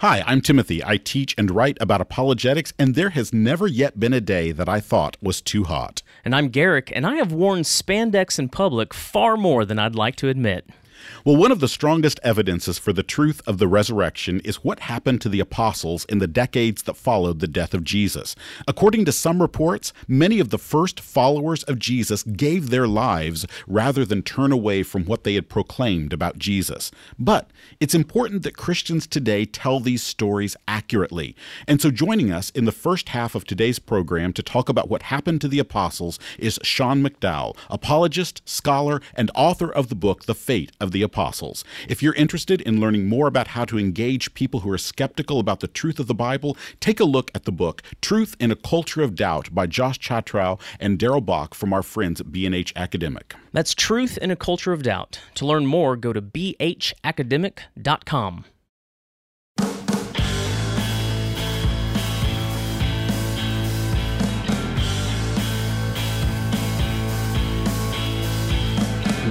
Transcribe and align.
Hi, 0.00 0.24
I'm 0.26 0.40
Timothy. 0.40 0.82
I 0.82 0.96
teach 0.96 1.34
and 1.36 1.50
write 1.50 1.76
about 1.78 2.00
apologetics, 2.00 2.72
and 2.78 2.94
there 2.94 3.10
has 3.10 3.34
never 3.34 3.66
yet 3.66 4.00
been 4.00 4.14
a 4.14 4.20
day 4.22 4.50
that 4.50 4.66
I 4.66 4.80
thought 4.80 5.18
was 5.20 5.42
too 5.42 5.64
hot. 5.64 6.00
And 6.24 6.34
I'm 6.34 6.48
Garrick, 6.48 6.90
and 6.94 7.06
I 7.06 7.16
have 7.16 7.32
worn 7.32 7.64
spandex 7.64 8.38
in 8.38 8.48
public 8.48 8.94
far 8.94 9.36
more 9.36 9.66
than 9.66 9.78
I'd 9.78 9.94
like 9.94 10.16
to 10.16 10.30
admit. 10.30 10.66
Well, 11.24 11.36
one 11.36 11.52
of 11.52 11.60
the 11.60 11.68
strongest 11.68 12.20
evidences 12.22 12.78
for 12.78 12.92
the 12.92 13.02
truth 13.02 13.40
of 13.46 13.58
the 13.58 13.68
resurrection 13.68 14.40
is 14.40 14.64
what 14.64 14.80
happened 14.80 15.20
to 15.22 15.28
the 15.28 15.40
apostles 15.40 16.04
in 16.06 16.18
the 16.18 16.26
decades 16.26 16.82
that 16.82 16.96
followed 16.96 17.40
the 17.40 17.48
death 17.48 17.74
of 17.74 17.84
Jesus. 17.84 18.34
According 18.66 19.04
to 19.04 19.12
some 19.12 19.40
reports, 19.40 19.92
many 20.08 20.40
of 20.40 20.50
the 20.50 20.58
first 20.58 21.00
followers 21.00 21.62
of 21.64 21.78
Jesus 21.78 22.22
gave 22.22 22.70
their 22.70 22.86
lives 22.86 23.46
rather 23.66 24.04
than 24.04 24.22
turn 24.22 24.52
away 24.52 24.82
from 24.82 25.04
what 25.04 25.24
they 25.24 25.34
had 25.34 25.48
proclaimed 25.48 26.12
about 26.12 26.38
Jesus. 26.38 26.90
But 27.18 27.50
it's 27.80 27.94
important 27.94 28.42
that 28.42 28.56
Christians 28.56 29.06
today 29.06 29.44
tell 29.44 29.80
these 29.80 30.02
stories 30.02 30.56
accurately. 30.68 31.34
And 31.66 31.80
so 31.80 31.90
joining 31.90 32.32
us 32.32 32.50
in 32.50 32.64
the 32.64 32.72
first 32.72 33.10
half 33.10 33.34
of 33.34 33.44
today's 33.44 33.78
program 33.78 34.32
to 34.34 34.42
talk 34.42 34.68
about 34.68 34.88
what 34.88 35.02
happened 35.02 35.40
to 35.42 35.48
the 35.48 35.58
apostles 35.58 36.18
is 36.38 36.58
Sean 36.62 37.02
McDowell, 37.02 37.56
apologist, 37.68 38.42
scholar, 38.44 39.00
and 39.14 39.30
author 39.34 39.70
of 39.70 39.88
the 39.88 39.94
book 39.94 40.24
The 40.24 40.34
Fate 40.34 40.72
of 40.80 40.89
the 40.92 41.02
Apostles. 41.02 41.64
If 41.88 42.02
you're 42.02 42.14
interested 42.14 42.60
in 42.62 42.80
learning 42.80 43.08
more 43.08 43.26
about 43.26 43.48
how 43.48 43.64
to 43.66 43.78
engage 43.78 44.32
people 44.34 44.60
who 44.60 44.70
are 44.70 44.78
skeptical 44.78 45.40
about 45.40 45.60
the 45.60 45.68
truth 45.68 45.98
of 45.98 46.06
the 46.06 46.14
Bible, 46.14 46.56
take 46.80 47.00
a 47.00 47.04
look 47.04 47.30
at 47.34 47.44
the 47.44 47.52
book 47.52 47.82
Truth 48.00 48.36
in 48.38 48.50
a 48.50 48.56
Culture 48.56 49.02
of 49.02 49.14
Doubt 49.14 49.54
by 49.54 49.66
Josh 49.66 49.98
Chatraw 49.98 50.58
and 50.78 50.98
Darrell 50.98 51.20
Bock 51.20 51.54
from 51.54 51.72
our 51.72 51.82
friends 51.82 52.20
at 52.20 52.32
B&H 52.32 52.72
Academic. 52.76 53.34
That's 53.52 53.74
Truth 53.74 54.18
in 54.18 54.30
a 54.30 54.36
Culture 54.36 54.72
of 54.72 54.82
Doubt. 54.82 55.20
To 55.36 55.46
learn 55.46 55.66
more, 55.66 55.96
go 55.96 56.12
to 56.12 56.22
bhacademic.com. 56.22 58.44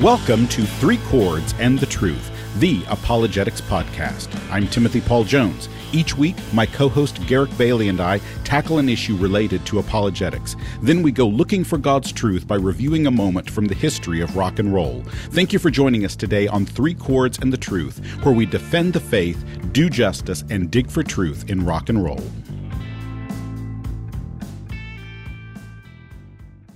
Welcome 0.01 0.47
to 0.49 0.61
Three 0.65 0.95
Chords 1.09 1.53
and 1.59 1.77
the 1.77 1.85
Truth, 1.85 2.31
the 2.61 2.81
Apologetics 2.87 3.59
Podcast. 3.59 4.29
I'm 4.49 4.65
Timothy 4.65 5.01
Paul 5.01 5.25
Jones. 5.25 5.67
Each 5.91 6.15
week, 6.15 6.37
my 6.53 6.65
co 6.65 6.87
host 6.87 7.19
Garrick 7.27 7.49
Bailey 7.57 7.89
and 7.89 7.99
I 7.99 8.21
tackle 8.45 8.77
an 8.77 8.87
issue 8.87 9.17
related 9.17 9.65
to 9.65 9.79
apologetics. 9.79 10.55
Then 10.81 11.03
we 11.03 11.11
go 11.11 11.27
looking 11.27 11.65
for 11.65 11.77
God's 11.77 12.13
truth 12.13 12.47
by 12.47 12.55
reviewing 12.55 13.07
a 13.07 13.11
moment 13.11 13.49
from 13.49 13.65
the 13.65 13.75
history 13.75 14.21
of 14.21 14.37
rock 14.37 14.59
and 14.59 14.73
roll. 14.73 15.03
Thank 15.31 15.51
you 15.51 15.59
for 15.59 15.69
joining 15.69 16.05
us 16.05 16.15
today 16.15 16.47
on 16.47 16.65
Three 16.65 16.93
Chords 16.93 17.37
and 17.39 17.51
the 17.51 17.57
Truth, 17.57 17.99
where 18.23 18.33
we 18.33 18.45
defend 18.45 18.93
the 18.93 19.01
faith, 19.01 19.43
do 19.73 19.89
justice, 19.89 20.45
and 20.49 20.71
dig 20.71 20.89
for 20.89 21.03
truth 21.03 21.49
in 21.49 21.65
rock 21.65 21.89
and 21.89 22.01
roll. 22.01 22.23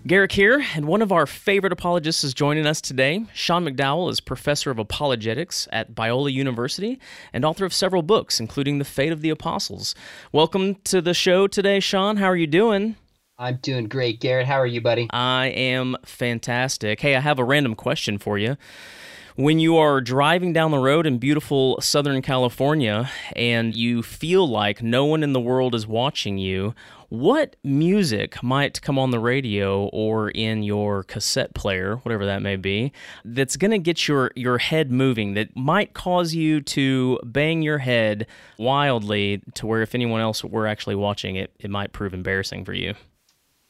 Garrick 0.06 0.34
here, 0.34 0.62
and 0.76 0.86
one 0.86 1.02
of 1.02 1.14
our 1.14 1.26
favorite 1.26 1.72
apologists 1.72 2.26
is 2.26 2.34
joining 2.34 2.66
us 2.66 2.82
today. 2.82 3.26
Sean 3.34 3.64
McDowell 3.64 4.12
is 4.12 4.20
professor 4.20 4.70
of 4.70 4.78
apologetics 4.78 5.66
at 5.72 5.96
Biola 5.96 6.30
University 6.30 7.00
and 7.32 7.46
author 7.46 7.64
of 7.64 7.74
several 7.74 8.02
books, 8.02 8.38
including 8.38 8.80
The 8.80 8.86
Fate 8.86 9.14
of 9.14 9.22
the 9.22 9.30
Apostles. 9.30 9.96
Welcome 10.34 10.76
to 10.84 11.02
the 11.02 11.14
show 11.14 11.48
today, 11.48 11.80
Sean. 11.80 12.18
How 12.18 12.26
are 12.26 12.36
you 12.36 12.48
doing? 12.48 12.98
I'm 13.38 13.60
doing 13.62 13.88
great, 13.88 14.20
Garrett. 14.20 14.46
How 14.46 14.60
are 14.60 14.68
you, 14.68 14.82
buddy? 14.82 15.08
I 15.12 15.48
am 15.48 15.96
fantastic. 16.04 17.00
Hey, 17.00 17.16
I 17.16 17.22
have 17.22 17.40
a 17.40 17.46
random 17.46 17.74
question 17.74 18.18
for 18.18 18.38
you. 18.38 18.58
When 19.36 19.58
you 19.58 19.78
are 19.78 20.00
driving 20.00 20.54
down 20.54 20.70
the 20.70 20.78
road 20.78 21.08
in 21.08 21.18
beautiful 21.18 21.82
Southern 21.82 22.22
California 22.22 23.10
and 23.36 23.74
you 23.74 24.04
feel 24.04 24.48
like 24.48 24.84
no 24.84 25.06
one 25.06 25.24
in 25.24 25.34
the 25.34 25.40
world 25.40 25.74
is 25.74 25.88
watching 25.88 26.38
you, 26.38 26.76
what 27.14 27.56
music 27.64 28.42
might 28.42 28.82
come 28.82 28.98
on 28.98 29.12
the 29.12 29.20
radio 29.20 29.86
or 29.90 30.32
in 30.32 30.64
your 30.64 31.04
cassette 31.04 31.54
player, 31.54 31.98
whatever 31.98 32.26
that 32.26 32.42
may 32.42 32.56
be, 32.56 32.92
that's 33.24 33.56
going 33.56 33.70
to 33.70 33.78
get 33.78 34.08
your, 34.08 34.32
your 34.36 34.58
head 34.58 34.92
moving, 34.92 35.36
that 35.36 35.56
might 35.56 35.94
cause 35.94 36.34
you 36.34 36.60
to 36.60 37.20
bang 37.24 37.62
your 37.62 37.78
head 37.78 38.26
wildly 38.58 39.44
to 39.54 39.68
where 39.68 39.84
if 39.84 39.94
anyone 39.94 40.22
else 40.22 40.44
were 40.44 40.66
actually 40.66 40.96
watching 40.96 41.36
it, 41.36 41.52
it 41.60 41.70
might 41.70 41.94
prove 41.94 42.16
embarrassing 42.16 42.66
for 42.66 42.74
you? 42.74 42.96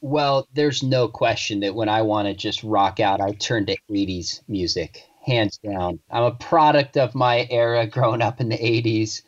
Well, 0.00 0.48
there's 0.54 0.82
no 0.82 1.06
question 1.06 1.60
that 1.60 1.74
when 1.74 1.90
I 1.90 2.00
want 2.00 2.28
to 2.28 2.34
just 2.34 2.64
rock 2.64 2.98
out, 2.98 3.20
I 3.20 3.32
turn 3.32 3.66
to 3.66 3.76
80s 3.90 4.40
music, 4.48 5.02
hands 5.22 5.58
down. 5.58 6.00
I'm 6.10 6.22
a 6.22 6.32
product 6.32 6.96
of 6.96 7.14
my 7.14 7.46
era 7.50 7.86
growing 7.86 8.22
up 8.22 8.40
in 8.40 8.48
the 8.48 8.56
80s 8.56 9.20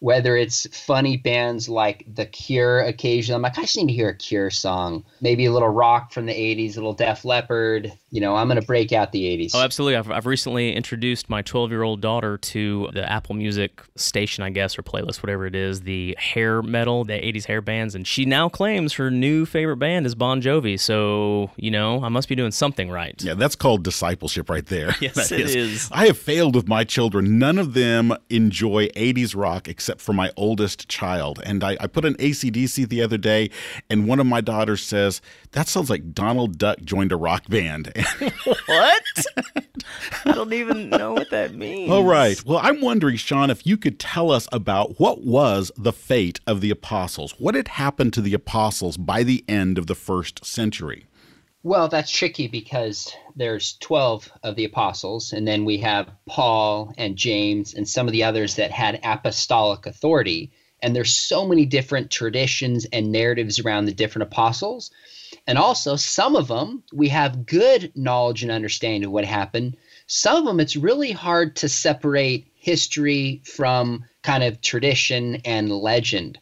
whether 0.00 0.36
it's 0.36 0.66
funny 0.76 1.18
bands 1.18 1.68
like 1.68 2.04
The 2.12 2.26
Cure 2.26 2.80
occasionally. 2.80 3.36
I'm 3.36 3.42
like, 3.42 3.58
I 3.58 3.62
just 3.62 3.76
need 3.76 3.86
to 3.86 3.92
hear 3.92 4.08
a 4.08 4.16
Cure 4.16 4.50
song. 4.50 5.04
Maybe 5.20 5.44
a 5.44 5.52
little 5.52 5.68
rock 5.68 6.12
from 6.12 6.26
the 6.26 6.32
80s, 6.32 6.72
a 6.72 6.74
little 6.76 6.94
Def 6.94 7.24
Leppard. 7.24 7.92
You 8.10 8.20
know, 8.20 8.34
I'm 8.34 8.48
going 8.48 8.58
to 8.60 8.66
break 8.66 8.92
out 8.92 9.12
the 9.12 9.22
80s. 9.24 9.52
Oh, 9.54 9.60
absolutely. 9.60 9.96
I've, 9.96 10.10
I've 10.10 10.26
recently 10.26 10.74
introduced 10.74 11.28
my 11.28 11.42
12 11.42 11.70
year 11.70 11.82
old 11.82 12.00
daughter 12.00 12.38
to 12.38 12.88
the 12.92 13.10
Apple 13.10 13.34
Music 13.34 13.82
station, 13.94 14.42
I 14.42 14.50
guess, 14.50 14.78
or 14.78 14.82
playlist, 14.82 15.22
whatever 15.22 15.46
it 15.46 15.54
is, 15.54 15.82
the 15.82 16.16
hair 16.18 16.62
metal, 16.62 17.04
the 17.04 17.12
80s 17.12 17.44
hair 17.44 17.60
bands. 17.60 17.94
And 17.94 18.06
she 18.06 18.24
now 18.24 18.48
claims 18.48 18.94
her 18.94 19.10
new 19.10 19.44
favorite 19.44 19.76
band 19.76 20.06
is 20.06 20.14
Bon 20.14 20.40
Jovi. 20.40 20.80
So, 20.80 21.50
you 21.56 21.70
know, 21.70 22.02
I 22.02 22.08
must 22.08 22.28
be 22.28 22.34
doing 22.34 22.52
something 22.52 22.90
right. 22.90 23.22
Yeah, 23.22 23.34
that's 23.34 23.54
called 23.54 23.84
discipleship 23.84 24.48
right 24.48 24.66
there. 24.66 24.94
Yes, 25.00 25.32
it 25.32 25.40
is. 25.40 25.56
is. 25.56 25.88
I 25.92 26.06
have 26.06 26.18
failed 26.18 26.54
with 26.54 26.68
my 26.68 26.84
children. 26.84 27.38
None 27.38 27.58
of 27.58 27.72
them 27.72 28.14
enjoy 28.28 28.88
80s 28.88 29.34
rock 29.34 29.66
except 29.66 29.89
except 29.90 30.00
for 30.00 30.12
my 30.12 30.30
oldest 30.36 30.88
child. 30.88 31.40
And 31.44 31.64
I, 31.64 31.76
I 31.80 31.88
put 31.88 32.04
an 32.04 32.14
ACDC 32.14 32.88
the 32.88 33.02
other 33.02 33.18
day, 33.18 33.50
and 33.88 34.06
one 34.06 34.20
of 34.20 34.26
my 34.26 34.40
daughters 34.40 34.84
says, 34.84 35.20
That 35.50 35.66
sounds 35.66 35.90
like 35.90 36.14
Donald 36.14 36.58
Duck 36.58 36.80
joined 36.82 37.10
a 37.10 37.16
rock 37.16 37.48
band. 37.48 37.92
what? 38.66 39.02
I 40.24 40.32
don't 40.32 40.52
even 40.52 40.90
know 40.90 41.14
what 41.14 41.30
that 41.30 41.54
means. 41.54 41.90
All 41.90 42.04
right. 42.04 42.40
Well, 42.44 42.60
I'm 42.62 42.80
wondering, 42.80 43.16
Sean, 43.16 43.50
if 43.50 43.66
you 43.66 43.76
could 43.76 43.98
tell 43.98 44.30
us 44.30 44.46
about 44.52 45.00
what 45.00 45.24
was 45.24 45.72
the 45.76 45.92
fate 45.92 46.38
of 46.46 46.60
the 46.60 46.70
apostles. 46.70 47.34
What 47.38 47.56
had 47.56 47.66
happened 47.66 48.12
to 48.12 48.20
the 48.20 48.34
apostles 48.34 48.96
by 48.96 49.24
the 49.24 49.44
end 49.48 49.76
of 49.76 49.88
the 49.88 49.96
first 49.96 50.44
century? 50.44 51.06
Well, 51.62 51.88
that's 51.88 52.10
tricky 52.10 52.48
because 52.48 53.14
there's 53.36 53.76
12 53.80 54.32
of 54.42 54.56
the 54.56 54.64
apostles, 54.64 55.34
and 55.34 55.46
then 55.46 55.66
we 55.66 55.76
have 55.78 56.10
Paul 56.24 56.94
and 56.96 57.16
James 57.16 57.74
and 57.74 57.86
some 57.86 58.06
of 58.06 58.12
the 58.12 58.24
others 58.24 58.56
that 58.56 58.70
had 58.70 58.98
apostolic 59.04 59.84
authority. 59.84 60.52
And 60.82 60.96
there's 60.96 61.12
so 61.14 61.46
many 61.46 61.66
different 61.66 62.10
traditions 62.10 62.86
and 62.94 63.12
narratives 63.12 63.58
around 63.60 63.84
the 63.84 63.92
different 63.92 64.28
apostles. 64.32 64.90
And 65.46 65.58
also, 65.58 65.96
some 65.96 66.34
of 66.34 66.48
them 66.48 66.82
we 66.94 67.08
have 67.08 67.44
good 67.44 67.92
knowledge 67.94 68.42
and 68.42 68.50
understanding 68.50 69.04
of 69.04 69.12
what 69.12 69.26
happened. 69.26 69.76
Some 70.06 70.38
of 70.38 70.44
them, 70.46 70.60
it's 70.60 70.76
really 70.76 71.12
hard 71.12 71.56
to 71.56 71.68
separate 71.68 72.50
history 72.54 73.42
from 73.44 74.06
kind 74.22 74.42
of 74.44 74.62
tradition 74.62 75.42
and 75.44 75.70
legend. 75.70 76.38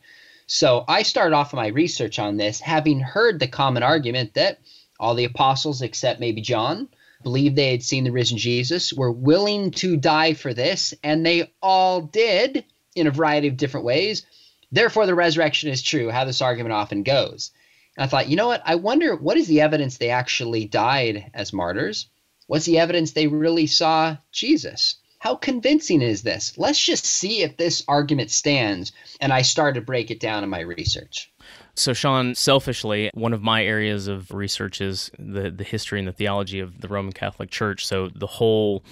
So 0.46 0.84
I 0.86 1.02
started 1.02 1.34
off 1.34 1.52
my 1.52 1.66
research 1.66 2.20
on 2.20 2.36
this 2.36 2.60
having 2.60 3.00
heard 3.00 3.40
the 3.40 3.48
common 3.48 3.82
argument 3.82 4.34
that 4.34 4.60
all 4.98 5.14
the 5.14 5.24
apostles, 5.24 5.82
except 5.82 6.20
maybe 6.20 6.40
John, 6.40 6.88
believed 7.22 7.56
they 7.56 7.70
had 7.70 7.82
seen 7.82 8.04
the 8.04 8.12
risen 8.12 8.38
Jesus, 8.38 8.92
were 8.92 9.10
willing 9.10 9.70
to 9.72 9.96
die 9.96 10.34
for 10.34 10.54
this, 10.54 10.94
and 11.02 11.24
they 11.24 11.52
all 11.62 12.02
did 12.02 12.64
in 12.94 13.06
a 13.06 13.12
variety 13.12 13.48
of 13.48 13.56
different 13.56 13.86
ways. 13.86 14.24
Therefore, 14.70 15.06
the 15.06 15.14
resurrection 15.14 15.70
is 15.70 15.82
true, 15.82 16.10
how 16.10 16.24
this 16.24 16.42
argument 16.42 16.74
often 16.74 17.02
goes. 17.02 17.50
And 17.96 18.04
I 18.04 18.06
thought, 18.06 18.28
you 18.28 18.36
know 18.36 18.48
what? 18.48 18.62
I 18.64 18.76
wonder 18.76 19.16
what 19.16 19.36
is 19.36 19.48
the 19.48 19.62
evidence 19.62 19.96
they 19.96 20.10
actually 20.10 20.66
died 20.66 21.30
as 21.34 21.52
martyrs? 21.52 22.08
What's 22.46 22.66
the 22.66 22.78
evidence 22.78 23.12
they 23.12 23.26
really 23.26 23.66
saw 23.66 24.16
Jesus? 24.30 24.96
How 25.18 25.34
convincing 25.34 26.00
is 26.00 26.22
this? 26.22 26.56
Let's 26.56 26.78
just 26.78 27.04
see 27.04 27.42
if 27.42 27.56
this 27.56 27.82
argument 27.88 28.30
stands. 28.30 28.92
And 29.20 29.32
I 29.32 29.42
started 29.42 29.80
to 29.80 29.84
break 29.84 30.10
it 30.10 30.20
down 30.20 30.44
in 30.44 30.50
my 30.50 30.60
research. 30.60 31.32
So, 31.78 31.92
Sean, 31.92 32.34
selfishly, 32.34 33.08
one 33.14 33.32
of 33.32 33.40
my 33.40 33.64
areas 33.64 34.08
of 34.08 34.32
research 34.32 34.80
is 34.80 35.12
the, 35.16 35.48
the 35.48 35.62
history 35.62 36.00
and 36.00 36.08
the 36.08 36.12
theology 36.12 36.58
of 36.58 36.80
the 36.80 36.88
Roman 36.88 37.12
Catholic 37.12 37.50
Church. 37.50 37.86
So, 37.86 38.08
the 38.12 38.26
whole 38.26 38.82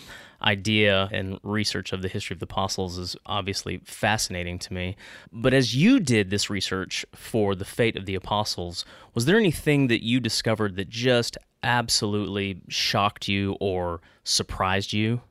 idea 0.41 1.09
and 1.11 1.41
research 1.43 1.93
of 1.93 2.03
the 2.03 2.09
history 2.09 2.35
of 2.35 2.39
the 2.39 2.45
apostles 2.45 2.97
is 2.97 3.17
obviously 3.27 3.79
fascinating 3.79 4.61
to 4.61 4.73
me. 4.73 4.97
But 5.33 5.53
as 5.53 5.75
you 5.75 5.99
did 5.99 6.31
this 6.31 6.49
research 6.49 7.05
for 7.13 7.57
the 7.57 7.65
fate 7.65 7.97
of 7.97 8.07
the 8.07 8.15
apostles, 8.15 8.85
was 9.15 9.25
there 9.25 9.37
anything 9.37 9.89
that 9.89 10.05
you 10.05 10.21
discovered 10.21 10.77
that 10.77 10.89
just 10.89 11.37
absolutely 11.65 12.61
shocked 12.69 13.27
you 13.27 13.57
or 13.59 14.01
surprised 14.23 14.93
you? 14.93 15.23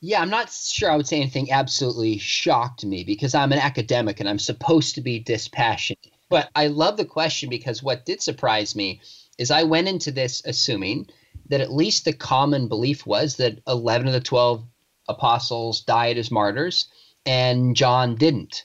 Yeah, 0.00 0.22
I'm 0.22 0.30
not 0.30 0.50
sure 0.50 0.90
I 0.90 0.96
would 0.96 1.06
say 1.06 1.20
anything 1.20 1.52
absolutely 1.52 2.18
shocked 2.18 2.84
me 2.84 3.04
because 3.04 3.32
I'm 3.32 3.52
an 3.52 3.60
academic 3.60 4.18
and 4.18 4.28
I'm 4.28 4.40
supposed 4.40 4.96
to 4.96 5.00
be 5.00 5.20
dispassionate. 5.20 6.17
But 6.30 6.50
I 6.54 6.66
love 6.66 6.96
the 6.96 7.04
question 7.04 7.48
because 7.48 7.82
what 7.82 8.04
did 8.04 8.20
surprise 8.22 8.76
me 8.76 9.00
is 9.38 9.50
I 9.50 9.62
went 9.62 9.88
into 9.88 10.10
this 10.10 10.42
assuming 10.44 11.08
that 11.48 11.60
at 11.60 11.72
least 11.72 12.04
the 12.04 12.12
common 12.12 12.68
belief 12.68 13.06
was 13.06 13.36
that 13.36 13.60
11 13.66 14.06
of 14.06 14.12
the 14.12 14.20
12 14.20 14.64
apostles 15.08 15.80
died 15.82 16.18
as 16.18 16.30
martyrs 16.30 16.88
and 17.24 17.74
John 17.74 18.14
didn't. 18.16 18.64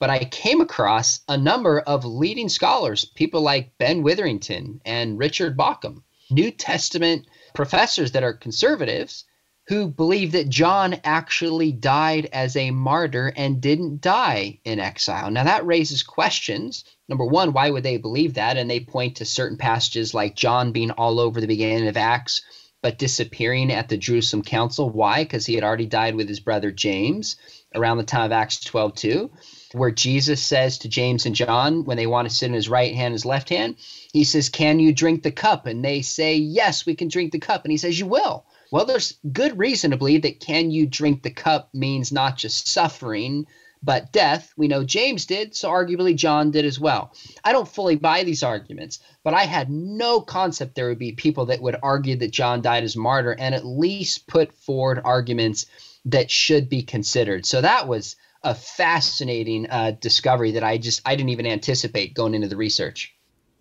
but 0.00 0.10
I 0.10 0.24
came 0.24 0.60
across 0.62 1.20
a 1.28 1.36
number 1.36 1.80
of 1.80 2.04
leading 2.06 2.48
scholars, 2.48 3.04
people 3.04 3.42
like 3.42 3.76
Ben 3.78 4.02
Witherington 4.02 4.80
and 4.84 5.18
Richard 5.18 5.56
Bauckham, 5.56 6.02
New 6.30 6.50
Testament 6.50 7.26
professors 7.54 8.12
that 8.12 8.22
are 8.22 8.32
conservatives 8.32 9.24
who 9.68 9.86
believe 9.86 10.32
that 10.32 10.48
John 10.48 10.96
actually 11.04 11.70
died 11.70 12.28
as 12.32 12.56
a 12.56 12.70
martyr 12.70 13.32
and 13.36 13.60
didn't 13.60 14.00
die 14.00 14.58
in 14.64 14.80
exile. 14.80 15.30
Now, 15.30 15.44
that 15.44 15.66
raises 15.66 16.02
questions. 16.02 16.84
Number 17.10 17.26
one, 17.26 17.52
why 17.52 17.70
would 17.70 17.82
they 17.82 17.96
believe 17.96 18.34
that? 18.34 18.56
And 18.56 18.70
they 18.70 18.78
point 18.78 19.16
to 19.16 19.24
certain 19.24 19.58
passages 19.58 20.14
like 20.14 20.36
John 20.36 20.70
being 20.70 20.92
all 20.92 21.18
over 21.18 21.40
the 21.40 21.48
beginning 21.48 21.88
of 21.88 21.96
Acts, 21.96 22.40
but 22.82 22.98
disappearing 22.98 23.72
at 23.72 23.88
the 23.88 23.96
Jerusalem 23.96 24.44
Council. 24.44 24.88
Why? 24.88 25.24
Because 25.24 25.44
he 25.44 25.56
had 25.56 25.64
already 25.64 25.86
died 25.86 26.14
with 26.14 26.28
his 26.28 26.38
brother 26.38 26.70
James 26.70 27.34
around 27.74 27.96
the 27.96 28.04
time 28.04 28.26
of 28.26 28.32
Acts 28.32 28.60
12 28.60 28.94
2, 28.94 29.30
where 29.72 29.90
Jesus 29.90 30.40
says 30.40 30.78
to 30.78 30.88
James 30.88 31.26
and 31.26 31.34
John 31.34 31.84
when 31.84 31.96
they 31.96 32.06
want 32.06 32.28
to 32.28 32.34
sit 32.34 32.46
in 32.46 32.52
his 32.52 32.68
right 32.68 32.94
hand, 32.94 33.10
his 33.10 33.26
left 33.26 33.48
hand, 33.48 33.74
he 34.12 34.22
says, 34.22 34.48
Can 34.48 34.78
you 34.78 34.92
drink 34.92 35.24
the 35.24 35.32
cup? 35.32 35.66
And 35.66 35.84
they 35.84 36.02
say, 36.02 36.36
Yes, 36.36 36.86
we 36.86 36.94
can 36.94 37.08
drink 37.08 37.32
the 37.32 37.40
cup. 37.40 37.64
And 37.64 37.72
he 37.72 37.76
says, 37.78 37.98
You 37.98 38.06
will. 38.06 38.44
Well, 38.70 38.84
there's 38.84 39.18
good 39.32 39.58
reason 39.58 39.90
to 39.90 39.96
believe 39.96 40.22
that 40.22 40.38
can 40.38 40.70
you 40.70 40.86
drink 40.86 41.24
the 41.24 41.30
cup 41.32 41.70
means 41.74 42.12
not 42.12 42.36
just 42.36 42.68
suffering, 42.68 43.46
but 43.82 44.12
death. 44.12 44.52
We 44.56 44.68
know 44.68 44.84
James 44.84 45.26
did, 45.26 45.56
so 45.56 45.70
arguably 45.70 46.14
John 46.14 46.50
did 46.50 46.64
as 46.64 46.78
well. 46.78 47.14
I 47.44 47.52
don't 47.52 47.68
fully 47.68 47.96
buy 47.96 48.24
these 48.24 48.42
arguments, 48.42 48.98
but 49.24 49.34
I 49.34 49.44
had 49.44 49.70
no 49.70 50.20
concept 50.20 50.74
there 50.74 50.88
would 50.88 50.98
be 50.98 51.12
people 51.12 51.46
that 51.46 51.62
would 51.62 51.76
argue 51.82 52.16
that 52.16 52.30
John 52.30 52.60
died 52.60 52.84
as 52.84 52.96
martyr 52.96 53.32
and 53.38 53.54
at 53.54 53.64
least 53.64 54.26
put 54.26 54.52
forward 54.52 55.00
arguments 55.04 55.66
that 56.06 56.30
should 56.30 56.68
be 56.68 56.82
considered. 56.82 57.46
So 57.46 57.60
that 57.60 57.88
was 57.88 58.16
a 58.42 58.54
fascinating 58.54 59.68
uh, 59.68 59.92
discovery 60.00 60.52
that 60.52 60.64
I 60.64 60.78
just 60.78 61.02
I 61.04 61.14
didn't 61.14 61.30
even 61.30 61.46
anticipate 61.46 62.14
going 62.14 62.34
into 62.34 62.48
the 62.48 62.56
research. 62.56 63.14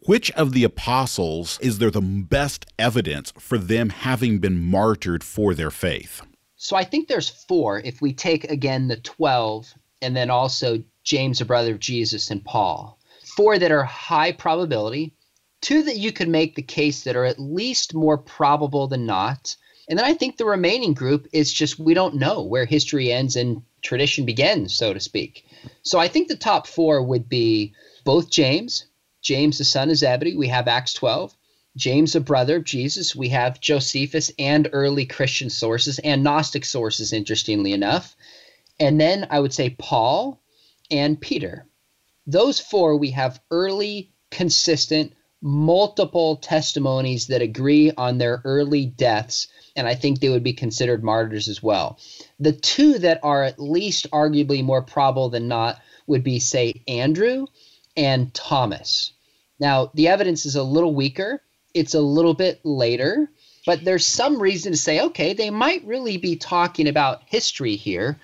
Which 0.06 0.32
of 0.32 0.54
the 0.54 0.64
apostles 0.64 1.60
is 1.62 1.80
there 1.80 1.92
the 1.92 2.02
best 2.02 2.66
evidence 2.80 3.34
for 3.38 3.58
them 3.58 3.90
having 3.90 4.40
been 4.40 4.58
martyred 4.58 5.24
for 5.24 5.54
their 5.54 5.72
faith? 5.72 6.22
So 6.56 6.76
I 6.76 6.86
think 6.86 7.08
there's 7.08 7.30
four. 7.30 7.80
If 7.80 8.02
we 8.02 8.14
take 8.14 8.46
again 8.46 8.88
the 8.88 8.98
12 8.98 9.74
and 10.02 10.16
then 10.16 10.30
also 10.30 10.84
James, 11.04 11.40
the 11.40 11.46
brother 11.46 11.74
of 11.74 11.80
Jesus, 11.80 12.32
and 12.32 12.44
Paul, 12.44 13.00
four 13.36 13.58
that 13.58 13.72
are 13.72 13.84
high 13.84 14.32
probability, 14.32 15.14
two 15.62 15.84
that 15.84 15.98
you 15.98 16.12
could 16.12 16.30
make 16.30 16.56
the 16.56 16.62
case 16.62 17.04
that 17.04 17.16
are 17.16 17.26
at 17.26 17.40
least 17.40 17.94
more 17.94 18.18
probable 18.18 18.88
than 18.88 19.06
not. 19.06 19.56
And 19.90 19.98
then 19.98 20.06
I 20.06 20.14
think 20.14 20.38
the 20.38 20.46
remaining 20.46 20.94
group 20.94 21.28
is 21.34 21.52
just 21.52 21.80
we 21.80 21.94
don't 21.94 22.16
know 22.16 22.44
where 22.44 22.66
history 22.66 23.12
ends 23.12 23.36
and 23.36 23.64
tradition 23.82 24.26
begins, 24.26 24.74
so 24.74 24.94
to 24.94 25.00
speak. 25.00 25.46
So 25.82 26.00
I 26.00 26.08
think 26.08 26.28
the 26.28 26.36
top 26.36 26.68
four 26.68 27.02
would 27.02 27.28
be 27.28 27.74
both 28.04 28.30
James, 28.30 28.86
James, 29.22 29.58
the 29.58 29.66
son 29.66 29.90
of 29.90 29.98
Zebedee, 29.98 30.36
we 30.36 30.48
have 30.48 30.68
Acts 30.68 30.94
12. 30.94 31.36
James, 31.76 32.16
a 32.16 32.20
brother 32.20 32.58
of 32.58 32.64
Jesus, 32.64 33.16
we 33.16 33.30
have 33.30 33.62
Josephus 33.62 34.32
and 34.40 34.70
early 34.74 35.06
Christian 35.06 35.50
sources 35.50 36.00
and 36.00 36.24
Gnostic 36.24 36.66
sources, 36.66 37.14
interestingly 37.14 37.74
enough. 37.74 38.16
And 38.80 39.00
then 39.00 39.28
I 39.30 39.40
would 39.40 39.54
say 39.54 39.72
Paul 39.72 40.42
and 40.90 41.20
Peter. 41.20 41.66
Those 42.26 42.60
four, 42.60 42.96
we 42.96 43.12
have 43.12 43.42
early, 43.52 44.12
consistent, 44.32 45.14
multiple 45.42 46.36
testimonies 46.38 47.28
that 47.28 47.42
agree 47.42 47.92
on 47.98 48.18
their 48.18 48.42
early 48.44 48.86
deaths, 48.86 49.48
and 49.76 49.88
I 49.88 49.96
think 49.96 50.20
they 50.20 50.30
would 50.30 50.44
be 50.44 50.54
considered 50.54 51.04
martyrs 51.04 51.48
as 51.48 51.64
well. 51.64 52.00
The 52.40 52.52
two 52.52 53.00
that 53.00 53.20
are 53.24 53.44
at 53.44 53.60
least 53.60 54.12
arguably 54.12 54.64
more 54.64 54.82
probable 54.82 55.30
than 55.30 55.48
not 55.48 55.82
would 56.08 56.24
be, 56.24 56.40
say, 56.40 56.84
Andrew 56.88 57.46
and 57.96 58.34
Thomas. 58.34 59.14
Now, 59.60 59.92
the 59.94 60.08
evidence 60.10 60.46
is 60.46 60.56
a 60.56 60.64
little 60.64 60.94
weaker, 60.94 61.42
it's 61.74 61.94
a 61.94 62.02
little 62.02 62.34
bit 62.34 62.60
later, 62.64 63.30
but 63.66 63.84
there's 63.84 64.06
some 64.06 64.42
reason 64.42 64.72
to 64.72 64.78
say, 64.78 65.02
okay, 65.02 65.34
they 65.34 65.50
might 65.50 65.86
really 65.86 66.18
be 66.18 66.36
talking 66.36 66.88
about 66.88 67.24
history 67.26 67.76
here. 67.76 68.20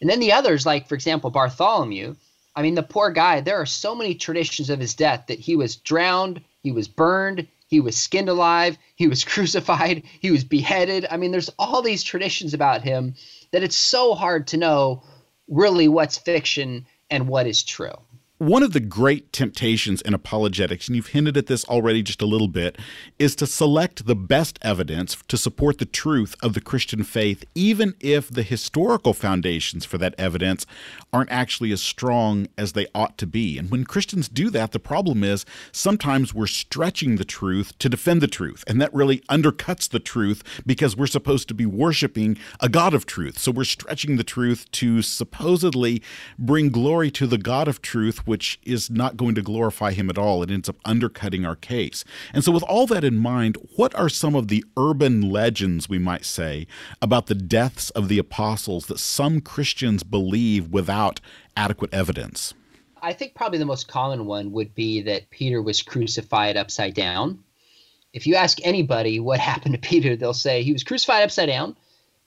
And 0.00 0.10
then 0.10 0.20
the 0.20 0.32
others, 0.32 0.66
like, 0.66 0.88
for 0.88 0.94
example, 0.94 1.30
Bartholomew, 1.30 2.16
I 2.54 2.62
mean, 2.62 2.74
the 2.74 2.82
poor 2.82 3.10
guy, 3.10 3.40
there 3.40 3.60
are 3.60 3.66
so 3.66 3.94
many 3.94 4.14
traditions 4.14 4.70
of 4.70 4.80
his 4.80 4.94
death 4.94 5.24
that 5.28 5.38
he 5.38 5.56
was 5.56 5.76
drowned, 5.76 6.40
he 6.62 6.72
was 6.72 6.88
burned, 6.88 7.46
he 7.68 7.80
was 7.80 7.96
skinned 7.96 8.28
alive, 8.28 8.78
he 8.94 9.08
was 9.08 9.24
crucified, 9.32 10.02
he 10.20 10.30
was 10.30 10.44
beheaded. 10.44 11.06
I 11.10 11.16
mean, 11.16 11.32
there's 11.32 11.50
all 11.58 11.82
these 11.82 12.02
traditions 12.02 12.54
about 12.54 12.82
him 12.82 13.14
that 13.52 13.62
it's 13.62 13.76
so 13.76 14.14
hard 14.14 14.46
to 14.48 14.56
know 14.56 15.02
really 15.48 15.88
what's 15.88 16.18
fiction 16.18 16.86
and 17.10 17.28
what 17.28 17.46
is 17.46 17.62
true. 17.62 17.94
One 18.38 18.62
of 18.62 18.74
the 18.74 18.80
great 18.80 19.32
temptations 19.32 20.02
in 20.02 20.12
apologetics, 20.12 20.88
and 20.88 20.94
you've 20.94 21.06
hinted 21.06 21.38
at 21.38 21.46
this 21.46 21.64
already 21.64 22.02
just 22.02 22.20
a 22.20 22.26
little 22.26 22.48
bit, 22.48 22.76
is 23.18 23.34
to 23.36 23.46
select 23.46 24.04
the 24.04 24.14
best 24.14 24.58
evidence 24.60 25.16
to 25.28 25.38
support 25.38 25.78
the 25.78 25.86
truth 25.86 26.36
of 26.42 26.52
the 26.52 26.60
Christian 26.60 27.02
faith, 27.02 27.46
even 27.54 27.94
if 27.98 28.28
the 28.28 28.42
historical 28.42 29.14
foundations 29.14 29.86
for 29.86 29.96
that 29.96 30.14
evidence 30.18 30.66
aren't 31.14 31.30
actually 31.30 31.72
as 31.72 31.80
strong 31.80 32.46
as 32.58 32.74
they 32.74 32.86
ought 32.94 33.16
to 33.16 33.26
be. 33.26 33.56
And 33.56 33.70
when 33.70 33.84
Christians 33.84 34.28
do 34.28 34.50
that, 34.50 34.72
the 34.72 34.78
problem 34.78 35.24
is 35.24 35.46
sometimes 35.72 36.34
we're 36.34 36.46
stretching 36.46 37.16
the 37.16 37.24
truth 37.24 37.72
to 37.78 37.88
defend 37.88 38.20
the 38.20 38.28
truth, 38.28 38.64
and 38.66 38.78
that 38.82 38.92
really 38.92 39.20
undercuts 39.30 39.88
the 39.88 39.98
truth 39.98 40.42
because 40.66 40.94
we're 40.94 41.06
supposed 41.06 41.48
to 41.48 41.54
be 41.54 41.64
worshiping 41.64 42.36
a 42.60 42.68
God 42.68 42.92
of 42.92 43.06
truth. 43.06 43.38
So 43.38 43.50
we're 43.50 43.64
stretching 43.64 44.18
the 44.18 44.24
truth 44.24 44.70
to 44.72 45.00
supposedly 45.00 46.02
bring 46.38 46.68
glory 46.68 47.10
to 47.12 47.26
the 47.26 47.38
God 47.38 47.66
of 47.66 47.80
truth 47.80 48.24
which 48.26 48.58
is 48.62 48.90
not 48.90 49.16
going 49.16 49.34
to 49.34 49.42
glorify 49.42 49.92
him 49.92 50.10
at 50.10 50.18
all. 50.18 50.42
It 50.42 50.50
ends 50.50 50.68
up 50.68 50.76
undercutting 50.84 51.46
our 51.46 51.56
case. 51.56 52.04
And 52.34 52.44
so, 52.44 52.52
with 52.52 52.62
all 52.64 52.86
that 52.88 53.04
in 53.04 53.16
mind, 53.16 53.56
what 53.76 53.94
are 53.94 54.08
some 54.08 54.34
of 54.34 54.48
the 54.48 54.64
urban 54.76 55.30
legends, 55.30 55.88
we 55.88 55.98
might 55.98 56.24
say, 56.24 56.66
about 57.00 57.26
the 57.26 57.34
deaths 57.34 57.90
of 57.90 58.08
the 58.08 58.18
apostles 58.18 58.86
that 58.86 58.98
some 58.98 59.40
Christians 59.40 60.02
believe 60.02 60.68
without 60.68 61.20
adequate 61.56 61.94
evidence? 61.94 62.52
I 63.00 63.12
think 63.12 63.34
probably 63.34 63.58
the 63.58 63.64
most 63.64 63.88
common 63.88 64.26
one 64.26 64.52
would 64.52 64.74
be 64.74 65.02
that 65.02 65.30
Peter 65.30 65.62
was 65.62 65.82
crucified 65.82 66.56
upside 66.56 66.94
down. 66.94 67.38
If 68.12 68.26
you 68.26 68.34
ask 68.34 68.58
anybody 68.64 69.20
what 69.20 69.38
happened 69.52 69.74
to 69.74 69.80
Peter, 69.80 70.16
they'll 70.16 70.34
say 70.34 70.62
he 70.62 70.72
was 70.72 70.84
crucified 70.84 71.22
upside 71.22 71.48
down 71.48 71.76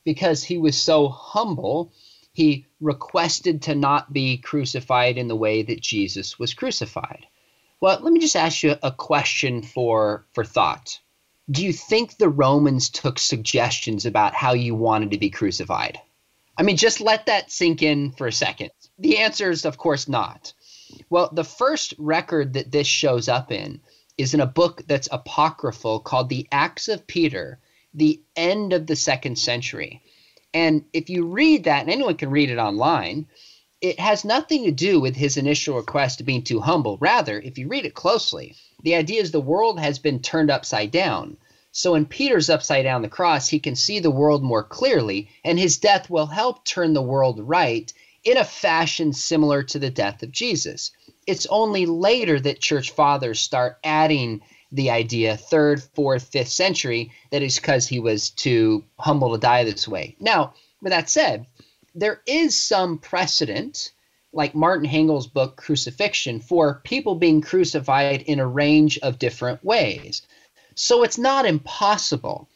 because 0.06 0.44
he 0.44 0.58
was 0.58 0.82
so 0.82 1.10
humble 1.10 1.92
he 2.40 2.66
requested 2.80 3.64
to 3.64 3.76
not 3.76 4.14
be 4.14 4.38
crucified 4.38 5.18
in 5.18 5.28
the 5.28 5.36
way 5.36 5.62
that 5.62 5.82
Jesus 5.82 6.40
was 6.40 6.54
crucified. 6.54 7.26
Well, 7.82 8.00
let 8.02 8.14
me 8.14 8.22
just 8.22 8.38
ask 8.38 8.64
you 8.64 8.78
a 8.82 8.94
question 8.94 9.62
for, 9.62 10.26
for 10.32 10.46
thought. 10.46 11.02
Do 11.52 11.66
you 11.66 11.74
think 11.74 12.16
the 12.16 12.30
Romans 12.30 12.92
took 12.92 13.20
suggestions 13.20 14.06
about 14.06 14.34
how 14.34 14.54
you 14.54 14.74
wanted 14.74 15.12
to 15.12 15.18
be 15.18 15.30
crucified? 15.30 16.00
I 16.58 16.64
mean, 16.64 16.78
just 16.78 17.02
let 17.02 17.26
that 17.26 17.52
sink 17.52 17.84
in 17.84 18.14
for 18.14 18.28
a 18.28 18.32
second. 18.32 18.72
The 19.00 19.18
answer 19.18 19.52
is, 19.52 19.66
of 19.66 19.78
course, 19.78 20.08
not. 20.08 20.54
Well, 21.10 21.30
the 21.34 21.44
first 21.44 21.94
record 21.98 22.54
that 22.54 22.72
this 22.72 22.88
shows 22.88 23.28
up 23.28 23.52
in 23.52 23.82
is 24.18 24.34
in 24.34 24.40
a 24.40 24.46
book 24.46 24.84
that's 24.88 25.10
apocryphal 25.12 26.00
called 26.00 26.30
The 26.30 26.48
Acts 26.54 26.88
of 26.88 27.06
Peter, 27.06 27.60
the 27.94 28.22
end 28.38 28.72
of 28.72 28.88
the 28.88 28.96
second 28.96 29.38
century. 29.38 30.02
And 30.54 30.86
if 30.94 31.10
you 31.10 31.26
read 31.26 31.66
that, 31.66 31.82
and 31.82 31.90
anyone 31.90 32.16
can 32.16 32.32
read 32.32 32.50
it 32.50 32.58
online, 32.58 33.28
it 33.82 34.00
has 34.00 34.26
nothing 34.26 34.66
to 34.66 34.72
do 34.72 35.00
with 35.00 35.16
his 35.16 35.38
initial 35.38 35.78
request 35.78 36.18
to 36.18 36.24
being 36.24 36.44
too 36.44 36.60
humble. 36.60 36.98
Rather, 37.00 37.40
if 37.40 37.58
you 37.58 37.68
read 37.68 37.86
it 37.86 37.94
closely, 37.94 38.56
the 38.84 38.96
idea 38.96 39.22
is 39.22 39.32
the 39.32 39.40
world 39.40 39.80
has 39.80 40.00
been 40.00 40.20
turned 40.20 40.52
upside 40.52 40.92
down. 40.92 41.38
So 41.72 41.92
when 41.92 42.06
Peter's 42.06 42.50
upside 42.50 42.84
down 42.84 43.04
the 43.04 43.10
cross, 43.10 43.48
he 43.48 43.60
can 43.60 43.76
see 43.76 44.00
the 44.00 44.12
world 44.12 44.44
more 44.44 44.64
clearly, 44.64 45.30
and 45.46 45.60
his 45.60 45.78
death 45.78 46.10
will 46.10 46.26
help 46.26 46.66
turn 46.66 46.94
the 46.94 47.02
world 47.02 47.40
right 47.40 47.94
in 48.24 48.38
a 48.38 48.44
fashion 48.44 49.14
similar 49.14 49.64
to 49.64 49.80
the 49.80 49.92
death 49.92 50.24
of 50.24 50.32
Jesus. 50.32 50.92
It's 51.28 51.46
only 51.46 51.86
later 51.86 52.40
that 52.40 52.60
church 52.60 52.92
fathers 52.92 53.40
start 53.40 53.78
adding 53.84 54.42
the 54.72 54.90
idea 54.92 55.36
third, 55.38 55.82
fourth, 55.82 56.24
fifth 56.24 56.50
century 56.50 57.12
that 57.32 57.42
is 57.42 57.58
because 57.58 57.88
he 57.88 58.00
was 58.00 58.30
too 58.30 58.84
humble 58.98 59.34
to 59.34 59.40
die 59.40 59.64
this 59.64 59.88
way. 59.88 60.16
Now, 60.20 60.54
with 60.82 60.92
that 60.92 61.10
said, 61.10 61.46
there 61.96 62.22
is 62.26 62.62
some 62.62 62.98
precedent, 62.98 63.92
like 64.32 64.54
Martin 64.54 64.88
Hengel's 64.88 65.28
book 65.28 65.58
Crucifixion, 65.58 66.40
for 66.40 66.82
people 66.84 67.16
being 67.16 67.42
crucified 67.42 68.22
in 68.24 68.40
a 68.40 68.48
range 68.48 69.00
of 69.00 69.20
different 69.20 69.64
ways. 69.64 70.22
So 70.76 71.04
it's 71.04 71.18
not 71.18 71.46
impossible. 71.46 72.48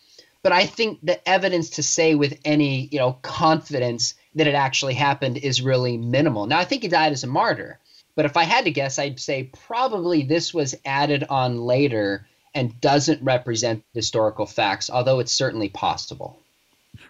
But 0.44 0.52
I 0.52 0.66
think 0.66 1.00
the 1.02 1.28
evidence 1.28 1.70
to 1.72 1.84
say 1.84 2.16
with 2.16 2.38
any, 2.44 2.90
you 2.92 3.00
know, 3.00 3.14
confidence 3.22 4.14
that 4.36 4.46
it 4.46 4.56
actually 4.56 4.94
happened 4.94 5.38
is 5.38 5.62
really 5.62 5.98
minimal. 5.98 6.46
Now 6.48 6.60
I 6.60 6.66
think 6.66 6.82
he 6.82 6.90
died 6.90 7.14
as 7.14 7.24
a 7.24 7.28
martyr, 7.28 7.80
but 8.16 8.26
if 8.26 8.38
I 8.38 8.44
had 8.44 8.66
to 8.66 8.72
guess, 8.72 9.00
I'd 9.00 9.20
say 9.20 9.52
probably 9.66 10.24
this 10.24 10.54
was 10.54 10.76
added 10.86 11.24
on 11.30 11.62
later 11.62 12.28
and 12.54 12.80
doesn't 12.80 13.24
represent 13.24 13.84
historical 13.94 14.46
facts, 14.46 14.90
although 14.90 15.20
it's 15.20 15.32
certainly 15.32 15.70
possible. 15.70 16.43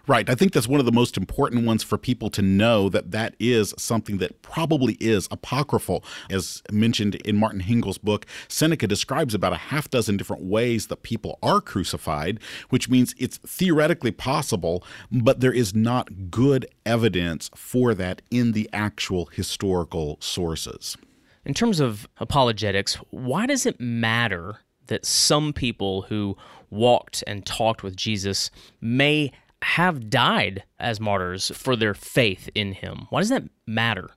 Right. 0.06 0.28
I 0.28 0.34
think 0.34 0.52
that's 0.52 0.68
one 0.68 0.80
of 0.80 0.86
the 0.86 0.92
most 0.92 1.16
important 1.16 1.64
ones 1.64 1.82
for 1.82 1.96
people 1.96 2.28
to 2.30 2.42
know 2.42 2.90
that 2.90 3.10
that 3.12 3.34
is 3.38 3.72
something 3.78 4.18
that 4.18 4.42
probably 4.42 4.98
is 5.00 5.26
apocryphal. 5.30 6.04
As 6.28 6.62
mentioned 6.70 7.14
in 7.16 7.36
Martin 7.36 7.60
Hengel's 7.60 7.96
book, 7.96 8.26
Seneca 8.46 8.86
describes 8.86 9.32
about 9.32 9.54
a 9.54 9.56
half 9.56 9.88
dozen 9.88 10.18
different 10.18 10.44
ways 10.44 10.88
that 10.88 11.02
people 11.02 11.38
are 11.42 11.60
crucified, 11.60 12.38
which 12.68 12.90
means 12.90 13.14
it's 13.18 13.38
theoretically 13.38 14.10
possible, 14.10 14.84
but 15.10 15.40
there 15.40 15.54
is 15.54 15.74
not 15.74 16.30
good 16.30 16.66
evidence 16.84 17.50
for 17.54 17.94
that 17.94 18.20
in 18.30 18.52
the 18.52 18.68
actual 18.74 19.26
historical 19.26 20.18
sources. 20.20 20.98
In 21.46 21.54
terms 21.54 21.80
of 21.80 22.06
apologetics, 22.18 22.96
why 23.10 23.46
does 23.46 23.64
it 23.64 23.80
matter 23.80 24.58
that 24.86 25.06
some 25.06 25.54
people 25.54 26.02
who 26.02 26.36
walked 26.68 27.24
and 27.26 27.46
talked 27.46 27.82
with 27.82 27.96
Jesus 27.96 28.50
may 28.80 29.32
have 29.64 30.10
died 30.10 30.62
as 30.78 31.00
martyrs 31.00 31.50
for 31.54 31.74
their 31.74 31.94
faith 31.94 32.50
in 32.54 32.72
him. 32.72 33.06
Why 33.08 33.20
does 33.20 33.30
that 33.30 33.48
matter? 33.66 34.10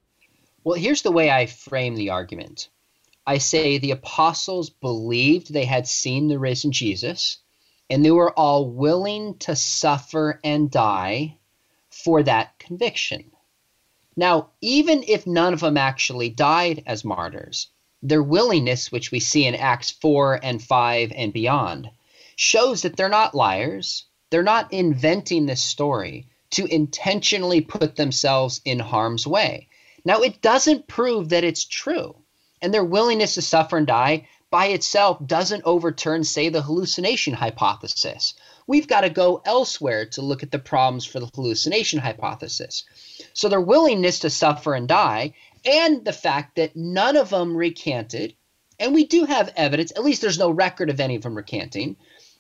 Well, 0.64 0.78
here's 0.78 1.04
the 1.04 1.12
way 1.12 1.32
I 1.32 1.46
frame 1.46 1.96
the 1.96 2.10
argument 2.10 2.68
I 3.26 3.38
say 3.38 3.78
the 3.78 3.92
apostles 3.92 4.70
believed 4.70 5.52
they 5.52 5.66
had 5.66 5.88
seen 5.88 6.28
the 6.28 6.38
risen 6.38 6.72
Jesus, 6.72 7.38
and 7.90 8.04
they 8.04 8.12
were 8.12 8.38
all 8.38 8.70
willing 8.70 9.38
to 9.40 9.56
suffer 9.56 10.40
and 10.44 10.70
die 10.70 11.38
for 11.90 12.24
that 12.24 12.60
conviction. 12.60 13.32
Now, 14.18 14.50
even 14.62 15.04
if 15.08 15.26
none 15.26 15.54
of 15.54 15.62
them 15.62 15.78
actually 15.78 16.30
died 16.30 16.84
as 16.86 17.06
martyrs, 17.06 17.68
their 18.02 18.24
willingness, 18.24 18.92
which 18.92 19.12
we 19.12 19.20
see 19.22 19.46
in 19.46 19.56
Acts 19.56 19.92
4 19.92 20.44
and 20.44 20.62
5 20.62 21.12
and 21.16 21.32
beyond, 21.32 21.90
shows 22.36 22.82
that 22.82 22.98
they're 22.98 23.10
not 23.10 23.36
liars, 23.36 24.07
they're 24.30 24.44
not 24.44 24.74
inventing 24.74 25.46
this 25.46 25.64
story 25.64 26.28
to 26.52 26.66
intentionally 26.66 27.62
put 27.62 27.96
themselves 27.96 28.62
in 28.66 28.80
harm's 28.80 29.28
way. 29.28 29.68
Now, 30.06 30.22
it 30.22 30.42
doesn't 30.42 30.88
prove 30.88 31.30
that 31.30 31.44
it's 31.44 31.66
true. 31.66 32.16
And 32.62 32.74
their 32.74 32.84
willingness 32.84 33.36
to 33.36 33.42
suffer 33.42 33.78
and 33.78 33.86
die 33.86 34.28
by 34.50 34.68
itself 34.68 35.18
doesn't 35.26 35.64
overturn, 35.66 36.24
say, 36.24 36.50
the 36.50 36.62
hallucination 36.62 37.34
hypothesis. 37.34 38.34
We've 38.66 38.88
got 38.88 39.02
to 39.02 39.10
go 39.10 39.42
elsewhere 39.46 40.06
to 40.08 40.22
look 40.22 40.44
at 40.44 40.52
the 40.52 40.60
problems 40.60 41.06
for 41.06 41.20
the 41.20 41.30
hallucination 41.36 42.00
hypothesis. 42.00 42.86
So, 43.34 43.50
their 43.50 43.62
willingness 43.62 44.20
to 44.20 44.30
suffer 44.30 44.74
and 44.74 44.88
die, 44.88 45.34
and 45.66 46.06
the 46.06 46.14
fact 46.14 46.56
that 46.56 46.76
none 46.76 47.18
of 47.18 47.30
them 47.30 47.56
recanted, 47.56 48.36
and 48.80 48.94
we 48.94 49.06
do 49.06 49.26
have 49.26 49.54
evidence, 49.56 49.92
at 49.92 50.06
least 50.06 50.22
there's 50.22 50.40
no 50.40 50.50
record 50.50 50.90
of 50.90 51.00
any 51.00 51.16
of 51.16 51.24
them 51.24 51.36
recanting, 51.36 51.98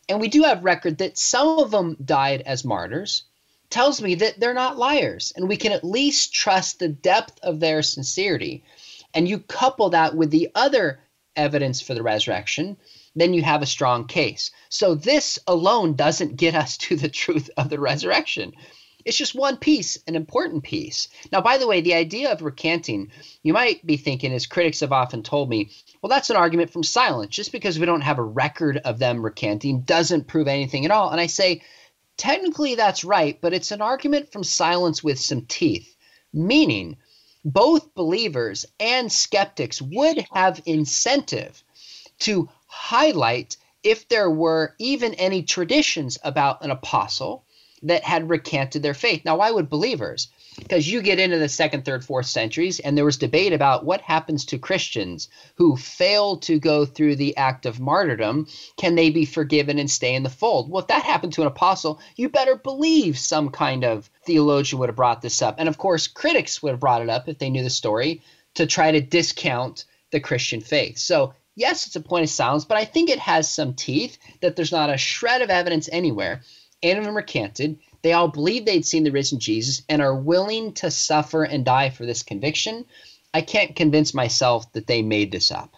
and 0.09 0.19
we 0.19 0.27
do 0.27 0.43
have 0.43 0.63
record 0.63 0.99
that 0.99 1.17
some 1.17 1.59
of 1.59 1.71
them 1.71 1.97
died 2.03 2.41
as 2.45 2.63
martyrs, 2.63 3.23
tells 3.69 4.01
me 4.01 4.15
that 4.15 4.39
they're 4.39 4.53
not 4.53 4.77
liars. 4.77 5.33
And 5.35 5.47
we 5.47 5.57
can 5.57 5.71
at 5.71 5.83
least 5.83 6.33
trust 6.33 6.79
the 6.79 6.87
depth 6.87 7.39
of 7.43 7.59
their 7.59 7.81
sincerity. 7.81 8.63
And 9.13 9.27
you 9.27 9.39
couple 9.39 9.89
that 9.89 10.15
with 10.15 10.31
the 10.31 10.49
other 10.55 10.99
evidence 11.35 11.81
for 11.81 11.93
the 11.93 12.03
resurrection, 12.03 12.77
then 13.15 13.33
you 13.33 13.43
have 13.43 13.61
a 13.61 13.67
strong 13.67 14.07
case. 14.07 14.51
So 14.69 14.95
this 14.95 15.39
alone 15.47 15.95
doesn't 15.95 16.37
get 16.37 16.55
us 16.55 16.77
to 16.87 16.95
the 16.95 17.09
truth 17.09 17.49
of 17.57 17.69
the 17.69 17.79
resurrection. 17.79 18.53
It's 19.07 19.15
just 19.15 19.35
one 19.35 19.55
piece, 19.55 19.97
an 20.05 20.17
important 20.17 20.65
piece. 20.65 21.07
Now, 21.31 21.39
by 21.39 21.57
the 21.57 21.65
way, 21.65 21.79
the 21.79 21.93
idea 21.93 22.29
of 22.29 22.41
recanting, 22.41 23.09
you 23.41 23.53
might 23.53 23.85
be 23.85 23.95
thinking, 23.95 24.33
as 24.33 24.45
critics 24.45 24.81
have 24.81 24.91
often 24.91 25.23
told 25.23 25.49
me, 25.49 25.69
well, 26.01 26.09
that's 26.09 26.29
an 26.29 26.35
argument 26.35 26.71
from 26.71 26.83
silence. 26.83 27.33
Just 27.33 27.53
because 27.53 27.79
we 27.79 27.85
don't 27.85 28.01
have 28.01 28.19
a 28.19 28.23
record 28.23 28.79
of 28.79 28.99
them 28.99 29.23
recanting 29.23 29.83
doesn't 29.83 30.27
prove 30.27 30.49
anything 30.49 30.83
at 30.83 30.91
all. 30.91 31.09
And 31.09 31.21
I 31.21 31.27
say, 31.27 31.61
technically 32.17 32.75
that's 32.75 33.05
right, 33.05 33.39
but 33.39 33.53
it's 33.53 33.71
an 33.71 33.81
argument 33.81 34.33
from 34.33 34.43
silence 34.43 35.01
with 35.01 35.21
some 35.21 35.45
teeth, 35.45 35.95
meaning 36.33 36.97
both 37.45 37.95
believers 37.95 38.65
and 38.77 39.09
skeptics 39.09 39.81
would 39.81 40.25
have 40.33 40.61
incentive 40.65 41.63
to 42.19 42.49
highlight 42.65 43.55
if 43.83 44.09
there 44.09 44.29
were 44.29 44.75
even 44.79 45.13
any 45.13 45.43
traditions 45.43 46.17
about 46.25 46.61
an 46.61 46.71
apostle 46.71 47.45
that 47.83 48.03
had 48.03 48.29
recanted 48.29 48.81
their 48.81 48.93
faith. 48.93 49.23
Now, 49.23 49.37
why 49.37 49.51
would 49.51 49.69
believers? 49.69 50.29
Because 50.57 50.91
you 50.91 51.03
get 51.03 51.19
into 51.19 51.37
the 51.37 51.49
second, 51.49 51.85
third, 51.85 52.03
fourth 52.03 52.25
centuries, 52.25 52.79
and 52.79 52.97
there 52.97 53.05
was 53.05 53.17
debate 53.17 53.53
about 53.53 53.85
what 53.85 54.01
happens 54.01 54.45
to 54.45 54.57
Christians 54.57 55.29
who 55.55 55.77
fail 55.77 56.37
to 56.37 56.59
go 56.59 56.85
through 56.85 57.15
the 57.15 57.37
act 57.37 57.67
of 57.67 57.79
martyrdom. 57.79 58.47
Can 58.75 58.95
they 58.95 59.11
be 59.11 59.25
forgiven 59.25 59.77
and 59.77 59.89
stay 59.89 60.15
in 60.15 60.23
the 60.23 60.29
fold? 60.29 60.71
Well, 60.71 60.81
if 60.81 60.87
that 60.87 61.03
happened 61.03 61.33
to 61.33 61.41
an 61.41 61.47
apostle, 61.47 61.99
you 62.15 62.29
better 62.29 62.55
believe 62.55 63.19
some 63.19 63.49
kind 63.49 63.83
of 63.83 64.09
theologian 64.25 64.79
would 64.79 64.89
have 64.89 64.95
brought 64.95 65.21
this 65.21 65.43
up. 65.43 65.55
And 65.59 65.69
of 65.69 65.77
course, 65.77 66.07
critics 66.07 66.63
would 66.63 66.71
have 66.71 66.79
brought 66.79 67.03
it 67.03 67.09
up 67.09 67.29
if 67.29 67.37
they 67.37 67.51
knew 67.51 67.63
the 67.63 67.69
story 67.69 68.23
to 68.55 68.65
try 68.65 68.91
to 68.91 69.01
discount 69.01 69.85
the 70.09 70.19
Christian 70.19 70.61
faith. 70.61 70.97
So, 70.97 71.35
yes, 71.55 71.85
it's 71.85 71.95
a 71.95 72.01
point 72.01 72.23
of 72.23 72.29
silence, 72.29 72.65
but 72.65 72.77
I 72.77 72.85
think 72.85 73.09
it 73.09 73.19
has 73.19 73.53
some 73.53 73.75
teeth 73.75 74.17
that 74.41 74.55
there's 74.55 74.71
not 74.71 74.89
a 74.89 74.97
shred 74.97 75.43
of 75.43 75.51
evidence 75.51 75.87
anywhere 75.91 76.41
and 76.83 76.99
of 76.99 77.05
them 77.05 77.15
recanted. 77.15 77.79
They 78.01 78.13
all 78.13 78.27
believe 78.27 78.65
they'd 78.65 78.85
seen 78.85 79.03
the 79.03 79.11
risen 79.11 79.39
Jesus 79.39 79.83
and 79.89 80.01
are 80.01 80.15
willing 80.15 80.73
to 80.73 80.91
suffer 80.91 81.43
and 81.43 81.65
die 81.65 81.89
for 81.89 82.05
this 82.05 82.23
conviction. 82.23 82.85
I 83.33 83.41
can't 83.41 83.75
convince 83.75 84.13
myself 84.13 84.71
that 84.73 84.87
they 84.87 85.01
made 85.01 85.31
this 85.31 85.51
up. 85.51 85.73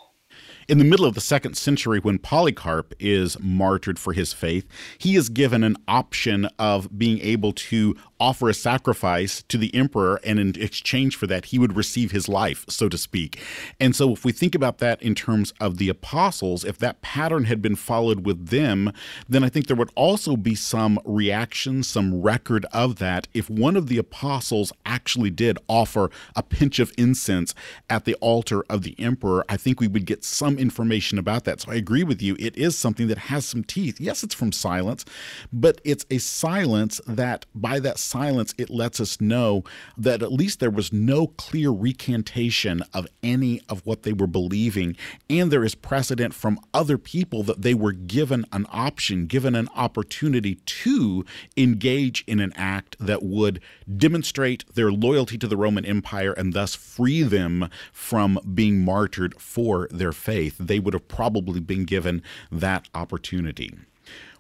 In 0.67 0.77
the 0.77 0.85
middle 0.85 1.05
of 1.05 1.15
the 1.15 1.21
second 1.21 1.57
century, 1.57 1.99
when 1.99 2.19
Polycarp 2.19 2.93
is 2.99 3.39
martyred 3.39 3.97
for 3.97 4.13
his 4.13 4.33
faith, 4.33 4.67
he 4.99 5.15
is 5.15 5.27
given 5.27 5.63
an 5.63 5.77
option 5.87 6.47
of 6.59 6.95
being 6.95 7.19
able 7.21 7.53
to 7.53 7.95
offer 8.19 8.49
a 8.49 8.53
sacrifice 8.53 9.43
to 9.47 9.57
the 9.57 9.73
emperor, 9.73 10.19
and 10.23 10.39
in 10.39 10.61
exchange 10.61 11.15
for 11.15 11.27
that, 11.27 11.45
he 11.45 11.59
would 11.59 11.75
receive 11.75 12.11
his 12.11 12.27
life, 12.27 12.65
so 12.67 12.89
to 12.89 12.97
speak. 12.97 13.39
And 13.79 13.95
so, 13.95 14.11
if 14.13 14.25
we 14.25 14.31
think 14.31 14.55
about 14.55 14.79
that 14.79 15.01
in 15.01 15.15
terms 15.15 15.53
of 15.59 15.77
the 15.77 15.89
apostles, 15.89 16.63
if 16.63 16.77
that 16.79 17.01
pattern 17.01 17.45
had 17.45 17.61
been 17.61 17.75
followed 17.75 18.25
with 18.25 18.47
them, 18.47 18.91
then 19.27 19.43
I 19.43 19.49
think 19.49 19.67
there 19.67 19.75
would 19.75 19.91
also 19.95 20.35
be 20.35 20.55
some 20.55 20.99
reaction, 21.05 21.83
some 21.83 22.21
record 22.21 22.65
of 22.73 22.97
that. 22.97 23.27
If 23.33 23.49
one 23.49 23.75
of 23.75 23.87
the 23.87 23.97
apostles 23.97 24.73
actually 24.85 25.29
did 25.29 25.57
offer 25.67 26.09
a 26.35 26.43
pinch 26.43 26.79
of 26.79 26.91
incense 26.97 27.53
at 27.89 28.05
the 28.05 28.15
altar 28.15 28.63
of 28.69 28.83
the 28.83 28.95
emperor, 28.99 29.45
I 29.47 29.57
think 29.57 29.79
we 29.79 29.87
would 29.87 30.05
get 30.05 30.23
some 30.23 30.57
information 30.57 31.17
about 31.17 31.45
that. 31.45 31.61
So, 31.61 31.71
I 31.71 31.75
agree 31.75 32.03
with 32.03 32.21
you. 32.21 32.35
It 32.39 32.57
is 32.57 32.77
something 32.77 33.07
that 33.07 33.17
has 33.17 33.45
some 33.45 33.63
teeth. 33.63 34.01
Yes, 34.01 34.23
it's 34.23 34.35
from 34.35 34.51
silence, 34.51 35.05
but 35.53 35.79
it's 35.83 36.05
a 36.09 36.17
silence 36.17 36.99
that 37.07 37.45
by 37.55 37.79
that 37.79 37.97
silence, 38.09 38.53
it 38.57 38.69
lets 38.69 38.99
us 38.99 39.21
know 39.21 39.63
that 39.97 40.21
at 40.21 40.31
least 40.31 40.59
there 40.59 40.69
was 40.69 40.91
no 40.91 41.27
clear 41.27 41.69
recantation 41.69 42.83
of 42.93 43.07
any 43.21 43.61
of 43.69 43.85
what 43.85 44.03
they 44.03 44.13
were 44.13 44.27
believing. 44.27 44.97
And 45.29 45.51
there 45.51 45.63
is 45.63 45.75
precedent 45.75 46.33
from 46.33 46.59
other 46.73 46.97
people 46.97 47.43
that 47.43 47.61
they 47.61 47.73
were 47.73 47.91
given 47.91 48.45
an 48.51 48.65
option, 48.71 49.27
given 49.27 49.55
an 49.55 49.69
opportunity 49.75 50.55
to 50.55 51.25
engage 51.55 52.23
in 52.27 52.39
an 52.39 52.53
act 52.55 52.95
that 52.99 53.23
would 53.23 53.61
demonstrate 53.97 54.65
their 54.73 54.91
loyalty 54.91 55.37
to 55.37 55.47
the 55.47 55.57
Roman 55.57 55.85
Empire 55.85 56.33
and 56.33 56.53
thus 56.53 56.75
free 56.75 57.23
them 57.23 57.69
from 57.91 58.39
being 58.53 58.83
martyred 58.83 59.39
for 59.39 59.87
their 59.91 60.11
faith. 60.11 60.57
They 60.59 60.79
would 60.79 60.93
have 60.93 61.07
probably 61.07 61.59
been 61.59 61.85
given 61.85 62.21
that 62.51 62.87
opportunity. 62.93 63.73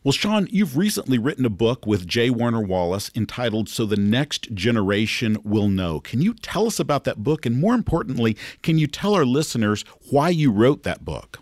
Well, 0.01 0.13
Sean, 0.13 0.47
you've 0.49 0.77
recently 0.77 1.17
written 1.17 1.43
a 1.43 1.49
book 1.49 1.85
with 1.85 2.07
J. 2.07 2.29
Warner 2.29 2.61
Wallace 2.61 3.11
entitled 3.15 3.67
So 3.67 3.85
the 3.85 3.97
Next 3.97 4.53
Generation 4.53 5.37
Will 5.43 5.67
Know. 5.67 5.99
Can 5.99 6.21
you 6.21 6.33
tell 6.35 6.67
us 6.67 6.79
about 6.79 7.03
that 7.03 7.21
book? 7.21 7.45
And 7.45 7.59
more 7.59 7.73
importantly, 7.73 8.37
can 8.63 8.77
you 8.77 8.87
tell 8.87 9.13
our 9.13 9.25
listeners 9.25 9.83
why 10.09 10.29
you 10.29 10.53
wrote 10.53 10.83
that 10.83 11.03
book? 11.03 11.39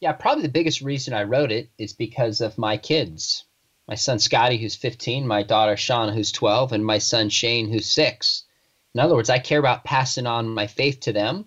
Yeah, 0.00 0.12
probably 0.12 0.42
the 0.42 0.50
biggest 0.50 0.82
reason 0.82 1.14
I 1.14 1.22
wrote 1.22 1.50
it 1.50 1.70
is 1.78 1.94
because 1.94 2.42
of 2.42 2.58
my 2.58 2.76
kids. 2.76 3.46
My 3.88 3.94
son 3.94 4.18
Scotty, 4.18 4.58
who's 4.58 4.76
15, 4.76 5.26
my 5.26 5.42
daughter 5.42 5.74
Shauna, 5.74 6.12
who's 6.12 6.30
12, 6.30 6.72
and 6.72 6.84
my 6.84 6.98
son 6.98 7.30
Shane, 7.30 7.72
who's 7.72 7.88
6. 7.90 8.44
In 8.94 9.00
other 9.00 9.14
words, 9.14 9.30
I 9.30 9.38
care 9.38 9.58
about 9.58 9.84
passing 9.84 10.26
on 10.26 10.50
my 10.50 10.66
faith 10.66 11.00
to 11.00 11.12
them 11.14 11.46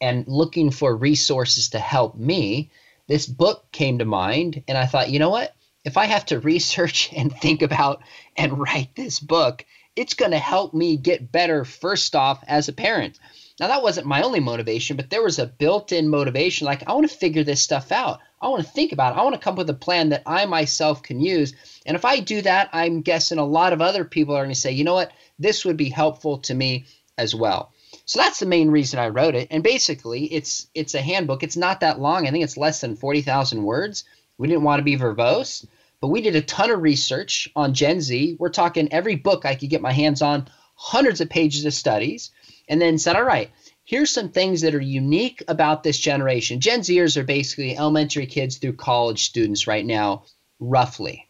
and 0.00 0.28
looking 0.28 0.70
for 0.70 0.94
resources 0.94 1.70
to 1.70 1.80
help 1.80 2.14
me. 2.14 2.70
This 3.08 3.26
book 3.26 3.72
came 3.72 3.98
to 3.98 4.04
mind, 4.04 4.62
and 4.68 4.78
I 4.78 4.86
thought, 4.86 5.10
you 5.10 5.18
know 5.18 5.30
what? 5.30 5.56
If 5.84 5.96
I 5.96 6.06
have 6.06 6.26
to 6.26 6.40
research 6.40 7.12
and 7.16 7.32
think 7.32 7.62
about 7.62 8.02
and 8.36 8.58
write 8.58 8.94
this 8.94 9.20
book, 9.20 9.64
it's 9.96 10.14
going 10.14 10.30
to 10.30 10.38
help 10.38 10.74
me 10.74 10.96
get 10.96 11.32
better 11.32 11.64
first 11.64 12.14
off 12.14 12.42
as 12.46 12.68
a 12.68 12.72
parent. 12.72 13.18
Now, 13.58 13.66
that 13.66 13.82
wasn't 13.82 14.06
my 14.06 14.22
only 14.22 14.38
motivation, 14.38 14.96
but 14.96 15.10
there 15.10 15.22
was 15.22 15.40
a 15.40 15.46
built 15.46 15.90
in 15.90 16.08
motivation 16.08 16.66
like, 16.66 16.88
I 16.88 16.92
want 16.92 17.10
to 17.10 17.16
figure 17.16 17.42
this 17.42 17.60
stuff 17.60 17.90
out. 17.90 18.20
I 18.40 18.48
want 18.48 18.64
to 18.64 18.70
think 18.70 18.92
about 18.92 19.16
it. 19.16 19.18
I 19.18 19.24
want 19.24 19.34
to 19.34 19.40
come 19.40 19.54
up 19.54 19.58
with 19.58 19.70
a 19.70 19.74
plan 19.74 20.10
that 20.10 20.22
I 20.26 20.46
myself 20.46 21.02
can 21.02 21.20
use. 21.20 21.54
And 21.84 21.96
if 21.96 22.04
I 22.04 22.20
do 22.20 22.40
that, 22.42 22.70
I'm 22.72 23.02
guessing 23.02 23.38
a 23.38 23.44
lot 23.44 23.72
of 23.72 23.80
other 23.80 24.04
people 24.04 24.36
are 24.36 24.44
going 24.44 24.54
to 24.54 24.60
say, 24.60 24.70
you 24.70 24.84
know 24.84 24.94
what, 24.94 25.10
this 25.40 25.64
would 25.64 25.76
be 25.76 25.88
helpful 25.88 26.38
to 26.38 26.54
me 26.54 26.86
as 27.16 27.34
well. 27.34 27.72
So 28.04 28.20
that's 28.20 28.38
the 28.38 28.46
main 28.46 28.70
reason 28.70 29.00
I 29.00 29.08
wrote 29.08 29.34
it. 29.34 29.48
And 29.50 29.62
basically, 29.62 30.24
it's 30.26 30.68
it's 30.74 30.94
a 30.94 31.00
handbook. 31.00 31.42
It's 31.42 31.56
not 31.56 31.80
that 31.80 32.00
long. 32.00 32.26
I 32.26 32.30
think 32.30 32.44
it's 32.44 32.56
less 32.56 32.80
than 32.80 32.96
40,000 32.96 33.62
words. 33.62 34.04
We 34.38 34.48
didn't 34.48 34.62
want 34.62 34.78
to 34.78 34.84
be 34.84 34.96
verbose, 34.96 35.66
But 36.00 36.08
we 36.08 36.20
did 36.20 36.36
a 36.36 36.42
ton 36.42 36.70
of 36.70 36.80
research 36.80 37.50
on 37.56 37.74
Gen 37.74 38.00
Z. 38.00 38.36
We're 38.38 38.50
talking 38.50 38.92
every 38.92 39.16
book 39.16 39.44
I 39.44 39.56
could 39.56 39.68
get 39.68 39.82
my 39.82 39.92
hands 39.92 40.22
on, 40.22 40.48
hundreds 40.74 41.20
of 41.20 41.28
pages 41.28 41.64
of 41.64 41.74
studies, 41.74 42.30
and 42.68 42.80
then 42.80 42.98
said, 42.98 43.16
all 43.16 43.24
right, 43.24 43.50
here's 43.84 44.10
some 44.10 44.30
things 44.30 44.60
that 44.60 44.76
are 44.76 44.80
unique 44.80 45.42
about 45.48 45.82
this 45.82 45.98
generation. 45.98 46.60
Gen 46.60 46.80
Zers 46.80 47.16
are 47.16 47.24
basically 47.24 47.76
elementary 47.76 48.26
kids 48.26 48.58
through 48.58 48.74
college 48.74 49.24
students 49.24 49.66
right 49.66 49.84
now, 49.84 50.22
roughly. 50.60 51.26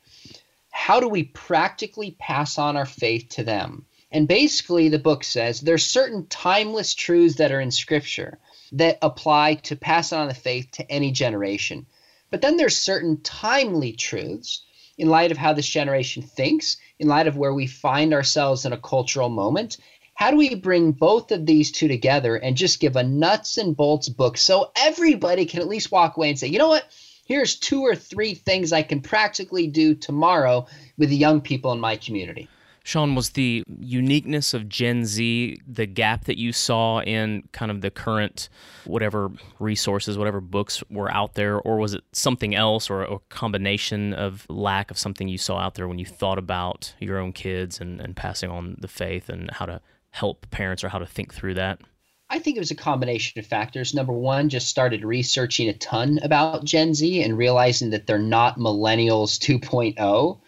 How 0.71 1.01
do 1.01 1.09
we 1.09 1.25
practically 1.25 2.15
pass 2.19 2.59
on 2.59 2.77
our 2.77 2.87
faith 2.87 3.31
to 3.31 3.45
them? 3.45 3.87
And 4.11 4.29
basically, 4.29 4.91
the 4.91 4.99
book 4.99 5.25
says 5.25 5.61
there's 5.61 5.85
certain 5.85 6.27
timeless 6.27 6.95
truths 6.95 7.37
that 7.37 7.53
are 7.53 7.61
in 7.61 7.71
Scripture 7.71 8.39
that 8.73 8.99
apply 9.01 9.55
to 9.55 9.77
pass 9.77 10.13
on 10.13 10.29
the 10.29 10.35
faith 10.35 10.71
to 10.73 10.91
any 10.91 11.11
generation. 11.11 11.87
But 12.31 12.43
then 12.43 12.57
there's 12.57 12.77
certain 12.77 13.21
timely 13.23 13.93
truths 13.93 14.63
in 14.99 15.09
light 15.09 15.31
of 15.31 15.39
how 15.39 15.53
this 15.53 15.69
generation 15.69 16.23
thinks, 16.23 16.77
in 16.99 17.09
light 17.09 17.27
of 17.27 17.37
where 17.37 17.55
we 17.55 17.67
find 17.67 18.13
ourselves 18.13 18.67
in 18.67 18.73
a 18.73 18.79
cultural 18.81 19.29
moment. 19.29 19.79
How 20.15 20.31
do 20.31 20.37
we 20.37 20.57
bring 20.57 20.93
both 20.93 21.31
of 21.31 21.47
these 21.47 21.71
two 21.71 21.87
together 21.87 22.37
and 22.37 22.57
just 22.57 22.81
give 22.81 22.97
a 22.97 23.05
nuts 23.05 23.57
and 23.57 23.77
bolts 23.77 24.09
book 24.09 24.37
so 24.37 24.73
everybody 24.77 25.47
can 25.47 25.61
at 25.61 25.69
least 25.69 25.93
walk 25.93 26.17
away 26.17 26.29
and 26.29 26.39
say, 26.39 26.49
you 26.49 26.59
know 26.59 26.69
what? 26.69 26.87
Here's 27.25 27.57
two 27.57 27.83
or 27.83 27.95
three 27.95 28.35
things 28.35 28.73
I 28.73 28.83
can 28.83 29.01
practically 29.01 29.69
do 29.69 29.95
tomorrow 29.95 30.67
with 30.97 31.11
the 31.11 31.17
young 31.17 31.41
people 31.41 31.73
in 31.73 31.79
my 31.79 31.97
community. 31.97 32.49
Sean, 32.89 33.15
was 33.15 33.31
the 33.31 33.63
uniqueness 33.79 34.55
of 34.55 34.67
Gen 34.67 35.05
Z 35.05 35.61
the 35.67 35.85
gap 35.85 36.25
that 36.25 36.39
you 36.39 36.55
saw 36.55 37.03
in 37.03 37.47
kind 37.53 37.71
of 37.71 37.83
the 37.83 37.91
current 37.91 38.49
whatever 38.87 39.31
resources, 39.59 40.17
whatever 40.17 40.41
books 40.41 40.83
were 40.89 41.13
out 41.13 41.35
there, 41.35 41.61
or 41.61 41.77
was 41.77 41.93
it 41.93 42.03
something 42.13 42.55
else 42.55 42.89
or 42.89 43.03
a 43.03 43.19
combination 43.29 44.15
of 44.15 44.47
lack 44.49 44.91
of 44.91 44.97
something 44.97 45.29
you 45.29 45.37
saw 45.37 45.59
out 45.59 45.75
there 45.75 45.87
when 45.87 45.99
you 45.99 46.07
thought 46.07 46.39
about 46.39 46.95
your 46.99 47.19
own 47.19 47.35
kids 47.35 47.79
and, 47.79 48.01
and 48.01 48.17
passing 48.17 48.51
on 48.51 48.75
the 48.79 48.89
faith 48.89 49.29
and 49.29 49.51
how 49.51 49.67
to 49.67 49.83
help 50.09 50.51
parents 50.51 50.83
or 50.83 50.89
how 50.89 50.99
to 50.99 51.05
think 51.05 51.35
through 51.35 51.53
that? 51.53 51.83
I 52.31 52.39
think 52.39 52.57
it 52.57 52.61
was 52.61 52.71
a 52.71 52.75
combination 52.75 53.39
of 53.39 53.47
factors. 53.47 53.93
Number 53.93 54.15
one, 54.15 54.49
just 54.49 54.69
started 54.69 55.05
researching 55.05 55.69
a 55.69 55.75
ton 55.75 56.21
about 56.23 56.65
Gen 56.65 56.95
Z 56.95 57.23
and 57.23 57.37
realizing 57.37 57.91
that 57.91 58.07
they're 58.07 58.19
not 58.19 58.59
millennials 58.59 59.39
2.0 59.39 60.41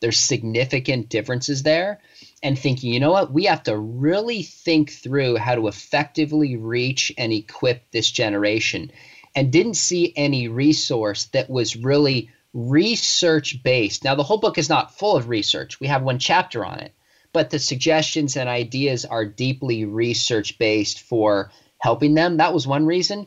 there's 0.00 0.18
significant 0.18 1.08
differences 1.08 1.62
there 1.62 2.00
and 2.42 2.58
thinking, 2.58 2.92
you 2.92 3.00
know 3.00 3.12
what, 3.12 3.32
we 3.32 3.44
have 3.44 3.62
to 3.64 3.76
really 3.76 4.42
think 4.42 4.90
through 4.90 5.36
how 5.36 5.54
to 5.54 5.68
effectively 5.68 6.56
reach 6.56 7.12
and 7.18 7.32
equip 7.32 7.90
this 7.90 8.10
generation. 8.10 8.90
And 9.34 9.52
didn't 9.52 9.74
see 9.74 10.12
any 10.16 10.48
resource 10.48 11.26
that 11.26 11.50
was 11.50 11.76
really 11.76 12.30
research 12.54 13.62
based. 13.62 14.02
Now, 14.02 14.14
the 14.14 14.22
whole 14.22 14.38
book 14.38 14.58
is 14.58 14.68
not 14.68 14.98
full 14.98 15.16
of 15.16 15.28
research, 15.28 15.78
we 15.80 15.86
have 15.86 16.02
one 16.02 16.18
chapter 16.18 16.64
on 16.64 16.80
it, 16.80 16.92
but 17.32 17.50
the 17.50 17.58
suggestions 17.58 18.36
and 18.36 18.48
ideas 18.48 19.04
are 19.04 19.24
deeply 19.24 19.84
research 19.84 20.58
based 20.58 21.00
for 21.02 21.50
helping 21.78 22.14
them. 22.14 22.38
That 22.38 22.54
was 22.54 22.66
one 22.66 22.86
reason. 22.86 23.26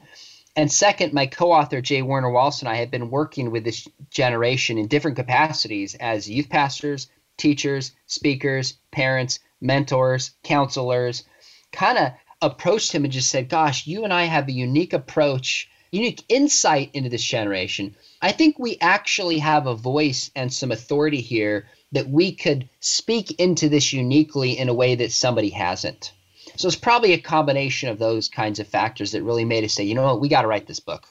And 0.55 0.69
second, 0.71 1.13
my 1.13 1.27
co 1.27 1.53
author, 1.53 1.81
J. 1.81 2.01
Warner 2.01 2.29
Wallace, 2.29 2.59
and 2.59 2.67
I 2.67 2.75
have 2.75 2.91
been 2.91 3.09
working 3.09 3.51
with 3.51 3.63
this 3.63 3.87
generation 4.09 4.77
in 4.77 4.87
different 4.87 5.15
capacities 5.15 5.95
as 5.95 6.29
youth 6.29 6.49
pastors, 6.49 7.07
teachers, 7.37 7.93
speakers, 8.05 8.73
parents, 8.91 9.39
mentors, 9.61 10.31
counselors, 10.43 11.23
kind 11.71 11.97
of 11.97 12.11
approached 12.41 12.91
him 12.91 13.05
and 13.05 13.13
just 13.13 13.29
said, 13.29 13.47
Gosh, 13.47 13.87
you 13.87 14.03
and 14.03 14.13
I 14.13 14.25
have 14.25 14.49
a 14.49 14.51
unique 14.51 14.91
approach, 14.91 15.69
unique 15.89 16.23
insight 16.27 16.89
into 16.93 17.09
this 17.09 17.23
generation. 17.23 17.95
I 18.21 18.33
think 18.33 18.59
we 18.59 18.77
actually 18.81 19.39
have 19.39 19.67
a 19.67 19.75
voice 19.75 20.31
and 20.35 20.51
some 20.51 20.71
authority 20.71 21.21
here 21.21 21.67
that 21.93 22.09
we 22.09 22.33
could 22.33 22.67
speak 22.81 23.39
into 23.39 23.69
this 23.69 23.93
uniquely 23.93 24.57
in 24.57 24.67
a 24.67 24.73
way 24.73 24.95
that 24.95 25.11
somebody 25.13 25.49
hasn't. 25.49 26.11
So 26.55 26.67
it's 26.67 26.77
probably 26.77 27.13
a 27.13 27.19
combination 27.19 27.89
of 27.89 27.99
those 27.99 28.29
kinds 28.29 28.59
of 28.59 28.67
factors 28.67 29.11
that 29.11 29.23
really 29.23 29.45
made 29.45 29.63
us 29.63 29.73
say, 29.73 29.83
you 29.83 29.95
know 29.95 30.03
what, 30.03 30.21
we 30.21 30.29
got 30.29 30.41
to 30.41 30.47
write 30.47 30.67
this 30.67 30.79
book. 30.79 31.07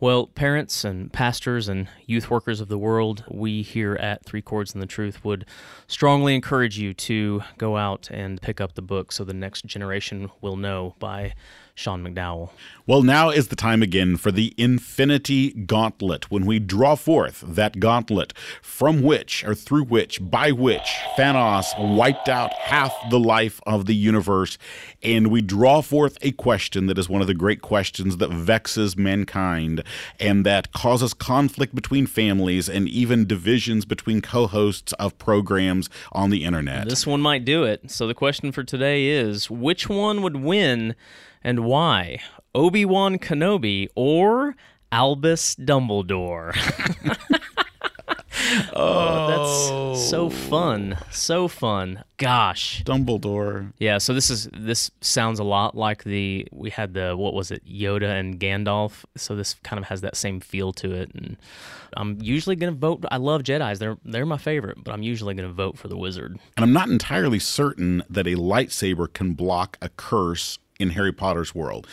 Well, 0.00 0.26
parents 0.26 0.84
and 0.84 1.12
pastors 1.12 1.68
and 1.68 1.88
youth 2.06 2.28
workers 2.30 2.60
of 2.60 2.68
the 2.68 2.78
world, 2.78 3.24
we 3.30 3.62
here 3.62 3.94
at 3.94 4.24
Three 4.24 4.42
Chords 4.42 4.74
and 4.74 4.82
the 4.82 4.86
Truth 4.86 5.24
would 5.24 5.46
strongly 5.86 6.34
encourage 6.34 6.78
you 6.78 6.92
to 6.94 7.42
go 7.58 7.76
out 7.76 8.08
and 8.10 8.42
pick 8.42 8.60
up 8.60 8.74
the 8.74 8.82
book 8.82 9.12
so 9.12 9.24
the 9.24 9.32
next 9.32 9.64
generation 9.64 10.30
will 10.40 10.56
know 10.56 10.96
by 10.98 11.34
Sean 11.76 12.04
McDowell. 12.04 12.50
Well, 12.86 13.02
now 13.02 13.30
is 13.30 13.48
the 13.48 13.56
time 13.56 13.82
again 13.82 14.16
for 14.16 14.30
the 14.30 14.54
Infinity 14.56 15.50
Gauntlet, 15.52 16.30
when 16.30 16.46
we 16.46 16.60
draw 16.60 16.94
forth 16.94 17.42
that 17.46 17.80
gauntlet 17.80 18.32
from 18.62 19.02
which, 19.02 19.42
or 19.44 19.56
through 19.56 19.84
which, 19.84 20.20
by 20.22 20.52
which 20.52 20.94
Thanos 21.16 21.96
wiped 21.96 22.28
out 22.28 22.52
half 22.52 22.94
the 23.10 23.18
life 23.18 23.60
of 23.66 23.86
the 23.86 23.94
universe. 23.94 24.56
And 25.02 25.28
we 25.28 25.42
draw 25.42 25.80
forth 25.80 26.16
a 26.22 26.30
question 26.32 26.86
that 26.86 26.98
is 26.98 27.08
one 27.08 27.20
of 27.20 27.26
the 27.26 27.34
great 27.34 27.60
questions 27.60 28.18
that 28.18 28.30
vexes 28.30 28.96
mankind 28.96 29.82
and 30.20 30.46
that 30.46 30.72
causes 30.72 31.12
conflict 31.12 31.74
between 31.74 32.06
families 32.06 32.68
and 32.68 32.88
even 32.88 33.26
divisions 33.26 33.84
between 33.84 34.20
co 34.20 34.46
hosts 34.46 34.92
of 34.94 35.18
programs 35.18 35.90
on 36.12 36.30
the 36.30 36.44
internet. 36.44 36.88
This 36.88 37.06
one 37.06 37.20
might 37.20 37.44
do 37.44 37.64
it. 37.64 37.90
So 37.90 38.06
the 38.06 38.14
question 38.14 38.52
for 38.52 38.62
today 38.62 39.06
is 39.06 39.50
which 39.50 39.88
one 39.88 40.22
would 40.22 40.36
win? 40.36 40.94
And 41.44 41.60
why? 41.60 42.20
Obi 42.54 42.84
Wan 42.84 43.18
Kenobi 43.18 43.88
or 43.94 44.56
Albus 44.90 45.54
Dumbledore? 45.56 46.54
oh, 48.74 49.92
that's 49.92 50.08
so 50.08 50.26
oh. 50.26 50.30
fun. 50.30 50.98
So 51.10 51.48
fun. 51.48 52.04
Gosh. 52.16 52.82
Dumbledore. 52.84 53.72
Yeah, 53.78 53.98
so 53.98 54.14
this 54.14 54.30
is 54.30 54.48
this 54.52 54.90
sounds 55.00 55.38
a 55.38 55.44
lot 55.44 55.76
like 55.76 56.04
the 56.04 56.46
we 56.52 56.70
had 56.70 56.94
the 56.94 57.16
what 57.16 57.34
was 57.34 57.50
it, 57.50 57.64
Yoda 57.66 58.18
and 58.18 58.38
Gandalf. 58.38 59.04
So 59.16 59.36
this 59.36 59.54
kind 59.62 59.78
of 59.78 59.88
has 59.88 60.00
that 60.00 60.16
same 60.16 60.40
feel 60.40 60.72
to 60.74 60.92
it 60.92 61.10
and 61.14 61.36
I'm 61.96 62.18
usually 62.20 62.56
going 62.56 62.72
to 62.72 62.78
vote 62.78 63.04
I 63.10 63.18
love 63.18 63.42
Jedi's. 63.42 63.78
They're 63.78 63.98
they're 64.04 64.26
my 64.26 64.38
favorite, 64.38 64.82
but 64.82 64.92
I'm 64.92 65.02
usually 65.02 65.34
going 65.34 65.48
to 65.48 65.54
vote 65.54 65.78
for 65.78 65.88
the 65.88 65.96
wizard. 65.96 66.38
And 66.56 66.64
I'm 66.64 66.72
not 66.72 66.88
entirely 66.88 67.38
certain 67.38 68.02
that 68.08 68.26
a 68.26 68.34
lightsaber 68.34 69.12
can 69.12 69.34
block 69.34 69.76
a 69.80 69.88
curse 69.90 70.58
in 70.78 70.90
Harry 70.90 71.12
Potter's 71.12 71.54
world 71.54 71.86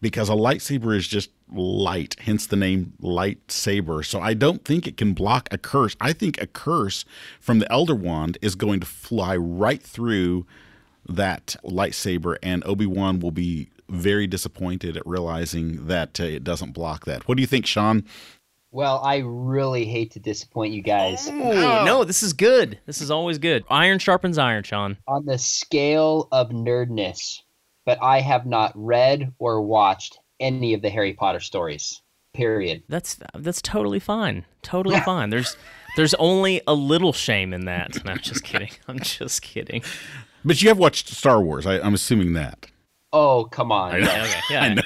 because 0.00 0.28
a 0.28 0.34
lightsaber 0.34 0.96
is 0.96 1.06
just 1.08 1.30
light, 1.52 2.16
hence 2.20 2.46
the 2.46 2.56
name 2.56 2.92
lightsaber. 3.00 4.04
So 4.04 4.20
I 4.20 4.34
don't 4.34 4.64
think 4.64 4.86
it 4.86 4.96
can 4.96 5.12
block 5.12 5.48
a 5.50 5.58
curse. 5.58 5.96
I 6.00 6.12
think 6.12 6.40
a 6.40 6.46
curse 6.46 7.04
from 7.40 7.58
the 7.58 7.70
Elder 7.72 7.94
Wand 7.94 8.38
is 8.42 8.54
going 8.54 8.80
to 8.80 8.86
fly 8.86 9.36
right 9.36 9.82
through 9.82 10.46
that 11.08 11.56
lightsaber, 11.64 12.36
and 12.42 12.62
Obi 12.66 12.86
Wan 12.86 13.18
will 13.20 13.30
be 13.30 13.70
very 13.88 14.26
disappointed 14.26 14.96
at 14.96 15.06
realizing 15.06 15.86
that 15.86 16.20
uh, 16.20 16.24
it 16.24 16.44
doesn't 16.44 16.72
block 16.72 17.06
that. 17.06 17.26
What 17.26 17.36
do 17.36 17.40
you 17.40 17.46
think, 17.46 17.64
Sean? 17.64 18.04
Well, 18.70 19.00
I 19.02 19.22
really 19.24 19.86
hate 19.86 20.10
to 20.10 20.20
disappoint 20.20 20.74
you 20.74 20.82
guys. 20.82 21.26
Oh, 21.26 21.84
no, 21.86 22.04
this 22.04 22.22
is 22.22 22.34
good. 22.34 22.78
This 22.84 23.00
is 23.00 23.10
always 23.10 23.38
good. 23.38 23.64
Iron 23.70 23.98
sharpens 23.98 24.36
iron, 24.36 24.62
Sean. 24.62 24.98
On 25.08 25.24
the 25.24 25.38
scale 25.38 26.28
of 26.30 26.50
nerdness, 26.50 27.40
but 27.88 27.96
I 28.02 28.20
have 28.20 28.44
not 28.44 28.70
read 28.74 29.32
or 29.38 29.62
watched 29.62 30.18
any 30.40 30.74
of 30.74 30.82
the 30.82 30.90
Harry 30.90 31.14
Potter 31.14 31.40
stories. 31.40 32.02
Period. 32.34 32.82
That's 32.86 33.18
that's 33.34 33.62
totally 33.62 33.98
fine. 33.98 34.44
Totally 34.60 35.00
fine. 35.06 35.30
There's 35.30 35.56
there's 35.96 36.12
only 36.14 36.60
a 36.66 36.74
little 36.74 37.14
shame 37.14 37.54
in 37.54 37.64
that. 37.64 38.04
No, 38.04 38.12
I'm 38.12 38.18
just 38.18 38.44
kidding. 38.44 38.72
I'm 38.88 39.00
just 39.00 39.40
kidding. 39.40 39.82
But 40.44 40.60
you 40.60 40.68
have 40.68 40.76
watched 40.76 41.08
Star 41.08 41.40
Wars. 41.40 41.64
I, 41.64 41.76
am 41.78 41.94
assuming 41.94 42.34
that. 42.34 42.66
Oh 43.14 43.48
come 43.50 43.72
on! 43.72 44.02
Yeah, 44.02 44.22
okay. 44.24 44.40
yeah. 44.50 44.60
I 44.64 44.74
know. 44.74 44.82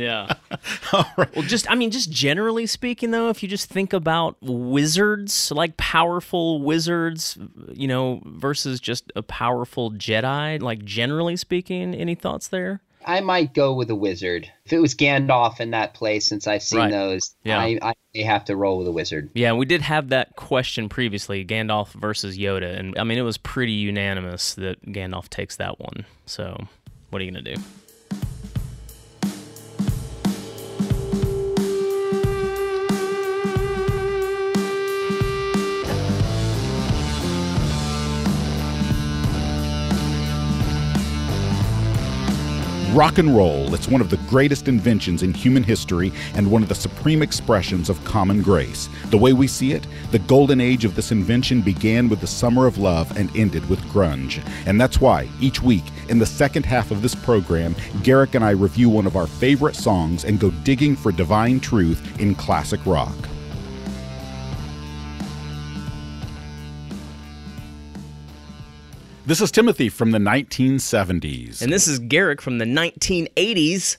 Yeah. 0.00 0.32
All 0.92 1.06
right. 1.16 1.34
Well, 1.36 1.44
just 1.44 1.70
I 1.70 1.74
mean, 1.74 1.90
just 1.90 2.10
generally 2.10 2.66
speaking, 2.66 3.10
though, 3.10 3.28
if 3.28 3.42
you 3.42 3.48
just 3.48 3.68
think 3.68 3.92
about 3.92 4.36
wizards, 4.40 5.52
like 5.52 5.76
powerful 5.76 6.62
wizards, 6.62 7.38
you 7.72 7.88
know, 7.88 8.22
versus 8.24 8.80
just 8.80 9.12
a 9.14 9.22
powerful 9.22 9.92
Jedi, 9.92 10.60
like 10.60 10.84
generally 10.84 11.36
speaking, 11.36 11.94
any 11.94 12.14
thoughts 12.14 12.48
there? 12.48 12.80
I 13.04 13.20
might 13.20 13.54
go 13.54 13.72
with 13.74 13.90
a 13.90 13.94
wizard. 13.94 14.50
If 14.66 14.72
it 14.72 14.78
was 14.78 14.94
Gandalf 14.94 15.60
in 15.60 15.70
that 15.70 15.94
place, 15.94 16.26
since 16.26 16.46
I've 16.46 16.62
seen 16.62 16.80
right. 16.80 16.90
those, 16.90 17.34
yeah. 17.44 17.58
I, 17.58 17.78
I 17.80 17.94
may 18.14 18.22
have 18.22 18.44
to 18.46 18.56
roll 18.56 18.78
with 18.78 18.86
a 18.88 18.92
wizard. 18.92 19.30
Yeah, 19.32 19.54
we 19.54 19.64
did 19.64 19.80
have 19.80 20.10
that 20.10 20.36
question 20.36 20.88
previously, 20.88 21.44
Gandalf 21.44 21.92
versus 21.92 22.36
Yoda, 22.36 22.78
and 22.78 22.96
I 22.98 23.04
mean 23.04 23.18
it 23.18 23.22
was 23.22 23.38
pretty 23.38 23.72
unanimous 23.72 24.54
that 24.54 24.84
Gandalf 24.86 25.28
takes 25.28 25.56
that 25.56 25.80
one. 25.80 26.04
So, 26.26 26.66
what 27.08 27.22
are 27.22 27.24
you 27.24 27.30
gonna 27.30 27.54
do? 27.54 27.60
Rock 42.92 43.18
and 43.18 43.36
roll, 43.36 43.72
it's 43.72 43.86
one 43.86 44.00
of 44.00 44.10
the 44.10 44.16
greatest 44.28 44.66
inventions 44.66 45.22
in 45.22 45.32
human 45.32 45.62
history 45.62 46.10
and 46.34 46.50
one 46.50 46.60
of 46.60 46.68
the 46.68 46.74
supreme 46.74 47.22
expressions 47.22 47.88
of 47.88 48.02
common 48.04 48.42
grace. 48.42 48.88
The 49.10 49.16
way 49.16 49.32
we 49.32 49.46
see 49.46 49.70
it, 49.74 49.86
the 50.10 50.18
golden 50.18 50.60
age 50.60 50.84
of 50.84 50.96
this 50.96 51.12
invention 51.12 51.62
began 51.62 52.08
with 52.08 52.20
the 52.20 52.26
summer 52.26 52.66
of 52.66 52.78
love 52.78 53.16
and 53.16 53.30
ended 53.36 53.68
with 53.68 53.78
grunge. 53.82 54.44
And 54.66 54.80
that's 54.80 55.00
why, 55.00 55.28
each 55.40 55.62
week, 55.62 55.84
in 56.08 56.18
the 56.18 56.26
second 56.26 56.66
half 56.66 56.90
of 56.90 57.00
this 57.00 57.14
program, 57.14 57.76
Garrick 58.02 58.34
and 58.34 58.44
I 58.44 58.50
review 58.50 58.88
one 58.88 59.06
of 59.06 59.14
our 59.14 59.28
favorite 59.28 59.76
songs 59.76 60.24
and 60.24 60.40
go 60.40 60.50
digging 60.64 60.96
for 60.96 61.12
divine 61.12 61.60
truth 61.60 62.18
in 62.18 62.34
classic 62.34 62.84
rock. 62.86 63.14
This 69.30 69.40
is 69.40 69.52
Timothy 69.52 69.88
from 69.88 70.10
the 70.10 70.18
1970s. 70.18 71.62
And 71.62 71.72
this 71.72 71.86
is 71.86 72.00
Garrick 72.00 72.42
from 72.42 72.58
the 72.58 72.64
1980s. 72.64 73.96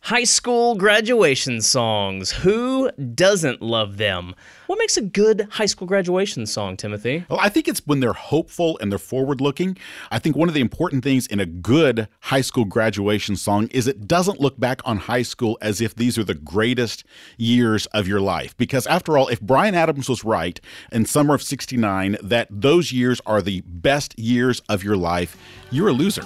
High 0.00 0.24
school 0.24 0.76
graduation 0.76 1.60
songs. 1.60 2.30
Who 2.30 2.92
doesn't 2.92 3.60
love 3.60 3.96
them? 3.96 4.36
What 4.68 4.78
makes 4.78 4.96
a 4.96 5.02
good 5.02 5.48
high 5.50 5.66
school 5.66 5.88
graduation 5.88 6.46
song, 6.46 6.76
Timothy? 6.76 7.24
Well, 7.28 7.40
I 7.42 7.48
think 7.48 7.66
it's 7.66 7.84
when 7.86 7.98
they're 7.98 8.12
hopeful 8.12 8.78
and 8.80 8.92
they're 8.92 9.00
forward 9.00 9.40
looking. 9.40 9.76
I 10.12 10.20
think 10.20 10.36
one 10.36 10.46
of 10.46 10.54
the 10.54 10.60
important 10.60 11.02
things 11.02 11.26
in 11.26 11.40
a 11.40 11.46
good 11.46 12.06
high 12.20 12.40
school 12.40 12.64
graduation 12.64 13.34
song 13.34 13.66
is 13.72 13.88
it 13.88 14.06
doesn't 14.06 14.40
look 14.40 14.60
back 14.60 14.80
on 14.84 14.98
high 14.98 15.22
school 15.22 15.58
as 15.60 15.80
if 15.80 15.96
these 15.96 16.16
are 16.16 16.24
the 16.24 16.34
greatest 16.34 17.02
years 17.36 17.86
of 17.86 18.06
your 18.06 18.20
life. 18.20 18.56
Because 18.56 18.86
after 18.86 19.18
all, 19.18 19.26
if 19.26 19.40
Bryan 19.40 19.74
Adams 19.74 20.08
was 20.08 20.22
right 20.22 20.60
in 20.92 21.04
summer 21.04 21.34
of 21.34 21.42
69 21.42 22.16
that 22.22 22.46
those 22.48 22.92
years 22.92 23.20
are 23.26 23.42
the 23.42 23.62
best 23.62 24.16
years 24.16 24.62
of 24.68 24.84
your 24.84 24.96
life, 24.96 25.36
you're 25.72 25.88
a 25.88 25.92
loser. 25.92 26.22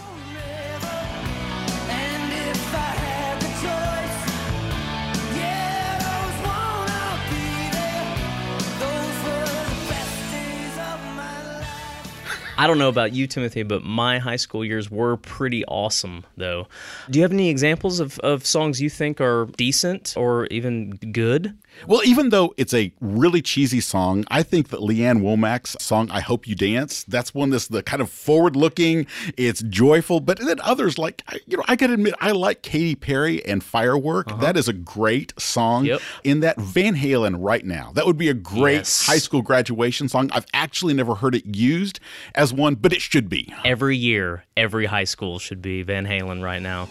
I 12.61 12.67
don't 12.67 12.77
know 12.77 12.91
about 12.91 13.15
you, 13.15 13.27
Timothy, 13.27 13.63
but 13.63 13.85
my 13.85 14.19
high 14.19 14.37
school 14.37 14.63
years 14.67 14.91
were 14.91 15.17
pretty 15.17 15.65
awesome, 15.65 16.27
though. 16.37 16.67
Do 17.09 17.19
you 17.19 17.23
have 17.23 17.33
any 17.33 17.49
examples 17.49 18.01
of, 18.01 18.19
of 18.19 18.45
songs 18.45 18.83
you 18.83 18.91
think 18.91 19.19
are 19.19 19.47
decent 19.57 20.13
or 20.15 20.45
even 20.49 20.91
good? 20.91 21.57
Well, 21.87 22.03
even 22.05 22.29
though 22.31 22.55
it's 22.57 22.75
a 22.75 22.93
really 23.01 23.43
cheesy 23.43 23.81
song, 23.81 24.25
I 24.29 24.43
think 24.43 24.69
that 24.69 24.83
Lee 24.83 25.05
Ann 25.05 25.21
Womack's 25.21 25.83
song 25.83 26.11
"I 26.11 26.21
Hope 26.21 26.47
You 26.47 26.55
Dance" 26.55 27.05
that's 27.05 27.35
one 27.35 27.51
that's 27.51 27.69
the 27.69 27.83
kind 27.83 28.03
of 28.03 28.11
forward-looking, 28.11 29.07
it's 29.37 29.63
joyful. 29.63 30.21
But 30.21 30.39
then 30.39 30.61
others 30.61 30.99
like 30.99 31.23
you 31.47 31.57
know, 31.57 31.65
I 31.69 31.77
gotta 31.77 31.95
admit, 31.95 32.15
I 32.21 32.33
like 32.33 32.63
Katy 32.63 32.97
Perry 32.97 33.45
and 33.45 33.63
"Firework." 33.65 34.31
Uh-huh. 34.31 34.41
That 34.41 34.57
is 34.57 34.69
a 34.69 34.73
great 34.73 35.33
song. 35.39 35.87
Yep. 35.87 36.01
In 36.25 36.41
that 36.41 36.61
Van 36.61 36.95
Halen 36.95 37.37
right 37.39 37.65
now, 37.65 37.93
that 37.95 38.07
would 38.07 38.19
be 38.19 38.29
a 38.29 38.35
great 38.35 38.79
yes. 38.79 39.07
high 39.07 39.19
school 39.19 39.43
graduation 39.43 40.09
song. 40.09 40.31
I've 40.33 40.47
actually 40.53 40.95
never 40.95 41.15
heard 41.15 41.35
it 41.35 41.45
used 41.47 42.01
as 42.35 42.53
one, 42.53 42.75
but 42.75 42.93
it 42.93 43.01
should 43.01 43.29
be. 43.29 43.53
Every 43.65 43.97
year, 43.97 44.45
every 44.57 44.87
high 44.87 45.05
school 45.05 45.39
should 45.39 45.63
be 45.63 45.83
Van 45.83 46.07
Halen 46.07 46.43
right 46.43 46.63
now. 46.63 46.89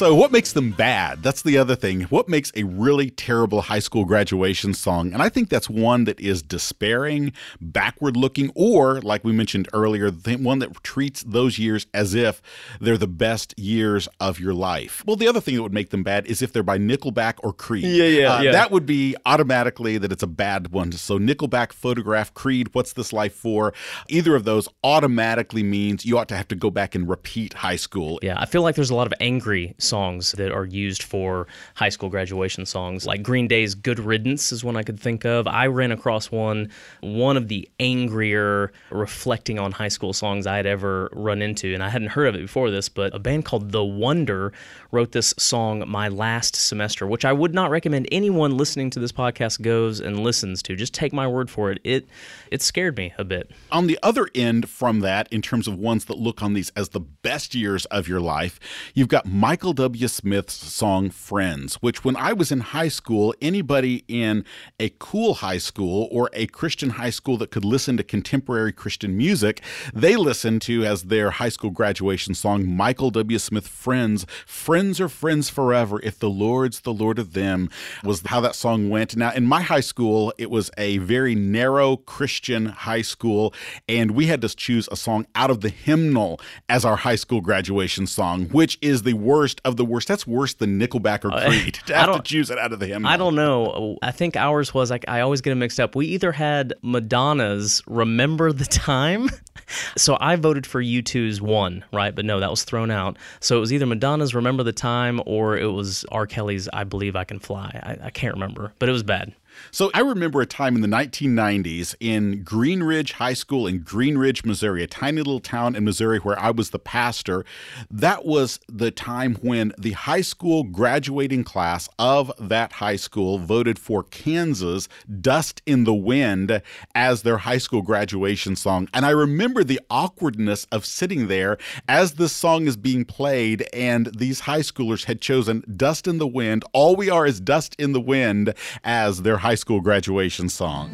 So, 0.00 0.14
what 0.14 0.32
makes 0.32 0.54
them 0.54 0.70
bad? 0.70 1.22
That's 1.22 1.42
the 1.42 1.58
other 1.58 1.76
thing. 1.76 2.04
What 2.04 2.26
makes 2.26 2.50
a 2.56 2.62
really 2.62 3.10
terrible 3.10 3.60
high 3.60 3.80
school 3.80 4.06
graduation 4.06 4.72
song? 4.72 5.12
And 5.12 5.20
I 5.20 5.28
think 5.28 5.50
that's 5.50 5.68
one 5.68 6.04
that 6.04 6.18
is 6.18 6.40
despairing, 6.40 7.34
backward 7.60 8.16
looking, 8.16 8.50
or, 8.54 9.02
like 9.02 9.24
we 9.24 9.32
mentioned 9.32 9.68
earlier, 9.74 10.10
the 10.10 10.36
one 10.36 10.60
that 10.60 10.82
treats 10.82 11.22
those 11.24 11.58
years 11.58 11.86
as 11.92 12.14
if 12.14 12.40
they're 12.80 12.96
the 12.96 13.06
best 13.06 13.52
years 13.58 14.08
of 14.20 14.40
your 14.40 14.54
life. 14.54 15.04
Well, 15.06 15.16
the 15.16 15.28
other 15.28 15.38
thing 15.38 15.56
that 15.56 15.62
would 15.62 15.74
make 15.74 15.90
them 15.90 16.02
bad 16.02 16.24
is 16.24 16.40
if 16.40 16.50
they're 16.50 16.62
by 16.62 16.78
Nickelback 16.78 17.34
or 17.40 17.52
Creed. 17.52 17.84
Yeah, 17.84 18.04
yeah, 18.04 18.34
uh, 18.36 18.40
yeah. 18.40 18.52
That 18.52 18.70
would 18.70 18.86
be 18.86 19.16
automatically 19.26 19.98
that 19.98 20.10
it's 20.10 20.22
a 20.22 20.26
bad 20.26 20.72
one. 20.72 20.92
So, 20.92 21.18
Nickelback, 21.18 21.74
Photograph, 21.74 22.32
Creed, 22.32 22.70
What's 22.72 22.94
This 22.94 23.12
Life 23.12 23.34
For? 23.34 23.74
Either 24.08 24.34
of 24.34 24.44
those 24.44 24.66
automatically 24.82 25.62
means 25.62 26.06
you 26.06 26.16
ought 26.16 26.28
to 26.28 26.36
have 26.38 26.48
to 26.48 26.56
go 26.56 26.70
back 26.70 26.94
and 26.94 27.06
repeat 27.06 27.52
high 27.52 27.76
school. 27.76 28.18
Yeah, 28.22 28.40
I 28.40 28.46
feel 28.46 28.62
like 28.62 28.76
there's 28.76 28.88
a 28.88 28.94
lot 28.94 29.06
of 29.06 29.12
angry 29.20 29.74
songs 29.90 30.32
that 30.32 30.50
are 30.50 30.64
used 30.64 31.02
for 31.02 31.46
high 31.74 31.90
school 31.90 32.08
graduation 32.08 32.64
songs. 32.64 33.06
Like 33.06 33.22
Green 33.22 33.46
Day's 33.46 33.74
Good 33.74 33.98
Riddance 33.98 34.52
is 34.52 34.64
one 34.64 34.76
I 34.76 34.82
could 34.82 34.98
think 34.98 35.26
of. 35.26 35.46
I 35.46 35.66
ran 35.66 35.92
across 35.92 36.30
one, 36.30 36.70
one 37.00 37.36
of 37.36 37.48
the 37.48 37.68
angrier 37.78 38.72
reflecting 38.90 39.58
on 39.58 39.72
high 39.72 39.88
school 39.88 40.12
songs 40.12 40.46
I 40.46 40.56
had 40.56 40.66
ever 40.66 41.10
run 41.12 41.42
into. 41.42 41.74
And 41.74 41.82
I 41.82 41.90
hadn't 41.90 42.08
heard 42.08 42.28
of 42.28 42.34
it 42.36 42.42
before 42.42 42.70
this, 42.70 42.88
but 42.88 43.14
a 43.14 43.18
band 43.18 43.44
called 43.44 43.72
The 43.72 43.84
Wonder 43.84 44.52
wrote 44.92 45.12
this 45.12 45.34
song 45.36 45.84
my 45.86 46.08
last 46.08 46.56
semester, 46.56 47.06
which 47.06 47.24
I 47.24 47.32
would 47.32 47.54
not 47.54 47.70
recommend 47.70 48.08
anyone 48.10 48.56
listening 48.56 48.90
to 48.90 49.00
this 49.00 49.12
podcast 49.12 49.60
goes 49.60 50.00
and 50.00 50.20
listens 50.20 50.62
to. 50.64 50.76
Just 50.76 50.94
take 50.94 51.12
my 51.12 51.26
word 51.26 51.50
for 51.50 51.70
it. 51.70 51.80
It 51.84 52.08
it 52.50 52.62
scared 52.62 52.96
me 52.96 53.12
a 53.18 53.24
bit. 53.24 53.50
On 53.70 53.86
the 53.86 53.98
other 54.02 54.28
end 54.34 54.68
from 54.68 55.00
that, 55.00 55.28
in 55.32 55.42
terms 55.42 55.68
of 55.68 55.78
ones 55.78 56.06
that 56.06 56.18
look 56.18 56.42
on 56.42 56.54
these 56.54 56.70
as 56.76 56.90
the 56.90 57.00
best 57.00 57.54
years 57.54 57.84
of 57.86 58.08
your 58.08 58.20
life, 58.20 58.60
you've 58.94 59.08
got 59.08 59.26
Michael 59.26 59.72
W. 59.80 60.08
Smith's 60.08 60.52
song 60.52 61.08
Friends, 61.08 61.76
which 61.76 62.04
when 62.04 62.14
I 62.14 62.34
was 62.34 62.52
in 62.52 62.60
high 62.60 62.88
school, 62.88 63.34
anybody 63.40 64.04
in 64.08 64.44
a 64.78 64.90
cool 64.98 65.34
high 65.34 65.56
school 65.56 66.06
or 66.10 66.28
a 66.34 66.46
Christian 66.48 66.90
high 66.90 67.08
school 67.08 67.38
that 67.38 67.50
could 67.50 67.64
listen 67.64 67.96
to 67.96 68.04
contemporary 68.04 68.72
Christian 68.72 69.16
music, 69.16 69.62
they 69.94 70.16
listened 70.16 70.60
to 70.62 70.84
as 70.84 71.04
their 71.04 71.30
high 71.30 71.48
school 71.48 71.70
graduation 71.70 72.34
song 72.34 72.66
Michael 72.66 73.10
W. 73.10 73.38
Smith 73.38 73.66
Friends. 73.66 74.26
Friends 74.44 75.00
are 75.00 75.08
friends 75.08 75.48
forever 75.48 75.98
if 76.02 76.18
the 76.18 76.28
Lord's 76.28 76.80
the 76.80 76.92
Lord 76.92 77.18
of 77.18 77.32
them 77.32 77.70
was 78.04 78.22
how 78.26 78.42
that 78.42 78.54
song 78.54 78.90
went. 78.90 79.16
Now, 79.16 79.32
in 79.32 79.46
my 79.46 79.62
high 79.62 79.80
school, 79.80 80.34
it 80.36 80.50
was 80.50 80.70
a 80.76 80.98
very 80.98 81.34
narrow 81.34 81.96
Christian 81.96 82.66
high 82.66 83.02
school, 83.02 83.54
and 83.88 84.10
we 84.10 84.26
had 84.26 84.42
to 84.42 84.48
choose 84.50 84.90
a 84.92 84.96
song 84.96 85.26
out 85.34 85.50
of 85.50 85.62
the 85.62 85.70
hymnal 85.70 86.38
as 86.68 86.84
our 86.84 86.96
high 86.96 87.16
school 87.16 87.40
graduation 87.40 88.06
song, 88.06 88.44
which 88.46 88.76
is 88.82 89.04
the 89.04 89.14
worst 89.14 89.59
of 89.64 89.76
the 89.76 89.84
worst. 89.84 90.08
That's 90.08 90.26
worse 90.26 90.54
than 90.54 90.78
Nickelback 90.78 91.24
or 91.24 91.32
uh, 91.32 91.46
Creed 91.46 91.74
to 91.86 91.94
have 91.94 92.16
to 92.16 92.22
choose 92.22 92.50
it 92.50 92.58
out 92.58 92.72
of 92.72 92.80
the 92.80 92.86
hymn. 92.86 93.06
I 93.06 93.16
don't 93.16 93.34
know. 93.34 93.98
I 94.02 94.10
think 94.10 94.36
ours 94.36 94.72
was 94.74 94.90
like 94.90 95.04
I 95.08 95.20
always 95.20 95.40
get 95.40 95.50
them 95.50 95.58
mixed 95.58 95.80
up. 95.80 95.94
We 95.94 96.06
either 96.06 96.32
had 96.32 96.74
Madonna's 96.82 97.82
"Remember 97.86 98.52
the 98.52 98.64
Time," 98.64 99.28
so 99.96 100.16
I 100.20 100.36
voted 100.36 100.66
for 100.66 100.82
U2's 100.82 101.40
"One," 101.40 101.84
right? 101.92 102.14
But 102.14 102.24
no, 102.24 102.40
that 102.40 102.50
was 102.50 102.64
thrown 102.64 102.90
out. 102.90 103.16
So 103.40 103.56
it 103.56 103.60
was 103.60 103.72
either 103.72 103.86
Madonna's 103.86 104.34
"Remember 104.34 104.62
the 104.62 104.72
Time" 104.72 105.20
or 105.26 105.56
it 105.56 105.72
was 105.72 106.04
R. 106.10 106.26
Kelly's 106.26 106.68
"I 106.72 106.84
Believe 106.84 107.16
I 107.16 107.24
Can 107.24 107.38
Fly." 107.38 107.80
I, 107.82 108.06
I 108.06 108.10
can't 108.10 108.34
remember, 108.34 108.72
but 108.78 108.88
it 108.88 108.92
was 108.92 109.02
bad. 109.02 109.32
So 109.70 109.90
I 109.94 110.00
remember 110.00 110.40
a 110.40 110.46
time 110.46 110.74
in 110.74 110.82
the 110.82 110.88
1990s 110.88 111.94
in 112.00 112.42
Green 112.42 112.82
Ridge 112.82 113.12
High 113.12 113.34
School 113.34 113.66
in 113.66 113.80
Green 113.80 114.18
Ridge, 114.18 114.44
Missouri, 114.44 114.82
a 114.82 114.86
tiny 114.86 115.18
little 115.18 115.40
town 115.40 115.76
in 115.76 115.84
Missouri 115.84 116.18
where 116.18 116.38
I 116.38 116.50
was 116.50 116.70
the 116.70 116.78
pastor. 116.78 117.44
That 117.90 118.24
was 118.24 118.60
the 118.68 118.90
time 118.90 119.36
when 119.36 119.72
the 119.78 119.92
high 119.92 120.20
school 120.20 120.64
graduating 120.64 121.44
class 121.44 121.88
of 121.98 122.32
that 122.38 122.72
high 122.74 122.96
school 122.96 123.38
voted 123.38 123.78
for 123.78 124.02
Kansas 124.02 124.88
Dust 125.20 125.62
in 125.66 125.84
the 125.84 125.94
Wind 125.94 126.62
as 126.94 127.22
their 127.22 127.38
high 127.38 127.58
school 127.58 127.82
graduation 127.82 128.56
song. 128.56 128.88
And 128.92 129.06
I 129.06 129.10
remember 129.10 129.64
the 129.64 129.80
awkwardness 129.90 130.66
of 130.72 130.84
sitting 130.84 131.28
there 131.28 131.58
as 131.88 132.14
this 132.14 132.32
song 132.32 132.66
is 132.66 132.76
being 132.76 133.04
played 133.04 133.68
and 133.72 134.06
these 134.16 134.40
high 134.40 134.60
schoolers 134.60 135.04
had 135.04 135.20
chosen 135.20 135.62
Dust 135.76 136.06
in 136.06 136.18
the 136.18 136.26
Wind, 136.26 136.64
All 136.72 136.96
We 136.96 137.10
Are 137.10 137.26
is 137.26 137.40
Dust 137.40 137.74
in 137.78 137.92
the 137.92 138.00
Wind 138.00 138.54
as 138.84 139.22
their 139.22 139.38
high 139.38 139.49
school 139.54 139.80
graduation 139.80 140.48
song. 140.48 140.90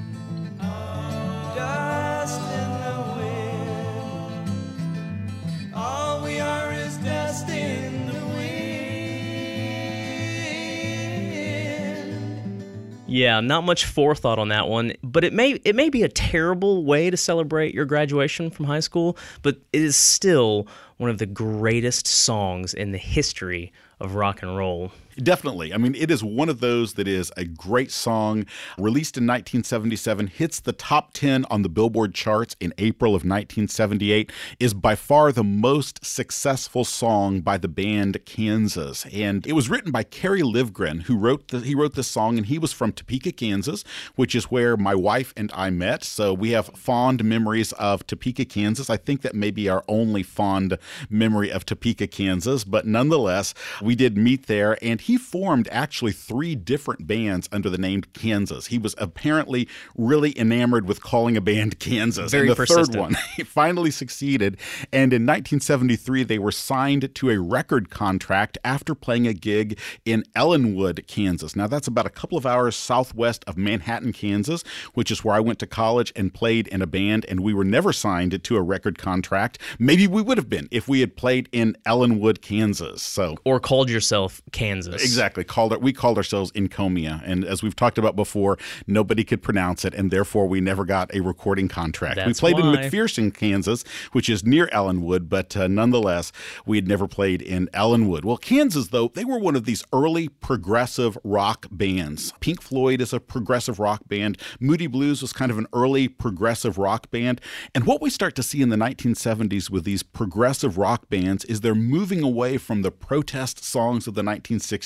Yeah, 13.16 13.40
not 13.40 13.64
much 13.64 13.87
forethought 13.87 14.38
on 14.38 14.49
that 14.49 14.69
one, 14.69 14.92
but 15.03 15.25
it 15.25 15.33
may 15.33 15.53
it 15.64 15.75
may 15.75 15.88
be 15.88 16.03
a 16.03 16.09
terrible 16.09 16.85
way 16.85 17.09
to 17.09 17.16
celebrate 17.16 17.73
your 17.73 17.87
graduation 17.87 18.51
from 18.51 18.66
high 18.66 18.81
school, 18.81 19.16
but 19.40 19.57
it 19.73 19.81
is 19.81 19.97
still 19.97 20.66
one 20.99 21.09
of 21.09 21.16
the 21.16 21.25
greatest 21.25 22.07
songs 22.07 22.75
in 22.75 22.92
the 22.92 22.99
history 22.99 23.73
of 24.01 24.16
rock 24.16 24.42
and 24.42 24.55
roll. 24.55 24.92
Definitely. 25.22 25.72
I 25.72 25.79
mean, 25.79 25.94
it 25.94 26.11
is 26.11 26.22
one 26.22 26.50
of 26.50 26.61
those 26.61 26.94
that 26.94 27.09
is 27.09 27.33
a 27.38 27.44
great 27.44 27.90
song. 27.90 28.44
Released 28.76 29.16
in 29.16 29.24
1977, 29.24 30.26
hits 30.26 30.61
the 30.61 30.74
top 30.74 31.14
10 31.14 31.46
on 31.46 31.62
the 31.62 31.70
Billboard 31.70 32.14
charts 32.14 32.55
in 32.61 32.74
April 32.76 33.12
of 33.12 33.22
1978, 33.22 34.31
is 34.61 34.74
by 34.74 34.94
far 34.94 35.33
the 35.33 35.42
most 35.42 36.05
successful 36.05 36.85
song 36.85 37.40
by 37.40 37.57
the 37.57 37.68
band 37.68 38.18
Kansas. 38.26 39.07
And 39.07 39.46
it 39.46 39.55
was 39.55 39.70
written 39.70 39.90
by 39.90 40.02
Kerry 40.02 40.42
Livgren, 40.42 41.02
who 41.05 41.16
wrote 41.16 41.48
the, 41.48 41.61
he 41.61 41.74
wrote 41.74 41.94
this 41.94 42.09
song, 42.09 42.37
and 42.37 42.46
he 42.46 42.59
was 42.59 42.74
from 42.74 42.92
Topeka, 42.92 43.33
Kansas, 43.33 43.85
which 44.16 44.35
is 44.35 44.50
where 44.50 44.76
my 44.76 44.94
wife 44.94 45.33
and 45.35 45.50
I 45.55 45.70
met. 45.70 46.05
So 46.05 46.35
we 46.35 46.50
have 46.50 46.66
fond 46.76 47.24
memories 47.24 47.72
of 47.72 48.07
Topeka, 48.07 48.44
Kansas. 48.44 48.90
I 48.90 48.98
think 48.98 49.22
that 49.22 49.35
may 49.35 49.50
be 49.50 49.68
our 49.68 49.83
only 49.88 50.22
fond 50.22 50.76
memory 51.09 51.50
of 51.50 51.64
Topeka, 51.64 52.07
Kansas, 52.07 52.64
but 52.64 52.87
nonetheless, 52.87 53.55
we 53.81 53.94
did 53.94 54.18
meet 54.18 54.46
there, 54.46 54.76
and 54.83 55.00
he 55.07 55.16
formed 55.16 55.69
actually 55.71 56.11
three 56.11 56.57
different 56.57 57.07
bands 57.07 57.49
under 57.53 57.71
the 57.71 57.79
name 57.79 58.03
Kansas. 58.12 58.66
He 58.66 58.77
was 58.77 58.97
apparently 58.99 59.69
really 59.97 60.37
enamored 60.37 60.88
with 60.88 61.01
calling 61.01 61.37
a 61.37 61.40
band 61.40 61.79
Kansas. 61.79 62.33
Very 62.33 62.49
and 62.49 62.51
the 62.51 62.57
persistent. 62.57 62.88
third 62.88 63.01
one, 63.01 63.16
he 63.37 63.45
finally 63.45 63.92
succeeded. 63.92 64.57
And 64.92 65.12
in 65.12 65.23
1973, 65.23 66.25
they 66.25 66.40
were 66.40 66.51
signed 66.51 67.14
to 67.14 67.31
a 67.31 67.38
record 67.38 67.88
contract 67.88 68.59
after 68.64 68.97
playing 68.97 69.29
a 69.29 69.33
gig 69.33 69.79
in 70.05 70.25
Ellinwood, 70.35 71.07
Kansas. 71.07 71.55
Now, 71.55 71.69
that's 71.69 71.87
about 71.87 72.07
a 72.07 72.11
couple 72.11 72.37
of 72.37 72.45
hours 72.45 72.75
southwest 72.75 73.45
of 73.47 73.57
Manhattan, 73.57 74.12
Kansas, 74.12 74.64
which 74.95 75.12
is 75.12 75.23
where 75.23 75.37
I 75.37 75.40
went 75.40 75.61
to 75.61 75.69
college 75.69 76.12
and 76.16 76.35
played 76.35 76.66
in 76.66 76.83
a 76.83 76.87
band. 76.88 77.25
And 77.29 77.45
we 77.45 77.55
were 77.55 77.64
never 77.64 77.92
signed 77.92 78.42
to 78.42 78.57
a 78.57 78.61
record 78.61 78.99
contract. 78.99 79.61
Maybe 79.79 80.09
we 80.09 80.21
would 80.21 80.37
have 80.37 80.49
been 80.49 80.66
if 80.73 80.88
we 80.88 80.99
had 80.99 81.14
played 81.14 81.49
in 81.53 81.77
Ellinwood, 81.87 82.42
Kansas. 82.42 83.03
So, 83.03 83.37
Or 83.45 83.61
called 83.61 83.88
yourself 83.88 84.42
Kansas. 84.51 84.95
Exactly. 85.02 85.44
Called 85.44 85.72
it. 85.72 85.80
We 85.80 85.92
called 85.92 86.16
ourselves 86.16 86.52
Encomia, 86.52 87.22
and 87.24 87.44
as 87.44 87.62
we've 87.62 87.76
talked 87.76 87.98
about 87.98 88.16
before, 88.16 88.59
nobody 88.87 89.24
could 89.24 89.42
pronounce 89.42 89.85
it, 89.85 89.94
and 89.94 90.11
therefore 90.11 90.46
we 90.46 90.61
never 90.61 90.85
got 90.85 91.14
a 91.14 91.20
recording 91.20 91.68
contract. 91.68 92.16
we 92.16 92.24
That's 92.24 92.40
played 92.40 92.59
in 92.59 92.66
why. 92.66 92.76
McPherson, 92.76 93.32
Kansas, 93.32 93.85
which 94.12 94.28
is 94.28 94.44
near 94.44 94.68
Ellinwood, 94.72 95.28
but 95.28 95.56
uh, 95.56 95.68
nonetheless, 95.68 96.32
we 96.64 96.76
had 96.76 96.88
never 96.88 97.06
played 97.06 97.42
in 97.42 97.68
Ellenwood. 97.72 98.24
Well, 98.24 98.37
Kansas, 98.37 98.88
though, 98.88 99.09
they 99.14 99.24
were 99.24 99.38
one 99.38 99.56
of 99.56 99.64
these 99.64 99.85
early 99.92 100.28
progressive 100.28 101.18
rock 101.24 101.66
bands. 101.70 102.32
Pink 102.40 102.62
Floyd 102.62 103.00
is 103.00 103.12
a 103.12 103.20
progressive 103.20 103.78
rock 103.78 104.02
band. 104.09 104.38
Moody 104.61 104.87
Blues 104.87 105.22
was 105.22 105.32
kind 105.32 105.50
of 105.50 105.59
an 105.59 105.66
early 105.72 106.09
progressive 106.09 106.78
rock 106.78 107.11
band, 107.11 107.40
and 107.74 107.85
what 107.85 108.00
we 108.00 108.11
start 108.11 108.35
to 108.37 108.42
see 108.42 108.62
in 108.62 108.68
the 108.68 108.76
1970s 108.76 109.70
with 109.70 109.85
these 109.85 110.02
progressive 110.02 110.78
rock 110.78 111.09
bands 111.09 111.44
is 111.44 111.61
they're 111.61 111.74
moving 111.74 112.22
away 112.22 112.59
from 112.59 112.82
the 112.82 112.90
protest 112.90 113.64
songs 113.64 114.06
of 114.06 114.14
the 114.14 114.22
1960s, 114.22 114.86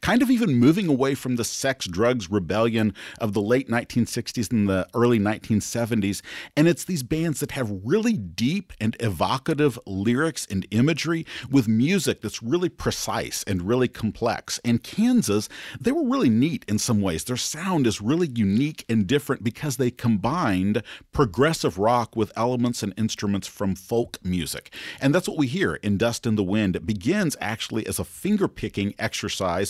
kind 0.00 0.22
of 0.22 0.30
even 0.30 0.54
moving 0.54 0.88
away 0.88 1.14
from 1.14 1.36
the 1.36 1.44
sex, 1.44 1.86
drugs, 1.86 2.30
rebellion 2.30 2.94
of 3.20 3.32
the 3.32 3.40
late 3.40 3.68
1960s 3.68 4.50
and 4.50 4.68
the 4.68 4.86
early 4.94 5.18
1970s. 5.18 6.22
And 6.56 6.68
it's 6.68 6.84
these 6.84 7.02
bands 7.02 7.40
that 7.40 7.52
have 7.52 7.70
really 7.84 8.16
deep 8.16 8.72
and 8.80 8.96
evocative 9.00 9.78
lyrics 9.86 10.46
and 10.50 10.66
imagery 10.70 11.26
with 11.50 11.68
music 11.68 12.20
that's 12.20 12.42
really 12.42 12.68
precise 12.68 13.42
and 13.44 13.62
really 13.62 13.88
complex. 13.88 14.60
And 14.64 14.82
Kansas, 14.82 15.48
they 15.80 15.92
were 15.92 16.04
really 16.04 16.30
neat 16.30 16.64
in 16.68 16.78
some 16.78 17.00
ways. 17.00 17.24
Their 17.24 17.36
sound 17.36 17.86
is 17.86 18.00
really 18.00 18.28
unique 18.28 18.84
and 18.88 19.06
different 19.06 19.44
because 19.44 19.76
they 19.76 19.90
combined 19.90 20.82
progressive 21.12 21.78
rock 21.78 22.16
with 22.16 22.32
elements 22.36 22.82
and 22.82 22.92
instruments 22.96 23.46
from 23.46 23.74
folk 23.74 24.18
music. 24.24 24.72
And 25.00 25.14
that's 25.14 25.28
what 25.28 25.38
we 25.38 25.46
hear 25.46 25.76
in 25.76 25.96
Dust 25.96 26.26
in 26.26 26.36
the 26.36 26.42
Wind. 26.42 26.76
It 26.76 26.86
begins 26.86 27.36
actually 27.40 27.86
as 27.86 27.98
a 27.98 28.04
finger 28.04 28.48
picking 28.48 28.94
exercise 28.98 29.27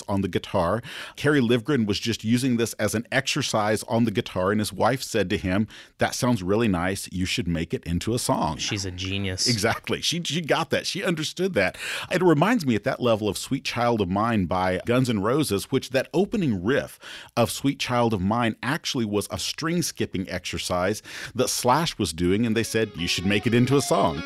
on 0.09 0.21
the 0.21 0.29
guitar. 0.29 0.83
Kerry 1.17 1.41
Livgren 1.41 1.87
was 1.87 1.99
just 1.99 2.25
using 2.25 2.57
this 2.57 2.73
as 2.75 2.95
an 2.95 3.07
exercise 3.11 3.83
on 3.85 4.05
the 4.05 4.11
guitar, 4.11 4.51
and 4.51 4.61
his 4.61 4.73
wife 4.73 5.03
said 5.03 5.29
to 5.31 5.37
him, 5.37 5.67
That 5.99 6.15
sounds 6.15 6.43
really 6.43 6.69
nice. 6.69 7.09
You 7.13 7.27
should 7.27 7.49
make 7.49 7.75
it 7.75 7.85
into 7.85 8.15
a 8.15 8.19
song. 8.19 8.57
She's 8.57 8.85
a 8.85 8.91
genius. 8.91 9.49
Exactly. 9.49 10.01
She, 10.01 10.23
she 10.23 10.41
got 10.41 10.71
that. 10.71 10.87
She 10.87 11.03
understood 11.03 11.55
that. 11.55 11.77
It 12.11 12.23
reminds 12.23 12.67
me 12.67 12.75
at 12.75 12.85
that 12.85 13.01
level 13.01 13.29
of 13.29 13.39
Sweet 13.39 13.65
Child 13.65 14.01
of 14.01 14.09
Mine 14.09 14.47
by 14.47 14.81
Guns 14.87 15.11
N' 15.11 15.21
Roses, 15.21 15.71
which 15.71 15.91
that 15.91 16.09
opening 16.15 16.63
riff 16.63 16.99
of 17.37 17.51
Sweet 17.51 17.79
Child 17.79 18.15
of 18.15 18.21
Mine 18.21 18.57
actually 18.63 19.05
was 19.05 19.29
a 19.31 19.39
string 19.39 19.83
skipping 19.83 20.29
exercise 20.29 21.03
that 21.35 21.49
Slash 21.49 21.99
was 21.99 22.13
doing, 22.13 22.47
and 22.47 22.57
they 22.57 22.63
said, 22.63 22.91
You 22.97 23.09
should 23.09 23.27
make 23.27 23.47
it 23.47 23.55
into 23.55 23.77
a 23.77 23.83
song. 23.83 24.23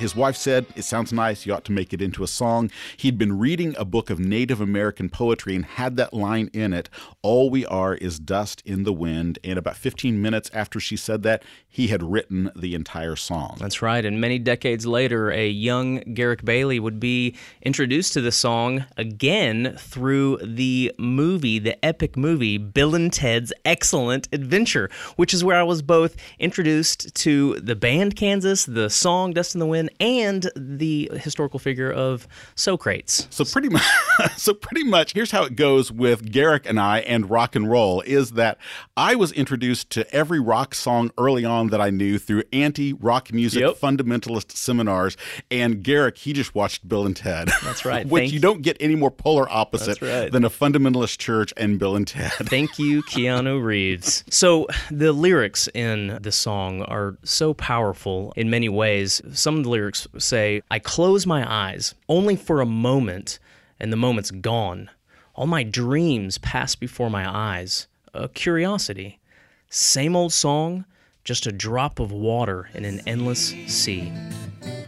His 0.00 0.16
wife 0.16 0.34
said, 0.34 0.64
It 0.76 0.84
sounds 0.84 1.12
nice. 1.12 1.44
You 1.44 1.52
ought 1.52 1.66
to 1.66 1.72
make 1.72 1.92
it 1.92 2.00
into 2.00 2.24
a 2.24 2.26
song. 2.26 2.70
He'd 2.96 3.18
been 3.18 3.38
reading 3.38 3.74
a 3.76 3.84
book 3.84 4.08
of 4.08 4.18
Native 4.18 4.58
American 4.58 5.10
poetry 5.10 5.54
and 5.54 5.62
had 5.62 5.98
that 5.98 6.14
line 6.14 6.48
in 6.54 6.72
it 6.72 6.88
All 7.20 7.50
we 7.50 7.66
are 7.66 7.94
is 7.96 8.18
dust 8.18 8.62
in 8.64 8.84
the 8.84 8.94
wind. 8.94 9.38
And 9.44 9.58
about 9.58 9.76
15 9.76 10.22
minutes 10.22 10.50
after 10.54 10.80
she 10.80 10.96
said 10.96 11.22
that, 11.24 11.42
he 11.68 11.88
had 11.88 12.02
written 12.02 12.50
the 12.56 12.74
entire 12.74 13.14
song. 13.14 13.58
That's 13.60 13.82
right. 13.82 14.02
And 14.02 14.20
many 14.20 14.38
decades 14.38 14.86
later, 14.86 15.30
a 15.30 15.48
young 15.48 15.98
Garrick 16.14 16.46
Bailey 16.46 16.80
would 16.80 16.98
be 16.98 17.36
introduced 17.60 18.14
to 18.14 18.22
the 18.22 18.32
song 18.32 18.86
again 18.96 19.76
through 19.78 20.38
the 20.38 20.92
movie, 20.98 21.58
the 21.58 21.82
epic 21.84 22.16
movie, 22.16 22.56
Bill 22.56 22.94
and 22.94 23.12
Ted's 23.12 23.52
Excellent 23.66 24.28
Adventure, 24.32 24.88
which 25.16 25.34
is 25.34 25.44
where 25.44 25.58
I 25.58 25.62
was 25.62 25.82
both 25.82 26.16
introduced 26.38 27.14
to 27.16 27.60
the 27.60 27.76
band 27.76 28.16
Kansas, 28.16 28.64
the 28.64 28.88
song 28.88 29.32
Dust 29.32 29.54
in 29.54 29.60
the 29.60 29.66
Wind, 29.66 29.89
and 29.98 30.50
the 30.56 31.10
historical 31.14 31.58
figure 31.58 31.90
of 31.90 32.28
Socrates. 32.54 33.26
So 33.30 33.44
pretty 33.44 33.68
much, 33.68 33.84
so 34.36 34.54
pretty 34.54 34.84
much, 34.84 35.12
here's 35.14 35.30
how 35.30 35.44
it 35.44 35.56
goes 35.56 35.90
with 35.90 36.30
Garrick 36.30 36.68
and 36.68 36.78
I 36.78 37.00
and 37.00 37.28
rock 37.30 37.56
and 37.56 37.70
roll: 37.70 38.00
is 38.02 38.32
that 38.32 38.58
I 38.96 39.14
was 39.14 39.32
introduced 39.32 39.90
to 39.90 40.12
every 40.14 40.40
rock 40.40 40.74
song 40.74 41.10
early 41.18 41.44
on 41.44 41.68
that 41.68 41.80
I 41.80 41.90
knew 41.90 42.18
through 42.18 42.42
anti-rock 42.52 43.32
music 43.32 43.60
Yep. 43.60 43.76
fundamentalist 43.76 44.52
seminars, 44.56 45.16
and 45.50 45.82
Garrick 45.82 46.18
he 46.18 46.32
just 46.32 46.54
watched 46.54 46.88
Bill 46.88 47.06
and 47.06 47.16
Ted. 47.16 47.48
That's 47.62 47.84
right. 47.84 48.06
which 48.08 48.22
Thank 48.22 48.32
you 48.32 48.40
don't 48.40 48.62
get 48.62 48.76
any 48.80 48.94
more 48.94 49.10
polar 49.10 49.50
opposite 49.50 50.00
right. 50.02 50.30
than 50.30 50.44
a 50.44 50.50
fundamentalist 50.50 51.18
church 51.18 51.52
and 51.56 51.78
Bill 51.78 51.96
and 51.96 52.06
Ted. 52.06 52.32
Thank 52.32 52.78
you, 52.78 53.02
Keanu 53.02 53.62
Reeves. 53.62 54.24
So, 54.30 54.66
the 54.90 55.12
lyrics 55.12 55.68
in 55.74 56.18
the 56.20 56.32
song 56.32 56.82
are 56.82 57.16
so 57.24 57.54
powerful 57.54 58.32
in 58.36 58.50
many 58.50 58.68
ways. 58.68 59.20
Some 59.32 59.58
of 59.58 59.64
the 59.64 59.70
lyrics 59.70 59.79
say, 60.18 60.62
I 60.70 60.78
close 60.78 61.26
my 61.26 61.50
eyes 61.50 61.94
only 62.08 62.36
for 62.36 62.60
a 62.60 62.66
moment, 62.66 63.38
and 63.78 63.92
the 63.92 63.96
moment's 63.96 64.30
gone. 64.30 64.90
All 65.34 65.46
my 65.46 65.62
dreams 65.62 66.38
pass 66.38 66.74
before 66.74 67.10
my 67.10 67.28
eyes. 67.28 67.86
A 68.12 68.28
curiosity. 68.28 69.20
Same 69.68 70.16
old 70.16 70.32
song, 70.32 70.84
just 71.24 71.46
a 71.46 71.52
drop 71.52 72.00
of 72.00 72.10
water 72.10 72.68
in 72.74 72.84
an 72.84 73.00
endless 73.06 73.54
sea. 73.68 74.12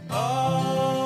All 0.09 1.02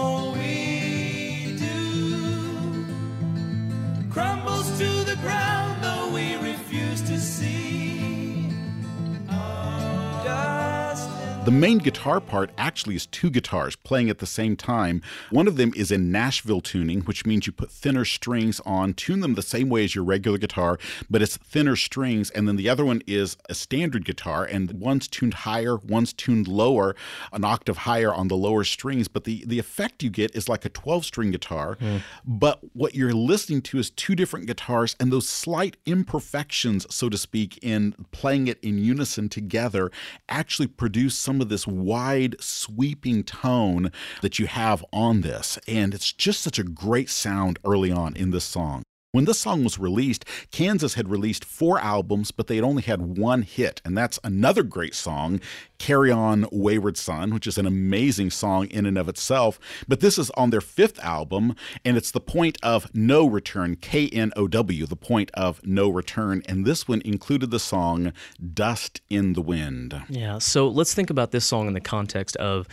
The 11.48 11.52
main 11.52 11.78
guitar 11.78 12.20
part 12.20 12.52
actually 12.58 12.98
is 12.98 13.06
two 13.06 13.30
guitars 13.30 13.78
playing 13.78 14.10
at 14.10 14.18
the 14.18 14.26
same 14.26 14.58
time. 14.58 15.02
One 15.30 15.48
of 15.48 15.56
them 15.56 15.72
is 15.78 15.94
in 15.94 16.12
Nashville 16.12 16.60
tuning, 16.60 17.04
which 17.04 17.26
means 17.26 17.48
you 17.48 17.54
put 17.54 17.72
thinner 17.72 18.04
strings 18.04 18.60
on, 18.66 18.94
tune 18.94 19.22
them 19.22 19.36
the 19.36 19.42
same 19.42 19.70
way 19.70 19.86
as 19.86 19.96
your 19.96 20.04
regular 20.04 20.38
guitar, 20.38 20.78
but 21.10 21.22
it's 21.22 21.38
thinner 21.38 21.78
strings. 21.78 22.32
And 22.32 22.50
then 22.50 22.58
the 22.58 22.68
other 22.68 22.84
one 22.84 23.02
is 23.08 23.38
a 23.48 23.54
standard 23.54 24.04
guitar, 24.04 24.44
and 24.44 24.74
one's 24.74 25.08
tuned 25.08 25.36
higher, 25.36 25.78
one's 25.78 26.12
tuned 26.12 26.50
lower, 26.50 26.98
an 27.32 27.46
octave 27.46 27.78
higher 27.78 28.14
on 28.14 28.28
the 28.28 28.36
lower 28.36 28.66
strings. 28.66 29.08
But 29.08 29.24
the, 29.24 29.46
the 29.48 29.58
effect 29.58 30.04
you 30.04 30.10
get 30.10 30.36
is 30.36 30.50
like 30.50 30.66
a 30.66 30.70
12 30.70 31.06
string 31.06 31.32
guitar. 31.32 31.76
Hmm. 31.80 32.00
But 32.26 32.60
what 32.74 32.94
you're 32.94 33.14
listening 33.14 33.62
to 33.62 33.80
is 33.80 33.90
two 33.90 34.16
different 34.16 34.48
guitars, 34.48 34.98
and 35.00 35.14
those 35.14 35.30
slight 35.30 35.78
imperfections, 35.86 36.94
so 36.94 37.08
to 37.08 37.18
speak, 37.18 37.58
in 37.62 37.96
playing 38.12 38.50
it 38.50 38.60
in 38.62 38.78
unison 38.78 39.30
together 39.30 39.90
actually 40.28 40.68
produce 40.68 41.18
some 41.18 41.37
of 41.42 41.50
this 41.50 41.68
wide, 41.68 42.36
sweeping 42.40 43.24
tone 43.24 43.92
that 44.22 44.40
you 44.40 44.48
have 44.48 44.84
on 44.92 45.22
this. 45.22 45.58
And 45.68 45.94
it's 45.94 46.12
just 46.12 46.42
such 46.42 46.60
a 46.60 46.64
great 46.64 47.10
sound 47.10 47.60
early 47.66 47.92
on 47.92 48.16
in 48.16 48.32
this 48.32 48.46
song. 48.46 48.84
When 49.18 49.26
this 49.26 49.40
song 49.40 49.64
was 49.64 49.80
released, 49.80 50.26
Kansas 50.52 50.94
had 50.94 51.10
released 51.10 51.44
four 51.44 51.80
albums, 51.80 52.30
but 52.30 52.46
they 52.46 52.54
had 52.54 52.64
only 52.64 52.84
had 52.84 53.18
one 53.18 53.42
hit, 53.42 53.82
and 53.84 53.98
that's 53.98 54.20
another 54.24 54.62
great 54.62 54.94
song, 54.94 55.42
Carry 55.80 56.12
On 56.12 56.46
Wayward 56.52 56.98
Son, 56.98 57.34
which 57.34 57.48
is 57.48 57.58
an 57.58 57.66
amazing 57.66 58.30
song 58.30 58.68
in 58.68 58.86
and 58.86 58.96
of 58.96 59.10
itself. 59.10 59.60
But 59.88 60.02
this 60.02 60.20
is 60.20 60.30
on 60.38 60.52
their 60.52 60.62
fifth 60.62 61.00
album, 61.00 61.56
and 61.84 61.98
it's 61.98 62.12
the 62.12 62.20
Point 62.20 62.60
of 62.62 62.94
Know 62.94 63.26
Return, 63.26 63.76
K 63.78 64.08
N 64.10 64.32
O 64.36 64.48
W, 64.48 64.86
the 64.86 64.96
Point 64.96 65.32
of 65.34 65.66
Know 65.66 65.90
Return. 65.90 66.44
And 66.48 66.64
this 66.64 66.88
one 66.88 67.02
included 67.04 67.50
the 67.50 67.60
song 67.60 68.14
Dust 68.54 69.02
in 69.10 69.34
the 69.34 69.42
Wind. 69.42 70.00
Yeah, 70.10 70.38
so 70.38 70.68
let's 70.68 70.94
think 70.94 71.10
about 71.10 71.32
this 71.32 71.44
song 71.44 71.66
in 71.66 71.74
the 71.74 71.82
context 71.82 72.36
of 72.36 72.68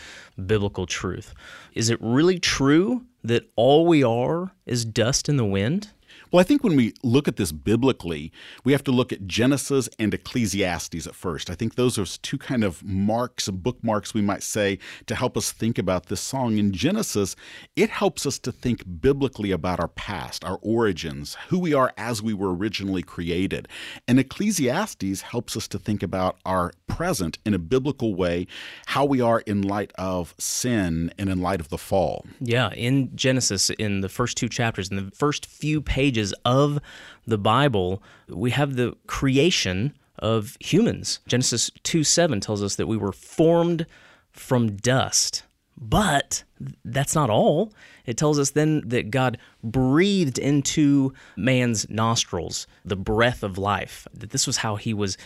biblical 0.44 0.85
truth. 0.85 1.33
Is 1.72 1.88
it 1.88 1.98
really 2.02 2.38
true 2.38 3.07
that 3.22 3.50
all 3.57 3.87
we 3.87 4.04
are 4.04 4.52
is 4.66 4.85
dust 4.85 5.30
in 5.30 5.38
the 5.38 5.44
wind? 5.46 5.88
Well, 6.35 6.40
I 6.40 6.42
think 6.42 6.64
when 6.64 6.75
we 6.75 6.94
look 7.05 7.29
at 7.29 7.37
this 7.37 7.53
biblically, 7.53 8.33
we 8.64 8.73
have 8.73 8.83
to 8.85 8.90
look 8.90 9.12
at 9.12 9.25
Genesis 9.25 9.88
and 10.01 10.12
Ecclesiastes 10.12 11.07
at 11.07 11.14
first. 11.14 11.49
I 11.49 11.55
think 11.55 11.77
those 11.77 11.97
are 11.97 12.05
two 12.05 12.38
kind 12.38 12.64
of 12.64 12.83
marks, 12.83 13.49
bookmarks, 13.49 14.14
we 14.14 14.20
might 14.20 14.42
say, 14.42 14.81
to 15.07 15.14
help 15.14 15.37
us 15.37 15.53
think 15.53 15.79
about 15.79 16.07
this 16.07 16.20
song. 16.20 16.59
In 16.59 16.73
Genesis, 16.73 17.37
it 17.77 17.88
helps 17.88 18.27
us 18.27 18.40
to 18.40 18.51
think 18.51 18.83
biblically 19.01 19.53
about 19.53 19.79
our 19.79 19.87
past, 19.87 20.44
our 20.44 20.59
origins, 20.61 21.37
who 21.51 21.59
we 21.61 21.73
are 21.73 21.92
as 21.97 22.20
we 22.20 22.35
were 22.35 22.53
originally 22.53 23.05
created. 23.05 23.68
And 24.09 24.18
Ecclesiastes 24.18 25.20
helps 25.20 25.57
us 25.57 25.68
to 25.68 25.79
think 25.79 26.03
about 26.03 26.38
our 26.44 26.73
present 26.88 27.38
in 27.47 27.55
a 27.55 27.61
biblical 27.61 28.16
way, 28.16 28.49
how 28.87 29.05
we 29.05 29.20
are 29.20 29.38
in 29.42 29.62
light 29.62 29.92
of 29.94 30.35
sin 30.38 31.12
and 31.16 31.31
in 31.31 31.40
light 31.40 31.61
of 31.61 31.68
the 31.68 31.79
fall. 31.79 32.27
Yeah, 32.40 32.73
in 32.73 33.14
Genesis, 33.14 33.70
in 33.70 34.01
the 34.01 34.09
first 34.09 34.37
two 34.37 34.49
chapters, 34.49 34.90
in 34.90 34.97
the 34.97 35.12
first 35.14 35.47
few 35.47 35.81
pages 35.81 36.23
of 36.44 36.78
the 37.26 37.38
Bible, 37.38 38.02
we 38.28 38.50
have 38.50 38.76
the 38.76 38.96
creation 39.06 39.94
of 40.18 40.56
humans. 40.60 41.20
Genesis 41.26 41.70
2 41.82 42.04
7 42.04 42.40
tells 42.40 42.62
us 42.62 42.76
that 42.76 42.87
we 42.87 42.96
were 42.96 43.12
formed 43.12 43.87
from 44.30 44.76
dust. 44.76 45.42
But 45.76 46.44
that's 46.84 47.14
not 47.14 47.30
all. 47.30 47.72
It 48.06 48.16
tells 48.16 48.38
us 48.38 48.50
then 48.50 48.82
that 48.87 49.10
God 49.10 49.38
breathed 49.62 50.38
into 50.38 51.12
man's 51.37 51.88
nostrils 51.90 52.66
the 52.84 52.96
breath 52.96 53.42
of 53.42 53.58
life, 53.58 54.06
that 54.14 54.30
this 54.30 54.46
was 54.46 54.58
how 54.58 54.76
he 54.76 54.94
was 54.94 55.18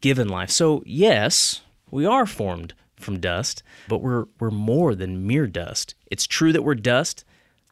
given 0.00 0.28
life. 0.28 0.50
So, 0.50 0.82
yes, 0.86 1.60
we 1.90 2.06
are 2.06 2.26
formed 2.26 2.74
from 2.96 3.20
dust, 3.20 3.62
but 3.88 3.98
we're, 3.98 4.26
we're 4.38 4.50
more 4.50 4.94
than 4.94 5.26
mere 5.26 5.46
dust. 5.46 5.94
It's 6.10 6.26
true 6.26 6.52
that 6.52 6.62
we're 6.62 6.74
dust, 6.74 7.24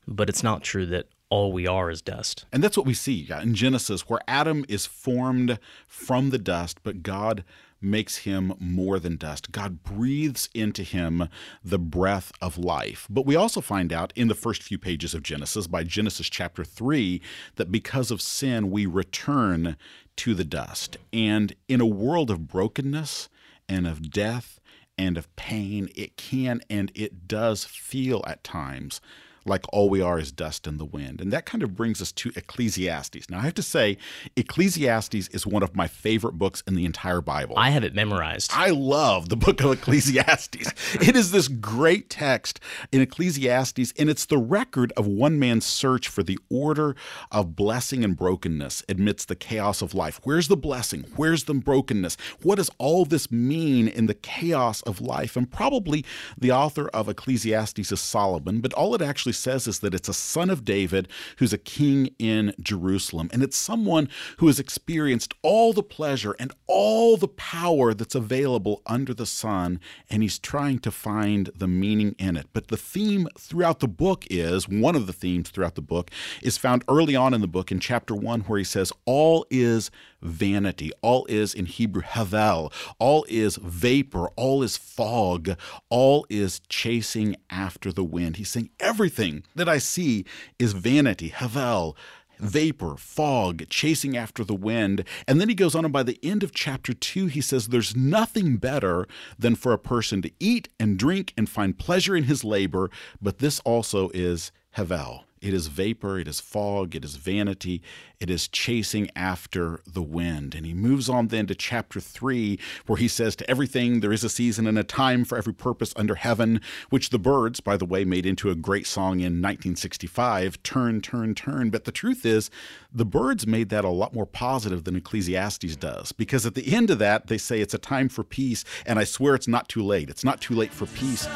but 0.07 0.29
it's 0.29 0.43
not 0.43 0.63
true 0.63 0.87
that 0.87 1.07
all 1.31 1.53
we 1.53 1.67
are 1.67 1.91
is 1.91 2.03
dust. 2.03 2.47
And 2.53 2.63
that's 2.63 2.77
what 2.77 2.87
we 2.87 2.95
see 2.95 3.29
in 3.43 3.55
Genesis, 3.55 4.09
where 4.09 4.21
Adam 4.27 4.65
is 4.69 4.87
formed 4.87 5.59
from 5.87 6.31
the 6.31 6.39
dust, 6.39 6.79
but 6.83 7.03
God 7.03 7.45
makes 7.81 8.19
him 8.19 8.55
more 8.59 8.99
than 8.99 9.17
dust. 9.17 9.53
God 9.53 9.83
breathes 9.83 10.49
into 10.55 10.83
him 10.83 11.29
the 11.63 11.79
breath 11.79 12.33
of 12.41 12.59
life. 12.59 13.07
But 13.09 13.27
we 13.27 13.37
also 13.37 13.61
find 13.61 13.93
out 13.93 14.13
in 14.17 14.29
the 14.29 14.35
first 14.35 14.63
few 14.63 14.79
pages 14.79 15.15
of 15.15 15.23
Genesis, 15.23 15.67
by 15.67 15.85
Genesis 15.85 16.29
chapter 16.29 16.65
3, 16.65 17.21
that 17.57 17.71
because 17.71 18.11
of 18.11 18.21
sin, 18.21 18.71
we 18.71 18.87
return 18.87 19.77
to 20.17 20.35
the 20.35 20.45
dust. 20.45 20.97
And 21.13 21.55
in 21.69 21.81
a 21.81 21.87
world 21.87 22.31
of 22.31 22.49
brokenness 22.49 23.29
and 23.69 23.87
of 23.87 24.11
death 24.11 24.59
and 24.97 25.17
of 25.17 25.35
pain, 25.37 25.89
it 25.95 26.17
can 26.17 26.61
and 26.69 26.91
it 26.95 27.29
does 27.29 27.65
feel 27.65 28.25
at 28.27 28.43
times 28.43 29.01
like 29.49 29.65
all 29.73 29.89
we 29.89 30.01
are 30.01 30.19
is 30.19 30.33
dust 30.33 30.67
in 30.67 30.79
the 30.79 30.85
wind. 30.85 31.21
And 31.21 31.33
that 31.33 31.47
kind 31.47 31.63
of 31.63 31.75
brings 31.75 32.01
us 32.03 32.13
to 32.13 32.31
Ecclesiastes. 32.37 33.31
Now, 33.31 33.39
I 33.39 33.43
have 33.43 33.55
to 33.55 33.63
say, 33.63 33.99
Ecclesiastes 34.37 35.29
is 35.29 35.47
one 35.47 35.63
of 35.63 35.75
my 35.75 35.89
favorite 35.89 36.33
books 36.33 36.63
in 36.67 36.75
the 36.75 36.85
entire 36.85 37.21
Bible. 37.21 37.55
I 37.59 37.71
have 37.71 37.85
it 37.85 37.95
memorized. 37.95 38.51
I 38.55 38.71
love 38.71 39.29
the 39.29 39.37
book 39.37 39.61
of 39.63 39.73
Ecclesiastes. 39.73 40.73
it 40.95 41.17
is 41.17 41.31
this 41.31 41.49
great 41.49 42.11
text 42.11 42.61
in 42.93 43.01
Ecclesiastes, 43.01 43.93
and 43.99 44.11
it's 44.11 44.27
the 44.27 44.39
record 44.39 44.93
of 44.97 45.07
one 45.07 45.39
man's 45.39 45.65
search 45.65 46.09
for 46.09 46.23
the 46.23 46.39
order 46.51 46.95
of 47.31 47.57
blessing 47.57 48.05
and 48.05 48.17
brokenness 48.17 48.85
amidst 48.89 49.29
the 49.29 49.37
chaos 49.37 49.83
of 49.83 49.95
life. 49.95 50.21
Where's 50.25 50.49
the 50.49 50.57
blessing? 50.57 51.05
Where's 51.17 51.45
the 51.45 51.55
brokenness? 51.55 52.17
What 52.43 52.57
does 52.57 52.71
all 52.79 53.05
this 53.05 53.31
mean 53.31 53.89
in 53.89 54.07
the 54.07 54.15
chaos 54.15 54.83
of 54.83 55.01
life? 55.01 55.37
And 55.37 55.51
probably 55.51 56.05
the 56.37 56.53
author 56.53 56.89
of 56.89 57.09
Ecclesiastes 57.09 57.93
is 57.93 58.01
Solomon, 58.01 58.61
but 58.61 58.73
all 58.75 58.95
it 58.95 59.03
actually 59.03 59.33
says 59.39 59.67
is 59.67 59.79
that 59.81 59.95
it's 59.95 60.09
a 60.09 60.15
son 60.15 60.51
of 60.51 60.65
David 60.65 61.09
who's 61.39 61.53
a 61.53 61.59
king 61.59 62.15
in 62.19 62.55
Jerusalem, 62.61 63.31
and 63.33 63.43
it's 63.43 63.57
someone 63.57 64.09
who 64.39 64.47
has 64.47 64.59
experienced 64.59 65.35
all 65.43 65.73
the 65.73 65.83
pleasure 65.83 66.35
and 66.39 66.53
all 66.67 67.17
the 67.17 67.29
power 67.29 67.95
that's 67.95 68.15
available 68.15 68.83
under 68.87 69.15
the 69.15 69.27
sun, 69.27 69.81
and 70.11 70.23
he's 70.23 70.39
trying 70.39 70.79
to 70.81 70.91
find 70.91 71.51
the 71.55 71.69
meaning 71.69 72.15
in 72.19 72.37
it. 72.37 72.47
But 72.53 72.69
the 72.69 72.77
theme 72.77 73.29
throughout 73.39 73.81
the 73.81 73.89
book 73.89 74.27
is 74.31 74.69
one 74.69 74.97
of 74.97 75.07
the 75.07 75.13
themes 75.13 75.51
throughout 75.51 75.75
the 75.75 75.83
book 75.83 76.11
is 76.43 76.59
found 76.59 76.85
early 76.89 77.17
on 77.17 77.35
in 77.35 77.41
the 77.41 77.47
book 77.47 77.71
in 77.71 77.81
chapter 77.81 78.15
one, 78.15 78.41
where 78.43 78.59
he 78.59 78.65
says, 78.65 78.93
All 79.05 79.47
is 79.51 79.91
vanity, 80.21 80.91
all 81.03 81.27
is 81.27 81.55
in 81.55 81.67
Hebrew 81.67 82.03
havel, 82.03 82.73
all 82.99 83.25
is 83.29 83.57
vapor, 83.57 84.29
all 84.37 84.63
is 84.63 84.77
fog, 84.77 85.57
all 85.89 86.27
is 86.29 86.61
chasing 86.69 87.37
after 87.51 87.93
the 87.93 88.05
wind. 88.05 88.37
He's 88.37 88.51
saying, 88.51 88.71
Everything 88.81 89.45
that 89.55 89.69
I 89.69 89.79
see 89.79 90.25
is 90.59 90.73
vanity, 90.73 91.29
havel, 91.29 91.97
vapor, 92.39 92.97
fog, 92.97 93.69
chasing 93.69 94.17
after 94.17 94.45
the 94.45 94.55
wind. 94.55 95.05
And 95.27 95.41
then 95.41 95.49
he 95.49 95.55
goes 95.55 95.75
on, 95.75 95.85
and 95.85 95.93
by 95.93 96.03
the 96.03 96.19
end 96.23 96.43
of 96.43 96.53
chapter 96.53 96.95
two, 96.95 97.27
he 97.27 97.41
says, 97.41 97.69
There's 97.69 97.97
nothing 97.97 98.57
better 98.57 99.07
than 99.39 99.55
for 99.55 99.73
a 99.73 99.79
person 99.79 100.23
to 100.23 100.31
eat 100.39 100.69
and 100.79 100.99
drink 100.99 101.33
and 101.37 101.49
find 101.49 101.79
pleasure 101.79 102.17
in 102.17 102.25
his 102.25 102.45
labor, 102.45 102.91
but 103.21 103.39
this 103.39 103.61
also 103.61 104.11
is 104.15 104.53
Havel. 104.73 105.25
It 105.41 105.55
is 105.55 105.69
vapor, 105.69 106.19
it 106.19 106.29
is 106.29 106.41
fog, 106.41 106.95
it 106.95 107.05
is 107.05 107.17
vanity, 107.17 107.83
it 108.21 108.31
is 108.31 108.49
chasing 108.49 109.11
after 109.15 109.81
the 109.87 110.03
wind. 110.03 110.55
And 110.55 110.67
he 110.67 110.75
moves 110.75 111.09
on 111.09 111.29
then 111.29 111.47
to 111.47 111.55
chapter 111.55 112.01
3, 112.01 112.59
where 112.87 112.97
he 112.97 113.09
says, 113.09 113.37
To 113.37 113.49
everything 113.51 114.01
there 114.01 114.13
is 114.13 114.25
a 114.25 114.29
season 114.29 114.67
and 114.67 114.79
a 114.79 114.85
time 114.85 115.25
for 115.25 115.39
every 115.39 115.55
purpose 115.55 115.93
under 115.97 116.17
heaven, 116.17 116.61
which 116.91 117.11
the 117.11 117.19
Byrds, 117.19 117.61
by 117.61 117.77
the 117.77 117.85
way, 117.85 118.05
made 118.05 118.27
into 118.27 118.51
a 118.51 118.55
great 118.55 118.87
song 118.87 119.21
in 119.21 119.41
1965 119.41 120.63
Turn, 120.63 121.01
Turn, 121.01 121.35
Turn. 121.35 121.71
But 121.71 121.85
the 121.85 121.93
truth 121.93 122.27
is, 122.27 122.51
the 122.93 123.05
Byrds 123.05 123.47
made 123.47 123.69
that 123.69 123.85
a 123.85 123.91
lot 123.91 124.15
more 124.15 124.27
positive 124.27 124.85
than 124.85 124.97
Ecclesiastes 124.97 125.77
does, 125.77 126.13
because 126.13 126.47
at 126.47 126.55
the 126.55 126.75
end 126.75 126.91
of 126.91 126.99
that, 126.99 127.29
they 127.29 127.39
say 127.39 127.61
it's 127.61 127.75
a 127.75 127.79
time 127.79 128.09
for 128.09 128.25
peace, 128.25 128.65
and 128.87 128.99
I 128.99 129.05
swear 129.05 129.35
it's 129.35 129.49
not 129.49 129.69
too 129.69 129.83
late. 129.83 130.11
It's 130.11 130.25
not 130.25 130.41
too 130.41 130.55
late 130.55 130.73
for 130.73 130.87
peace. 130.87 131.27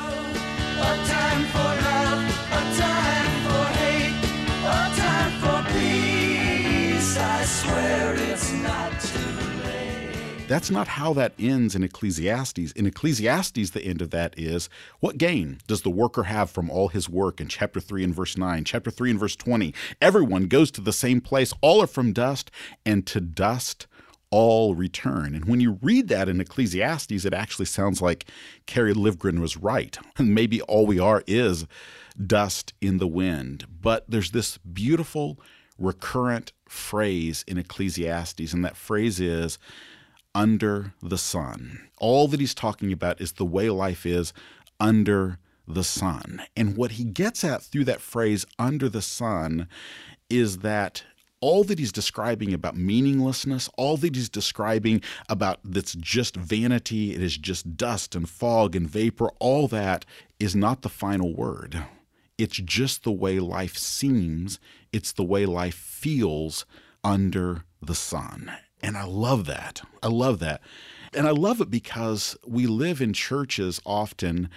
That's 10.52 10.70
not 10.70 10.86
how 10.86 11.14
that 11.14 11.32
ends 11.38 11.74
in 11.74 11.82
Ecclesiastes. 11.82 12.72
In 12.72 12.84
Ecclesiastes, 12.84 13.70
the 13.70 13.82
end 13.82 14.02
of 14.02 14.10
that 14.10 14.34
is 14.38 14.68
what 15.00 15.16
gain 15.16 15.56
does 15.66 15.80
the 15.80 15.88
worker 15.88 16.24
have 16.24 16.50
from 16.50 16.68
all 16.68 16.88
his 16.88 17.08
work 17.08 17.40
in 17.40 17.48
chapter 17.48 17.80
3 17.80 18.04
and 18.04 18.14
verse 18.14 18.36
9, 18.36 18.62
chapter 18.64 18.90
3 18.90 19.12
and 19.12 19.18
verse 19.18 19.34
20? 19.34 19.72
Everyone 20.02 20.48
goes 20.48 20.70
to 20.72 20.82
the 20.82 20.92
same 20.92 21.22
place, 21.22 21.54
all 21.62 21.80
are 21.80 21.86
from 21.86 22.12
dust, 22.12 22.50
and 22.84 23.06
to 23.06 23.18
dust 23.18 23.86
all 24.30 24.74
return. 24.74 25.34
And 25.34 25.46
when 25.46 25.62
you 25.62 25.78
read 25.80 26.08
that 26.08 26.28
in 26.28 26.38
Ecclesiastes, 26.38 27.24
it 27.24 27.32
actually 27.32 27.64
sounds 27.64 28.02
like 28.02 28.26
Kerry 28.66 28.92
Livgren 28.92 29.38
was 29.38 29.56
right. 29.56 29.96
And 30.18 30.34
maybe 30.34 30.60
all 30.60 30.84
we 30.84 30.98
are 30.98 31.24
is 31.26 31.66
dust 32.26 32.74
in 32.82 32.98
the 32.98 33.08
wind. 33.08 33.64
But 33.80 34.04
there's 34.06 34.32
this 34.32 34.58
beautiful 34.58 35.40
recurrent 35.78 36.52
phrase 36.68 37.42
in 37.48 37.56
Ecclesiastes, 37.56 38.52
and 38.52 38.62
that 38.66 38.76
phrase 38.76 39.18
is 39.18 39.58
under 40.34 40.94
the 41.02 41.18
sun. 41.18 41.88
All 41.98 42.28
that 42.28 42.40
he's 42.40 42.54
talking 42.54 42.92
about 42.92 43.20
is 43.20 43.32
the 43.32 43.44
way 43.44 43.70
life 43.70 44.06
is 44.06 44.32
under 44.80 45.38
the 45.66 45.84
sun. 45.84 46.42
And 46.56 46.76
what 46.76 46.92
he 46.92 47.04
gets 47.04 47.44
at 47.44 47.62
through 47.62 47.84
that 47.84 48.00
phrase, 48.00 48.46
under 48.58 48.88
the 48.88 49.02
sun, 49.02 49.68
is 50.28 50.58
that 50.58 51.04
all 51.40 51.64
that 51.64 51.78
he's 51.78 51.92
describing 51.92 52.54
about 52.54 52.76
meaninglessness, 52.76 53.68
all 53.76 53.96
that 53.98 54.14
he's 54.14 54.28
describing 54.28 55.02
about 55.28 55.58
that's 55.64 55.94
just 55.94 56.36
vanity, 56.36 57.14
it 57.14 57.22
is 57.22 57.36
just 57.36 57.76
dust 57.76 58.14
and 58.14 58.28
fog 58.28 58.76
and 58.76 58.88
vapor, 58.88 59.28
all 59.40 59.68
that 59.68 60.04
is 60.38 60.54
not 60.54 60.82
the 60.82 60.88
final 60.88 61.34
word. 61.34 61.84
It's 62.38 62.56
just 62.56 63.02
the 63.02 63.12
way 63.12 63.40
life 63.40 63.76
seems, 63.76 64.58
it's 64.92 65.12
the 65.12 65.24
way 65.24 65.44
life 65.44 65.74
feels 65.74 66.64
under 67.04 67.64
the 67.80 67.94
sun. 67.94 68.52
And 68.82 68.96
I 68.96 69.04
love 69.04 69.46
that. 69.46 69.82
I 70.02 70.08
love 70.08 70.38
that. 70.40 70.60
And 71.14 71.26
I 71.26 71.30
love 71.30 71.60
it 71.60 71.70
because 71.70 72.36
we 72.46 72.66
live 72.66 73.00
in 73.00 73.12
churches 73.12 73.80
often, 73.84 74.48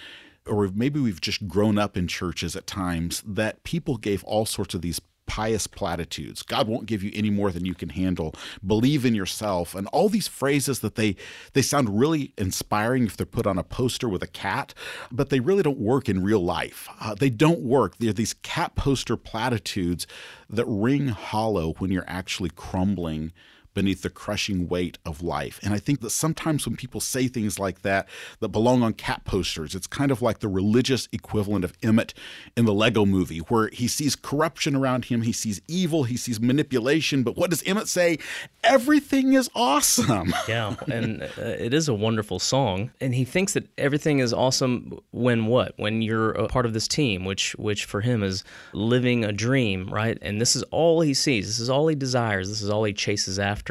or 0.45 0.69
maybe 0.73 0.99
we've 0.99 1.21
just 1.21 1.47
grown 1.47 1.77
up 1.77 1.97
in 1.97 2.07
churches 2.07 2.55
at 2.55 2.65
times, 2.65 3.21
that 3.25 3.63
people 3.63 3.97
gave 3.97 4.23
all 4.23 4.45
sorts 4.45 4.73
of 4.73 4.81
these 4.81 5.01
pious 5.27 5.67
platitudes. 5.67 6.43
God 6.43 6.67
won't 6.67 6.85
give 6.85 7.03
you 7.03 7.11
any 7.13 7.29
more 7.29 7.51
than 7.51 7.65
you 7.65 7.73
can 7.73 7.89
handle. 7.89 8.35
Believe 8.65 9.05
in 9.05 9.15
yourself, 9.15 9.75
and 9.75 9.87
all 9.87 10.07
these 10.07 10.27
phrases 10.27 10.79
that 10.79 10.95
they 10.95 11.15
they 11.53 11.61
sound 11.61 11.99
really 11.99 12.33
inspiring 12.37 13.05
if 13.05 13.17
they're 13.17 13.25
put 13.25 13.47
on 13.47 13.57
a 13.57 13.63
poster 13.63 14.07
with 14.07 14.21
a 14.23 14.27
cat, 14.27 14.73
but 15.11 15.29
they 15.29 15.39
really 15.39 15.63
don't 15.63 15.79
work 15.79 16.07
in 16.07 16.23
real 16.23 16.43
life. 16.43 16.87
Uh, 16.99 17.15
they 17.15 17.29
don't 17.29 17.61
work. 17.61 17.97
They're 17.97 18.13
these 18.13 18.35
cat 18.35 18.75
poster 18.75 19.17
platitudes 19.17 20.05
that 20.49 20.65
ring 20.65 21.07
hollow 21.07 21.73
when 21.79 21.91
you're 21.91 22.05
actually 22.07 22.51
crumbling 22.51 23.31
beneath 23.75 24.01
the 24.01 24.09
crushing 24.09 24.67
weight 24.67 24.97
of 25.05 25.21
life. 25.21 25.59
And 25.61 25.73
I 25.73 25.77
think 25.77 26.01
that 26.01 26.09
sometimes 26.09 26.65
when 26.65 26.75
people 26.75 26.99
say 26.99 27.27
things 27.27 27.59
like 27.59 27.83
that 27.83 28.07
that 28.39 28.47
belong 28.47 28.81
on 28.81 28.93
cat 28.93 29.23
posters, 29.25 29.75
it's 29.75 29.85
kind 29.85 30.09
of 30.09 30.23
like 30.23 30.39
the 30.39 30.47
religious 30.47 31.07
equivalent 31.11 31.63
of 31.63 31.73
Emmett 31.83 32.15
in 32.57 32.65
the 32.65 32.73
Lego 32.73 33.05
movie, 33.05 33.39
where 33.39 33.67
he 33.67 33.87
sees 33.87 34.15
corruption 34.15 34.75
around 34.75 35.05
him, 35.05 35.21
he 35.21 35.31
sees 35.33 35.61
evil, 35.67 36.05
he 36.05 36.17
sees 36.17 36.39
manipulation. 36.39 37.21
But 37.21 37.35
what 37.35 37.51
does 37.51 37.61
Emmett 37.63 37.87
say? 37.87 38.17
Everything 38.63 39.33
is 39.33 39.49
awesome. 39.53 40.33
Yeah, 40.47 40.75
and 40.91 41.23
uh, 41.23 41.41
it 41.41 41.73
is 41.73 41.89
a 41.89 41.93
wonderful 41.93 42.39
song. 42.39 42.91
And 43.01 43.15
he 43.15 43.25
thinks 43.25 43.53
that 43.53 43.67
everything 43.77 44.19
is 44.19 44.31
awesome 44.31 44.99
when 45.11 45.47
what? 45.47 45.73
When 45.77 46.01
you're 46.01 46.31
a 46.31 46.47
part 46.47 46.65
of 46.65 46.73
this 46.73 46.87
team, 46.87 47.25
which 47.25 47.55
which 47.55 47.85
for 47.85 48.01
him 48.01 48.21
is 48.21 48.43
living 48.73 49.25
a 49.25 49.31
dream, 49.31 49.89
right? 49.89 50.17
And 50.21 50.39
this 50.39 50.55
is 50.55 50.61
all 50.63 51.01
he 51.01 51.13
sees. 51.13 51.47
This 51.47 51.59
is 51.59 51.69
all 51.69 51.87
he 51.87 51.95
desires. 51.95 52.47
This 52.47 52.61
is 52.61 52.69
all 52.69 52.83
he 52.83 52.93
chases 52.93 53.39
after 53.39 53.64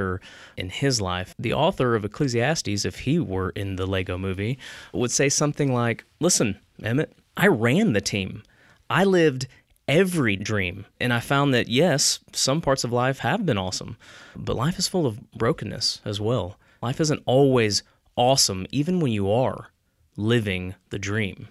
in 0.57 0.70
his 0.70 1.01
life. 1.01 1.34
The 1.38 1.53
author 1.53 1.95
of 1.95 2.05
Ecclesiastes, 2.05 2.84
if 2.84 3.01
he 3.01 3.18
were 3.18 3.51
in 3.51 3.76
the 3.76 3.86
Lego 3.86 4.18
movie, 4.18 4.59
would 4.92 5.11
say 5.11 5.28
something 5.28 5.72
like, 5.72 6.05
"Listen, 6.20 6.59
Emmett, 6.82 7.12
I 7.36 7.47
ran 7.47 7.92
the 7.92 8.01
team. 8.01 8.42
I 8.90 9.05
lived 9.05 9.47
every 9.88 10.36
dream. 10.36 10.86
And 11.01 11.12
I 11.12 11.20
found 11.20 11.53
that, 11.55 11.68
yes, 11.68 12.20
some 12.32 12.61
parts 12.61 12.84
of 12.84 12.92
life 12.92 13.18
have 13.20 13.45
been 13.45 13.59
awesome, 13.59 13.97
but 14.36 14.57
life 14.57 14.78
is 14.78 14.88
full 14.88 15.07
of 15.07 15.30
brokenness 15.32 16.01
as 16.05 16.20
well. 16.20 16.59
Life 16.82 17.01
isn't 17.01 17.22
always 17.26 17.82
awesome, 18.16 18.66
even 18.70 19.01
when 19.01 19.12
you 19.12 19.30
are 19.30 19.68
living 20.16 20.74
the 20.90 20.99
dream. 20.99 21.49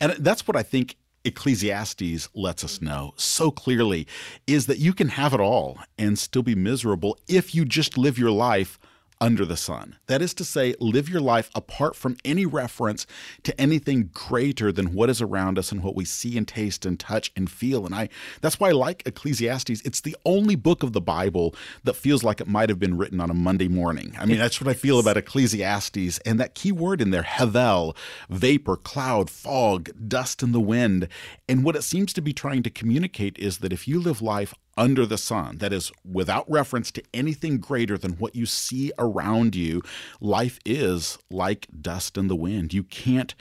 And 0.00 0.12
that's 0.12 0.46
what 0.46 0.56
I 0.56 0.62
think 0.62 0.96
Ecclesiastes 1.24 2.28
lets 2.34 2.64
us 2.64 2.80
know 2.80 3.12
so 3.16 3.50
clearly 3.50 4.06
is 4.46 4.66
that 4.66 4.78
you 4.78 4.92
can 4.92 5.08
have 5.08 5.34
it 5.34 5.40
all 5.40 5.78
and 5.98 6.18
still 6.18 6.42
be 6.42 6.54
miserable 6.54 7.18
if 7.28 7.54
you 7.54 7.64
just 7.64 7.98
live 7.98 8.18
your 8.18 8.30
life 8.30 8.78
under 9.20 9.44
the 9.44 9.56
sun. 9.56 9.96
That 10.06 10.22
is 10.22 10.34
to 10.34 10.44
say, 10.44 10.74
live 10.80 11.08
your 11.08 11.20
life 11.20 11.50
apart 11.54 11.96
from 11.96 12.16
any 12.24 12.46
reference 12.46 13.06
to 13.42 13.58
anything 13.60 14.10
greater 14.12 14.70
than 14.70 14.94
what 14.94 15.10
is 15.10 15.20
around 15.20 15.58
us 15.58 15.72
and 15.72 15.82
what 15.82 15.96
we 15.96 16.04
see 16.04 16.36
and 16.36 16.46
taste 16.46 16.86
and 16.86 16.98
touch 16.98 17.32
and 17.36 17.50
feel. 17.50 17.84
And 17.84 17.94
I 17.94 18.08
that's 18.40 18.60
why 18.60 18.68
I 18.68 18.72
like 18.72 19.02
Ecclesiastes. 19.06 19.80
It's 19.82 20.00
the 20.00 20.16
only 20.24 20.54
book 20.54 20.82
of 20.82 20.92
the 20.92 21.00
Bible 21.00 21.54
that 21.84 21.94
feels 21.94 22.22
like 22.22 22.40
it 22.40 22.46
might 22.46 22.68
have 22.68 22.78
been 22.78 22.96
written 22.96 23.20
on 23.20 23.30
a 23.30 23.34
Monday 23.34 23.68
morning. 23.68 24.14
I 24.18 24.26
mean, 24.26 24.38
that's 24.38 24.60
what 24.60 24.68
I 24.68 24.74
feel 24.74 24.98
about 24.98 25.16
Ecclesiastes. 25.16 26.18
And 26.18 26.38
that 26.40 26.54
key 26.54 26.72
word 26.72 27.00
in 27.00 27.10
there, 27.10 27.22
hevel, 27.22 27.96
vapor, 28.30 28.76
cloud, 28.76 29.30
fog, 29.30 29.90
dust 30.08 30.42
in 30.42 30.52
the 30.52 30.60
wind. 30.60 31.08
And 31.48 31.64
what 31.64 31.76
it 31.76 31.82
seems 31.82 32.12
to 32.14 32.20
be 32.20 32.32
trying 32.32 32.62
to 32.62 32.70
communicate 32.70 33.38
is 33.38 33.58
that 33.58 33.72
if 33.72 33.88
you 33.88 34.00
live 34.00 34.22
life 34.22 34.54
under 34.78 35.04
the 35.04 35.18
sun, 35.18 35.58
that 35.58 35.72
is, 35.72 35.90
without 36.10 36.48
reference 36.48 36.90
to 36.92 37.02
anything 37.12 37.58
greater 37.58 37.98
than 37.98 38.12
what 38.12 38.36
you 38.36 38.46
see 38.46 38.92
around 38.98 39.56
you, 39.56 39.82
life 40.20 40.58
is 40.64 41.18
like 41.28 41.66
dust 41.82 42.16
in 42.16 42.28
the 42.28 42.36
wind. 42.36 42.72
You 42.72 42.84
can't 42.84 43.34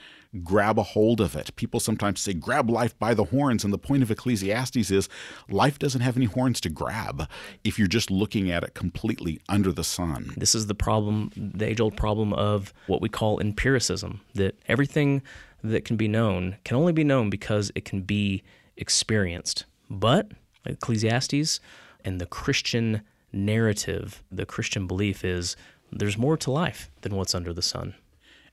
grab 0.43 0.77
a 0.77 0.83
hold 0.83 1.21
of 1.21 1.35
it. 1.35 1.55
People 1.55 1.79
sometimes 1.79 2.19
say, 2.19 2.33
grab 2.33 2.69
life 2.69 2.97
by 2.99 3.13
the 3.13 3.25
horns. 3.25 3.63
And 3.63 3.71
the 3.71 3.77
point 3.77 4.03
of 4.03 4.11
Ecclesiastes 4.11 4.91
is 4.91 5.07
life 5.47 5.79
doesn't 5.79 6.01
have 6.01 6.17
any 6.17 6.25
horns 6.25 6.59
to 6.61 6.69
grab 6.69 7.29
if 7.63 7.77
you're 7.77 7.87
just 7.87 8.11
looking 8.11 8.51
at 8.51 8.63
it 8.63 8.73
completely 8.73 9.39
under 9.47 9.71
the 9.71 9.83
sun. 9.83 10.33
This 10.35 10.55
is 10.55 10.67
the 10.67 10.75
problem, 10.75 11.31
the 11.35 11.67
age 11.67 11.79
old 11.79 11.95
problem 11.95 12.33
of 12.33 12.73
what 12.87 13.01
we 13.01 13.09
call 13.09 13.39
empiricism 13.39 14.21
that 14.33 14.57
everything 14.67 15.21
that 15.63 15.85
can 15.85 15.97
be 15.97 16.07
known 16.07 16.57
can 16.65 16.77
only 16.77 16.93
be 16.93 17.03
known 17.03 17.29
because 17.29 17.71
it 17.75 17.85
can 17.85 18.01
be 18.01 18.43
experienced. 18.75 19.65
But 19.89 20.31
Ecclesiastes 20.67 21.59
and 22.03 22.21
the 22.21 22.25
Christian 22.25 23.01
narrative, 23.33 24.23
the 24.31 24.45
Christian 24.45 24.87
belief 24.87 25.23
is 25.25 25.55
there's 25.91 26.17
more 26.17 26.37
to 26.37 26.51
life 26.51 26.89
than 27.01 27.15
what's 27.15 27.35
under 27.35 27.53
the 27.53 27.61
sun. 27.61 27.95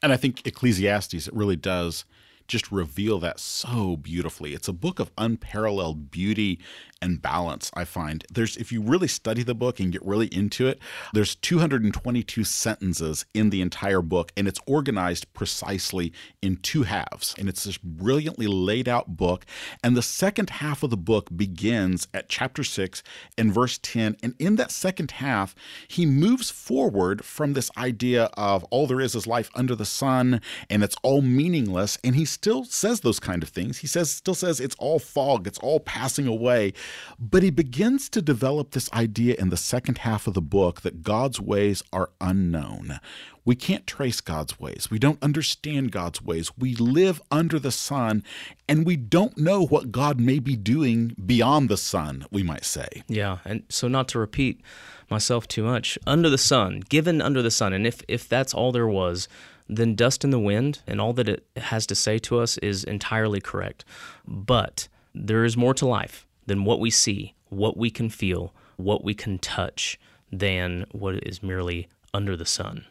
And 0.03 0.13
I 0.13 0.17
think 0.17 0.47
Ecclesiastes, 0.47 1.29
it 1.29 1.35
really 1.35 1.57
does 1.57 2.05
just 2.49 2.71
reveal 2.71 3.19
that 3.21 3.41
so 3.41 3.97
beautifully. 3.97 4.55
It's 4.55 4.69
a 4.69 4.73
book 4.73 4.99
of 4.99 5.11
unparalleled 5.17 6.11
beauty 6.11 6.59
and 7.05 7.21
balance, 7.21 7.71
I 7.75 7.85
find. 7.85 8.25
There's 8.33 8.57
if 8.57 8.73
you 8.73 8.81
really 8.81 9.09
study 9.09 9.43
the 9.43 9.55
book 9.55 9.79
and 9.79 9.93
get 9.93 10.03
really 10.05 10.27
into 10.29 10.67
it, 10.67 10.79
there's 11.13 11.35
222 11.35 12.45
sentences 12.45 13.27
in 13.35 13.51
the 13.51 13.61
entire 13.61 14.01
book 14.01 14.33
and 14.37 14.49
it's 14.49 14.61
organized 14.67 15.33
precisely 15.35 16.13
in 16.41 16.57
two 16.57 16.85
halves. 16.85 17.35
And 17.39 17.49
it's 17.49 17.65
this 17.65 17.77
brilliantly 17.77 18.47
laid 18.47 18.89
out 18.89 19.17
book. 19.17 19.45
And 19.83 19.97
the 19.97 20.03
second 20.03 20.49
half 20.49 20.83
of 20.83 20.91
the 20.91 20.97
book 20.97 21.29
begins 21.37 22.09
at 22.15 22.29
chapter 22.29 22.65
6 22.65 23.03
and 23.37 23.53
verse 23.53 23.79
10. 23.83 24.17
And 24.23 24.35
in 24.39 24.57
that 24.57 24.71
second 24.71 25.13
half, 25.13 25.55
he 25.87 26.07
moves 26.07 26.51
forward 26.51 27.25
from 27.25 27.53
this 27.53 27.71
idea 27.77 28.31
of 28.35 28.65
all 28.65 28.87
there 28.87 29.01
is 29.01 29.15
is 29.15 29.27
life 29.27 29.51
under 29.55 29.75
the 29.75 29.85
sun 29.85 30.41
and 30.71 30.83
it's 30.83 30.97
all 31.03 31.21
meaningless 31.21 31.99
and 32.03 32.17
he 32.17 32.25
still 32.35 32.65
says 32.65 33.01
those 33.01 33.21
kind 33.21 33.43
of 33.43 33.49
things. 33.49 33.79
He 33.79 33.87
says 33.87 34.11
still 34.11 34.35
says 34.35 34.61
it's 34.61 34.77
all 34.79 34.99
fog, 34.99 35.47
it's 35.47 35.59
all 35.59 35.81
passing 35.81 36.27
away. 36.27 36.73
But 37.19 37.43
he 37.43 37.51
begins 37.51 38.09
to 38.11 38.23
develop 38.23 38.73
this 38.73 38.93
idea 38.93 39.37
in 39.39 39.49
the 39.51 39.57
second 39.57 39.99
half 39.99 40.27
of 40.27 40.35
the 40.35 40.43
book 40.43 40.83
that 40.83 41.03
God's 41.03 41.41
ways 41.41 41.83
are 41.93 42.11
unknown. 42.21 43.01
We 43.47 43.55
can't 43.55 43.87
trace 43.87 44.21
God's 44.21 44.59
ways. 44.59 44.89
We 44.91 44.99
don't 44.99 45.23
understand 45.23 45.93
God's 45.93 46.23
ways. 46.23 46.51
We 46.57 46.75
live 46.77 47.21
under 47.31 47.59
the 47.59 47.71
sun 47.71 48.25
and 48.69 48.87
we 48.87 48.97
don't 48.97 49.37
know 49.37 49.65
what 49.67 49.93
God 49.93 50.19
may 50.19 50.39
be 50.39 50.57
doing 50.57 51.15
beyond 51.25 51.69
the 51.69 51.77
sun, 51.77 52.27
we 52.31 52.43
might 52.43 52.65
say. 52.65 52.89
Yeah, 53.07 53.39
and 53.45 53.65
so 53.69 53.87
not 53.87 54.09
to 54.09 54.19
repeat 54.19 54.63
myself 55.11 55.47
too 55.47 55.63
much, 55.63 55.99
under 56.07 56.31
the 56.31 56.39
sun, 56.39 56.81
given 56.89 57.21
under 57.21 57.43
the 57.43 57.51
sun, 57.51 57.73
and 57.73 57.87
if 57.87 58.03
if 58.09 58.29
that's 58.29 58.55
all 58.55 58.73
there 58.73 58.89
was, 58.89 59.29
then 59.69 59.95
dust 59.95 60.25
in 60.25 60.31
the 60.31 60.39
wind 60.39 60.81
and 60.87 61.01
all 61.01 61.13
that 61.15 61.29
it 61.29 61.47
has 61.57 61.87
to 61.87 61.95
say 61.95 62.19
to 62.19 62.39
us 62.39 62.59
is 62.59 62.85
entirely 62.85 63.41
correct. 63.41 63.85
But 64.27 64.89
there 65.15 65.45
is 65.45 65.57
more 65.57 65.75
to 65.75 65.87
life 65.87 66.27
than 66.47 66.65
what 66.65 66.81
we 66.81 66.91
see, 66.91 67.35
what 67.49 67.77
we 67.77 67.91
can 67.91 68.11
feel, 68.11 68.55
what 68.77 69.05
we 69.05 69.15
can 69.15 69.39
touch, 69.39 69.99
than 70.31 70.85
what 70.93 71.15
is 71.27 71.43
merely 71.43 71.89
under 72.13 72.37
the 72.37 72.47
sun. 72.47 72.85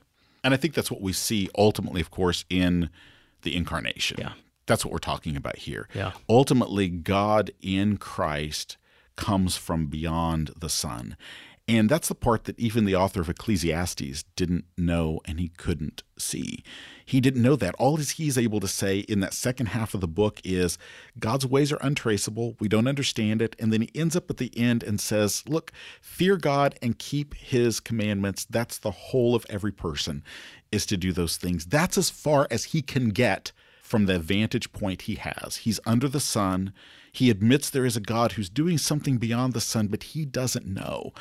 And 0.43 0.53
I 0.53 0.57
think 0.57 0.73
that's 0.73 0.91
what 0.91 1.01
we 1.01 1.13
see 1.13 1.49
ultimately, 1.57 2.01
of 2.01 2.11
course, 2.11 2.45
in 2.49 2.89
the 3.43 3.55
incarnation. 3.55 4.17
Yeah. 4.19 4.33
That's 4.65 4.85
what 4.85 4.91
we're 4.91 4.99
talking 4.99 5.35
about 5.35 5.57
here. 5.57 5.87
Yeah. 5.93 6.11
Ultimately, 6.29 6.87
God 6.89 7.51
in 7.61 7.97
Christ 7.97 8.77
comes 9.15 9.57
from 9.57 9.87
beyond 9.87 10.51
the 10.57 10.69
sun. 10.69 11.15
And 11.65 11.87
that's 11.87 12.09
the 12.09 12.15
part 12.15 12.43
that 12.43 12.59
even 12.59 12.83
the 12.83 12.95
author 12.95 13.21
of 13.21 13.29
Ecclesiastes 13.29 14.23
didn't 14.35 14.65
know 14.77 15.21
and 15.23 15.39
he 15.39 15.47
couldn't 15.47 16.03
see. 16.17 16.61
He 17.05 17.21
didn't 17.21 17.41
know 17.41 17.55
that. 17.55 17.73
All 17.75 17.95
he's 17.95 18.37
able 18.37 18.59
to 18.59 18.67
say 18.67 18.99
in 18.99 19.21
that 19.21 19.33
second 19.33 19.67
half 19.67 19.93
of 19.93 20.01
the 20.01 20.07
book 20.07 20.41
is 20.43 20.77
God's 21.17 21.45
ways 21.45 21.71
are 21.71 21.79
untraceable. 21.81 22.57
We 22.59 22.67
don't 22.67 22.87
understand 22.87 23.41
it. 23.41 23.55
And 23.59 23.71
then 23.71 23.81
he 23.81 23.91
ends 23.95 24.13
up 24.13 24.29
at 24.29 24.37
the 24.37 24.51
end 24.57 24.83
and 24.83 24.99
says, 24.99 25.43
Look, 25.47 25.71
fear 26.01 26.35
God 26.35 26.75
and 26.81 26.99
keep 26.99 27.33
his 27.33 27.79
commandments. 27.79 28.45
That's 28.49 28.77
the 28.77 28.91
whole 28.91 29.33
of 29.33 29.45
every 29.49 29.71
person 29.71 30.21
is 30.69 30.85
to 30.87 30.97
do 30.97 31.13
those 31.13 31.37
things. 31.37 31.65
That's 31.65 31.97
as 31.97 32.09
far 32.09 32.45
as 32.51 32.65
he 32.65 32.81
can 32.81 33.09
get 33.09 33.53
from 33.81 34.05
the 34.05 34.19
vantage 34.19 34.73
point 34.73 35.03
he 35.03 35.15
has. 35.15 35.57
He's 35.57 35.79
under 35.85 36.09
the 36.09 36.19
sun. 36.19 36.73
He 37.13 37.29
admits 37.29 37.69
there 37.69 37.85
is 37.85 37.95
a 37.95 38.01
God 38.01 38.33
who's 38.33 38.49
doing 38.49 38.77
something 38.77 39.17
beyond 39.17 39.53
the 39.53 39.61
sun, 39.61 39.87
but 39.87 40.03
he 40.03 40.25
doesn't 40.25 40.65
know. 40.65 41.13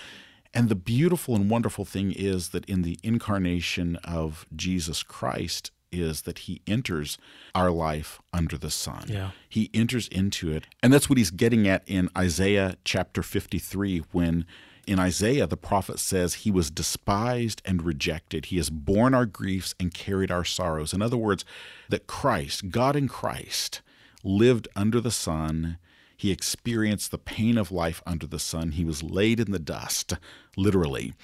And 0.55 0.69
the 0.69 0.75
beautiful 0.75 1.35
and 1.35 1.49
wonderful 1.49 1.85
thing 1.85 2.13
is 2.13 2.51
that 2.51 2.65
in 2.67 2.83
the 2.83 2.99
incarnation 3.03 3.97
of 4.05 4.47
Jesus 4.55 5.03
Christ, 5.03 5.71
is 5.93 6.23
that 6.23 6.41
he 6.41 6.63
enters 6.67 7.19
our 7.55 7.71
life 7.71 8.21
under 8.33 8.57
the 8.57 8.71
sun. 8.71 9.05
Yeah. 9.09 9.31
He 9.49 9.71
enters 9.75 10.09
into 10.09 10.51
it. 10.51 10.67
And 10.83 10.93
that's 10.93 11.09
what 11.09 11.19
he's 11.19 11.31
getting 11.31 11.69
at 11.69 11.83
in 11.87 12.09
Isaiah 12.17 12.77
chapter 12.85 13.23
53 13.23 14.03
when 14.11 14.47
in 14.87 14.99
Isaiah 14.99 15.47
the 15.47 15.57
prophet 15.57 15.99
says 15.99 16.35
he 16.35 16.51
was 16.51 16.71
despised 16.71 17.63
and 17.65 17.83
rejected. 17.83 18.47
He 18.47 18.57
has 18.57 18.71
borne 18.71 19.15
our 19.15 19.27
griefs 19.27 19.75
and 19.79 19.95
carried 19.95 20.31
our 20.31 20.45
sorrows. 20.45 20.93
In 20.93 21.03
other 21.03 21.17
words, 21.17 21.45
that 21.89 22.07
Christ, 22.07 22.71
God 22.71 22.97
in 22.97 23.07
Christ, 23.07 23.83
lived 24.25 24.67
under 24.75 25.01
the 25.01 25.11
sun. 25.11 25.79
He 26.17 26.31
experienced 26.31 27.11
the 27.11 27.19
pain 27.19 27.59
of 27.59 27.73
life 27.73 28.03
under 28.07 28.27
the 28.27 28.39
sun. 28.39 28.73
He 28.73 28.85
was 28.85 29.03
laid 29.03 29.41
in 29.41 29.51
the 29.51 29.59
dust, 29.59 30.15
literally. 30.57 31.15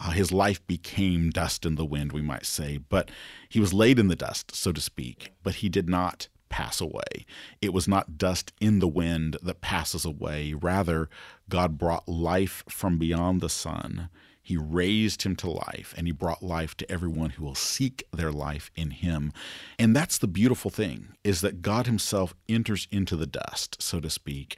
Uh, 0.00 0.10
his 0.10 0.30
life 0.30 0.64
became 0.66 1.30
dust 1.30 1.66
in 1.66 1.74
the 1.74 1.84
wind, 1.84 2.12
we 2.12 2.22
might 2.22 2.46
say, 2.46 2.78
but 2.78 3.10
he 3.48 3.58
was 3.58 3.72
laid 3.72 3.98
in 3.98 4.08
the 4.08 4.16
dust, 4.16 4.54
so 4.54 4.70
to 4.72 4.80
speak. 4.80 5.32
But 5.42 5.56
he 5.56 5.68
did 5.68 5.88
not 5.88 6.28
pass 6.48 6.80
away. 6.80 7.26
It 7.60 7.72
was 7.72 7.88
not 7.88 8.16
dust 8.16 8.52
in 8.60 8.78
the 8.78 8.88
wind 8.88 9.36
that 9.42 9.60
passes 9.60 10.04
away. 10.04 10.54
Rather, 10.54 11.08
God 11.48 11.78
brought 11.78 12.08
life 12.08 12.64
from 12.68 12.98
beyond 12.98 13.40
the 13.40 13.48
sun. 13.48 14.08
He 14.48 14.56
raised 14.56 15.24
him 15.24 15.36
to 15.36 15.50
life 15.50 15.92
and 15.94 16.06
he 16.06 16.10
brought 16.10 16.42
life 16.42 16.74
to 16.78 16.90
everyone 16.90 17.28
who 17.28 17.44
will 17.44 17.54
seek 17.54 18.04
their 18.14 18.32
life 18.32 18.70
in 18.74 18.92
him. 18.92 19.30
And 19.78 19.94
that's 19.94 20.16
the 20.16 20.26
beautiful 20.26 20.70
thing 20.70 21.08
is 21.22 21.42
that 21.42 21.60
God 21.60 21.84
himself 21.84 22.32
enters 22.48 22.88
into 22.90 23.14
the 23.14 23.26
dust, 23.26 23.82
so 23.82 24.00
to 24.00 24.08
speak, 24.08 24.56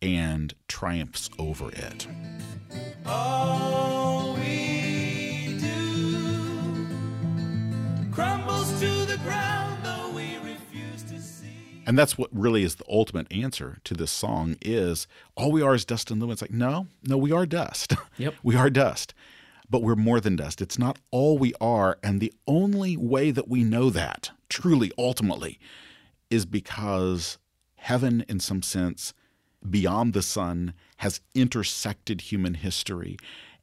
and 0.00 0.54
triumphs 0.68 1.28
over 1.40 1.70
it. 1.72 2.06
All 3.04 4.21
And 11.86 11.98
that's 11.98 12.16
what 12.16 12.30
really 12.32 12.62
is 12.62 12.76
the 12.76 12.84
ultimate 12.88 13.30
answer 13.32 13.78
to 13.84 13.94
this 13.94 14.10
song 14.10 14.56
is 14.62 15.06
all 15.36 15.50
we 15.52 15.62
are 15.62 15.74
is 15.74 15.84
dust 15.84 16.10
and 16.10 16.20
wind. 16.20 16.32
It's 16.32 16.42
like, 16.42 16.50
no, 16.52 16.86
no, 17.04 17.16
we 17.16 17.32
are 17.32 17.46
dust. 17.46 17.94
Yep. 18.18 18.34
we 18.42 18.56
are 18.56 18.70
dust. 18.70 19.14
But 19.70 19.82
we're 19.82 19.94
more 19.96 20.20
than 20.20 20.36
dust. 20.36 20.60
It's 20.60 20.78
not 20.78 20.98
all 21.10 21.38
we 21.38 21.54
are. 21.60 21.98
And 22.02 22.20
the 22.20 22.32
only 22.46 22.96
way 22.96 23.30
that 23.30 23.48
we 23.48 23.64
know 23.64 23.88
that, 23.90 24.30
truly, 24.50 24.92
ultimately, 24.98 25.58
is 26.30 26.44
because 26.44 27.38
heaven, 27.76 28.24
in 28.28 28.38
some 28.38 28.62
sense, 28.62 29.14
beyond 29.68 30.12
the 30.12 30.22
sun, 30.22 30.74
has 30.98 31.20
intersected 31.34 32.20
human 32.22 32.54
history 32.54 33.16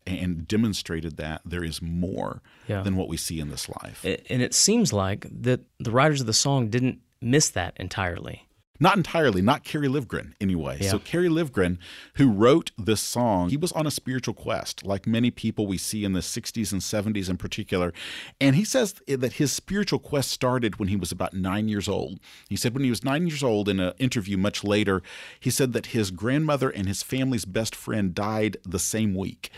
and 0.08 0.48
demonstrated 0.48 1.18
that 1.18 1.42
there 1.46 1.64
is 1.64 1.82
more 1.82 2.42
Yeah. 2.68 2.82
than 2.82 2.96
what 2.96 3.08
we 3.08 3.18
see 3.18 3.40
in 3.40 3.50
this 3.50 3.70
life. 3.70 4.04
And 4.04 4.42
it 4.42 4.54
seems 4.56 4.92
like 4.92 5.28
that 5.30 5.62
the 5.80 5.92
writers 5.92 6.22
of 6.22 6.28
the 6.28 6.34
song 6.34 6.70
didn't 6.70 7.00
miss 7.22 7.50
that 7.50 7.74
entirely. 7.78 8.46
Not 8.82 8.96
entirely, 8.96 9.42
not 9.42 9.66
Kerry 9.66 9.90
Livgren 9.90 10.34
anyway. 10.40 10.78
Yeah. 10.80 10.92
So 10.92 11.00
Kerry 11.00 11.28
Livgren, 11.28 11.80
who 12.16 12.32
wrote 12.32 12.72
this 12.78 13.02
song, 13.02 13.50
he 13.50 13.58
was 13.58 13.74
on 13.74 13.86
a 13.86 13.92
spiritual 13.92 14.34
quest, 14.34 14.86
like 14.86 15.06
many 15.06 15.32
people 15.32 15.68
we 15.68 15.78
see 15.78 16.06
in 16.06 16.14
the 16.14 16.22
60s 16.22 16.72
and 16.72 16.82
70s 16.82 17.30
in 17.30 17.36
particular. 17.36 17.92
And 18.40 18.56
he 18.56 18.64
says 18.64 18.96
that 19.06 19.34
his 19.34 19.52
spiritual 19.52 20.00
quest 20.00 20.32
started 20.32 20.80
when 20.80 20.88
he 20.88 20.96
was 20.96 21.12
about 21.12 21.34
nine 21.34 21.68
years 21.68 21.90
old. 21.90 22.20
He 22.48 22.56
said 22.56 22.74
when 22.74 22.86
he 22.86 22.90
was 22.90 23.04
nine 23.04 23.28
years 23.28 23.44
old, 23.44 23.68
in 23.68 23.82
an 23.82 23.94
interview 24.00 24.38
much 24.38 24.64
later, 24.64 25.02
he 25.42 25.50
said 25.50 25.74
that 25.74 25.88
his 25.88 26.10
grandmother 26.10 26.70
and 26.70 26.88
his 26.88 27.04
family's 27.04 27.46
best 27.46 27.76
friend 27.76 28.16
died 28.16 28.56
the 28.66 28.80
same 28.80 29.14
week. 29.14 29.52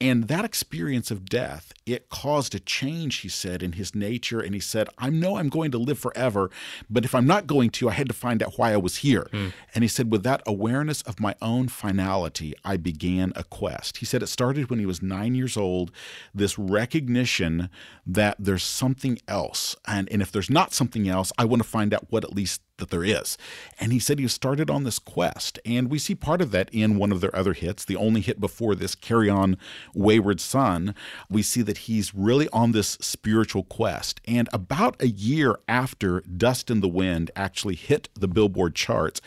And 0.00 0.28
that 0.28 0.44
experience 0.44 1.10
of 1.10 1.24
death, 1.24 1.72
it 1.84 2.08
caused 2.08 2.54
a 2.54 2.60
change, 2.60 3.16
he 3.16 3.28
said, 3.28 3.64
in 3.64 3.72
his 3.72 3.96
nature. 3.96 4.38
And 4.38 4.54
he 4.54 4.60
said, 4.60 4.88
I 4.96 5.10
know 5.10 5.36
I'm 5.36 5.48
going 5.48 5.72
to 5.72 5.78
live 5.78 5.98
forever, 5.98 6.50
but 6.88 7.04
if 7.04 7.16
I'm 7.16 7.26
not 7.26 7.48
going 7.48 7.70
to, 7.70 7.88
I 7.88 7.92
had 7.92 8.06
to 8.08 8.14
find 8.14 8.40
out 8.40 8.56
why 8.56 8.72
I 8.72 8.76
was 8.76 8.98
here. 8.98 9.26
Hmm. 9.32 9.48
And 9.74 9.82
he 9.82 9.88
said, 9.88 10.12
with 10.12 10.22
that 10.22 10.42
awareness 10.46 11.02
of 11.02 11.18
my 11.18 11.34
own 11.42 11.66
finality, 11.66 12.54
I 12.64 12.76
began 12.76 13.32
a 13.34 13.42
quest. 13.42 13.96
He 13.96 14.06
said 14.06 14.22
it 14.22 14.28
started 14.28 14.70
when 14.70 14.78
he 14.78 14.86
was 14.86 15.02
nine 15.02 15.34
years 15.34 15.56
old, 15.56 15.90
this 16.32 16.56
recognition 16.56 17.68
that 18.06 18.36
there's 18.38 18.62
something 18.62 19.18
else. 19.26 19.74
And, 19.86 20.08
and 20.12 20.22
if 20.22 20.30
there's 20.30 20.50
not 20.50 20.72
something 20.72 21.08
else, 21.08 21.32
I 21.36 21.44
want 21.44 21.62
to 21.62 21.68
find 21.68 21.92
out 21.92 22.06
what 22.10 22.22
at 22.22 22.32
least 22.34 22.62
that 22.78 22.90
there 22.90 23.04
is. 23.04 23.36
And 23.78 23.92
he 23.92 23.98
said 23.98 24.18
he 24.18 24.26
started 24.28 24.70
on 24.70 24.84
this 24.84 24.98
quest. 24.98 25.58
And 25.64 25.90
we 25.90 25.98
see 25.98 26.14
part 26.14 26.40
of 26.40 26.50
that 26.52 26.68
in 26.72 26.98
one 26.98 27.12
of 27.12 27.20
their 27.20 27.34
other 27.36 27.52
hits, 27.52 27.84
the 27.84 27.96
only 27.96 28.20
hit 28.20 28.40
before 28.40 28.74
this, 28.74 28.94
Carry 28.94 29.28
On 29.28 29.56
Wayward 29.94 30.40
Son. 30.40 30.94
We 31.28 31.42
see 31.42 31.62
that 31.62 31.78
he's 31.78 32.14
really 32.14 32.48
on 32.48 32.72
this 32.72 32.98
spiritual 33.00 33.64
quest. 33.64 34.20
And 34.26 34.48
about 34.52 35.00
a 35.00 35.08
year 35.08 35.58
after 35.68 36.20
Dust 36.20 36.70
in 36.70 36.80
the 36.80 36.88
Wind 36.88 37.30
actually 37.36 37.74
hit 37.74 38.08
the 38.14 38.28
Billboard 38.28 38.74
charts, 38.74 39.20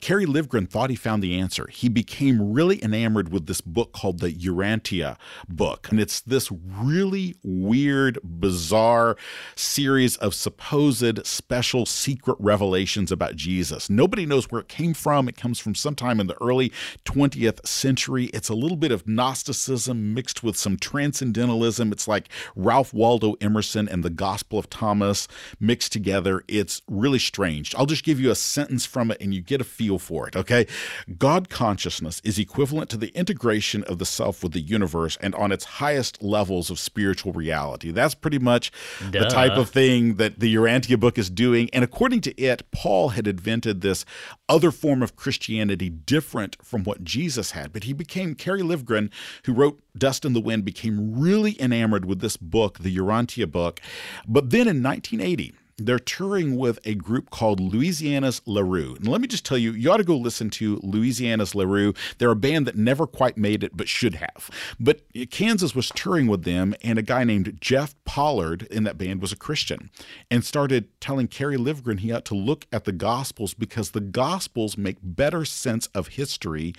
Kerry 0.00 0.26
Livgren 0.26 0.68
thought 0.68 0.90
he 0.90 0.96
found 0.96 1.22
the 1.22 1.38
answer. 1.38 1.68
He 1.68 1.88
became 1.88 2.52
really 2.52 2.82
enamored 2.82 3.32
with 3.32 3.46
this 3.46 3.60
book 3.60 3.92
called 3.92 4.20
the 4.20 4.32
Urantia 4.32 5.16
book. 5.48 5.88
And 5.90 6.00
it's 6.00 6.20
this 6.20 6.50
really 6.52 7.36
weird, 7.42 8.18
bizarre 8.22 9.16
series 9.54 10.16
of 10.16 10.34
supposed 10.34 11.26
special 11.26 11.86
secret 11.86 12.36
revelations 12.40 12.95
about 12.96 13.36
Jesus. 13.36 13.90
Nobody 13.90 14.24
knows 14.24 14.50
where 14.50 14.60
it 14.60 14.68
came 14.68 14.94
from. 14.94 15.28
It 15.28 15.36
comes 15.36 15.58
from 15.58 15.74
sometime 15.74 16.18
in 16.18 16.26
the 16.26 16.40
early 16.42 16.72
20th 17.04 17.66
century. 17.66 18.26
It's 18.26 18.48
a 18.48 18.54
little 18.54 18.76
bit 18.76 18.90
of 18.90 19.06
Gnosticism 19.06 20.14
mixed 20.14 20.42
with 20.42 20.56
some 20.56 20.78
transcendentalism. 20.78 21.92
It's 21.92 22.08
like 22.08 22.28
Ralph 22.54 22.94
Waldo 22.94 23.34
Emerson 23.40 23.88
and 23.88 24.02
the 24.02 24.10
Gospel 24.10 24.58
of 24.58 24.70
Thomas 24.70 25.28
mixed 25.60 25.92
together. 25.92 26.42
It's 26.48 26.80
really 26.88 27.18
strange. 27.18 27.74
I'll 27.74 27.86
just 27.86 28.04
give 28.04 28.18
you 28.18 28.30
a 28.30 28.34
sentence 28.34 28.86
from 28.86 29.10
it 29.10 29.18
and 29.20 29.34
you 29.34 29.42
get 29.42 29.60
a 29.60 29.64
feel 29.64 29.98
for 29.98 30.26
it, 30.26 30.36
okay? 30.36 30.66
God 31.18 31.50
consciousness 31.50 32.22
is 32.24 32.38
equivalent 32.38 32.88
to 32.90 32.96
the 32.96 33.14
integration 33.16 33.84
of 33.84 33.98
the 33.98 34.06
self 34.06 34.42
with 34.42 34.52
the 34.52 34.60
universe 34.60 35.18
and 35.20 35.34
on 35.34 35.52
its 35.52 35.64
highest 35.64 36.22
levels 36.22 36.70
of 36.70 36.78
spiritual 36.78 37.32
reality. 37.32 37.90
That's 37.90 38.14
pretty 38.14 38.38
much 38.38 38.72
the 39.10 39.26
type 39.26 39.52
of 39.52 39.68
thing 39.68 40.14
that 40.14 40.40
the 40.40 40.54
Urantia 40.54 40.98
book 40.98 41.18
is 41.18 41.28
doing. 41.28 41.68
And 41.72 41.82
according 41.84 42.20
to 42.22 42.40
it, 42.40 42.70
Paul 42.70 42.85
had 42.86 43.26
invented 43.26 43.80
this 43.80 44.04
other 44.48 44.70
form 44.70 45.02
of 45.02 45.16
Christianity 45.16 45.90
different 45.90 46.56
from 46.62 46.84
what 46.84 47.04
Jesus 47.04 47.50
had. 47.50 47.72
But 47.72 47.84
he 47.84 47.92
became, 47.92 48.34
Kerry 48.34 48.62
Livgren, 48.62 49.10
who 49.44 49.52
wrote 49.52 49.80
Dust 49.96 50.24
in 50.24 50.32
the 50.32 50.40
Wind, 50.40 50.64
became 50.64 51.18
really 51.18 51.60
enamored 51.60 52.04
with 52.04 52.20
this 52.20 52.36
book, 52.36 52.78
the 52.78 52.96
Urantia 52.96 53.50
book. 53.50 53.80
But 54.26 54.50
then 54.50 54.68
in 54.68 54.82
1980, 54.82 55.54
they're 55.78 55.98
touring 55.98 56.56
with 56.56 56.78
a 56.86 56.94
group 56.94 57.28
called 57.30 57.60
Louisiana's 57.60 58.40
LeRoux. 58.46 58.96
And 58.96 59.08
let 59.08 59.20
me 59.20 59.28
just 59.28 59.44
tell 59.44 59.58
you, 59.58 59.72
you 59.72 59.90
ought 59.90 59.98
to 59.98 60.04
go 60.04 60.16
listen 60.16 60.48
to 60.50 60.80
Louisiana's 60.82 61.52
LeRoux. 61.52 61.94
They're 62.16 62.30
a 62.30 62.36
band 62.36 62.66
that 62.66 62.76
never 62.76 63.06
quite 63.06 63.36
made 63.36 63.62
it, 63.62 63.76
but 63.76 63.88
should 63.88 64.14
have. 64.14 64.50
But 64.80 65.02
eh, 65.14 65.26
Kansas 65.30 65.74
was 65.74 65.90
touring 65.90 66.28
with 66.28 66.44
them, 66.44 66.74
and 66.82 66.98
a 66.98 67.02
guy 67.02 67.24
named 67.24 67.58
Jeff 67.60 67.94
Pollard 68.04 68.62
in 68.70 68.84
that 68.84 68.96
band 68.96 69.20
was 69.20 69.32
a 69.32 69.36
Christian 69.36 69.90
and 70.30 70.44
started 70.44 70.88
telling 71.00 71.28
Kerry 71.28 71.58
Livgren 71.58 72.00
he 72.00 72.10
ought 72.10 72.24
to 72.26 72.34
look 72.34 72.66
at 72.72 72.84
the 72.84 72.92
Gospels 72.92 73.52
because 73.52 73.90
the 73.90 74.00
Gospels 74.00 74.78
make 74.78 74.96
better 75.02 75.44
sense 75.44 75.88
of 75.88 76.08
history 76.08 76.72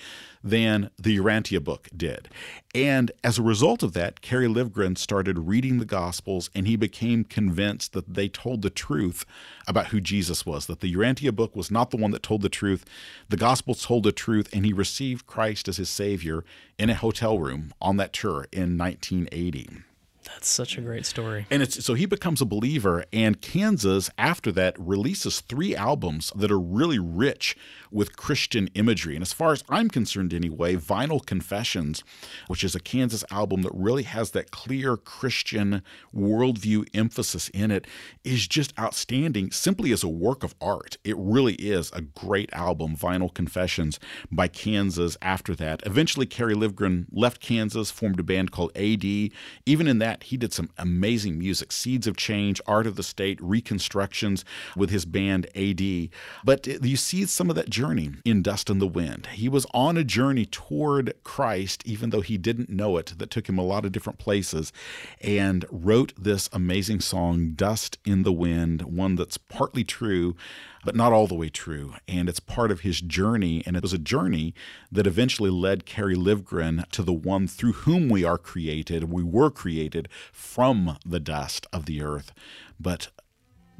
than 0.49 0.89
the 0.97 1.17
Urantia 1.17 1.63
book 1.63 1.89
did. 1.95 2.29
And 2.73 3.11
as 3.23 3.37
a 3.37 3.43
result 3.43 3.83
of 3.83 3.93
that, 3.93 4.21
Kerry 4.21 4.47
Livgren 4.47 4.97
started 4.97 5.39
reading 5.39 5.79
the 5.79 5.85
Gospels 5.85 6.49
and 6.55 6.67
he 6.67 6.75
became 6.75 7.23
convinced 7.23 7.93
that 7.93 8.13
they 8.13 8.29
told 8.29 8.61
the 8.61 8.69
truth 8.69 9.25
about 9.67 9.87
who 9.87 9.99
Jesus 9.99 10.45
was, 10.45 10.67
that 10.67 10.79
the 10.79 10.93
Urantia 10.93 11.35
book 11.35 11.55
was 11.55 11.71
not 11.71 11.91
the 11.91 11.97
one 11.97 12.11
that 12.11 12.23
told 12.23 12.41
the 12.41 12.49
truth. 12.49 12.85
The 13.29 13.37
Gospels 13.37 13.83
told 13.83 14.03
the 14.03 14.11
truth, 14.11 14.49
and 14.53 14.65
he 14.65 14.73
received 14.73 15.27
Christ 15.27 15.67
as 15.67 15.77
his 15.77 15.89
Savior 15.89 16.43
in 16.77 16.89
a 16.89 16.95
hotel 16.95 17.39
room 17.39 17.73
on 17.81 17.97
that 17.97 18.13
tour 18.13 18.47
in 18.51 18.77
1980. 18.77 19.83
That's 20.27 20.49
such 20.49 20.77
a 20.77 20.81
great 20.81 21.05
story. 21.05 21.47
And 21.49 21.63
it's 21.63 21.83
so 21.83 21.93
he 21.93 22.05
becomes 22.05 22.41
a 22.41 22.45
believer, 22.45 23.05
and 23.13 23.41
Kansas 23.41 24.09
after 24.17 24.51
that 24.53 24.75
releases 24.77 25.39
three 25.39 25.75
albums 25.75 26.31
that 26.35 26.51
are 26.51 26.59
really 26.59 26.99
rich 26.99 27.55
with 27.91 28.17
Christian 28.17 28.69
imagery. 28.73 29.15
And 29.15 29.21
as 29.21 29.33
far 29.33 29.51
as 29.51 29.63
I'm 29.69 29.89
concerned, 29.89 30.33
anyway, 30.33 30.75
Vinyl 30.75 31.25
Confessions, 31.25 32.03
which 32.47 32.63
is 32.63 32.75
a 32.75 32.79
Kansas 32.79 33.23
album 33.31 33.61
that 33.63 33.73
really 33.73 34.03
has 34.03 34.31
that 34.31 34.51
clear 34.51 34.97
Christian 34.97 35.81
worldview 36.15 36.87
emphasis 36.93 37.49
in 37.49 37.71
it, 37.71 37.87
is 38.23 38.47
just 38.47 38.77
outstanding 38.79 39.51
simply 39.51 39.91
as 39.91 40.03
a 40.03 40.07
work 40.09 40.43
of 40.43 40.55
art. 40.61 40.97
It 41.03 41.15
really 41.17 41.55
is 41.55 41.91
a 41.91 42.01
great 42.01 42.51
album, 42.53 42.95
Vinyl 42.95 43.33
Confessions 43.33 43.99
by 44.31 44.47
Kansas 44.47 45.17
after 45.21 45.55
that. 45.55 45.81
Eventually, 45.85 46.25
Kerry 46.25 46.53
Livgren 46.55 47.05
left 47.11 47.41
Kansas, 47.41 47.91
formed 47.91 48.19
a 48.19 48.23
band 48.23 48.51
called 48.51 48.71
AD. 48.75 49.03
Even 49.03 49.87
in 49.87 49.99
that, 49.99 50.23
he 50.23 50.37
did 50.37 50.53
some 50.53 50.69
amazing 50.77 51.37
music 51.37 51.71
Seeds 51.71 52.07
of 52.07 52.17
Change, 52.17 52.61
Art 52.67 52.87
of 52.87 52.95
the 52.95 53.03
State, 53.03 53.39
reconstructions 53.41 54.43
with 54.75 54.89
his 54.89 55.05
band 55.05 55.47
AD. 55.55 56.09
But 56.43 56.67
you 56.67 56.97
see 56.97 57.25
some 57.25 57.49
of 57.49 57.55
that 57.55 57.69
journey 57.77 58.09
in 58.25 58.41
Dust 58.41 58.71
in 58.71 58.79
the 58.79 58.87
Wind. 58.87 59.27
He 59.33 59.47
was 59.47 59.67
on 59.71 59.97
a 59.97 60.03
journey 60.03 60.47
toward 60.47 61.13
Christ, 61.23 61.83
even 61.85 62.09
though 62.09 62.21
he 62.21 62.35
didn't 62.35 62.69
know 62.69 62.97
it, 62.97 63.13
that 63.19 63.29
took 63.29 63.47
him 63.47 63.59
a 63.59 63.63
lot 63.63 63.85
of 63.85 63.91
different 63.91 64.17
places, 64.17 64.73
and 65.21 65.63
wrote 65.69 66.11
this 66.17 66.49
amazing 66.51 67.01
song, 67.01 67.51
Dust 67.51 67.99
in 68.03 68.23
the 68.23 68.33
Wind, 68.33 68.81
one 68.81 69.15
that's 69.15 69.37
partly 69.37 69.83
true 69.83 70.35
but 70.83 70.95
not 70.95 71.11
all 71.11 71.27
the 71.27 71.35
way 71.35 71.49
true. 71.49 71.93
And 72.07 72.29
it's 72.29 72.39
part 72.39 72.71
of 72.71 72.79
his 72.79 73.01
journey. 73.01 73.61
And 73.65 73.75
it 73.75 73.83
was 73.83 73.91
a 73.91 73.97
journey 73.97 74.53
that 74.89 75.05
eventually 75.05 75.49
led 75.49 75.85
Kerry 75.85 76.15
Livgren 76.15 76.89
to 76.91 77.03
the 77.03 77.11
one 77.11 77.45
through 77.45 77.73
whom 77.73 78.07
we 78.07 78.23
are 78.23 78.37
created. 78.37 79.11
We 79.11 79.21
were 79.21 79.51
created 79.51 80.07
from 80.31 80.97
the 81.05 81.19
dust 81.19 81.67
of 81.73 81.87
the 81.87 82.01
earth, 82.01 82.31
but 82.79 83.09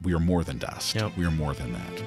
we 0.02 0.14
are 0.14 0.20
more 0.20 0.44
than 0.44 0.58
dust. 0.58 0.96
Yep. 0.96 1.16
We 1.16 1.26
are 1.26 1.32
more 1.32 1.54
than 1.54 1.72
that. 1.72 2.04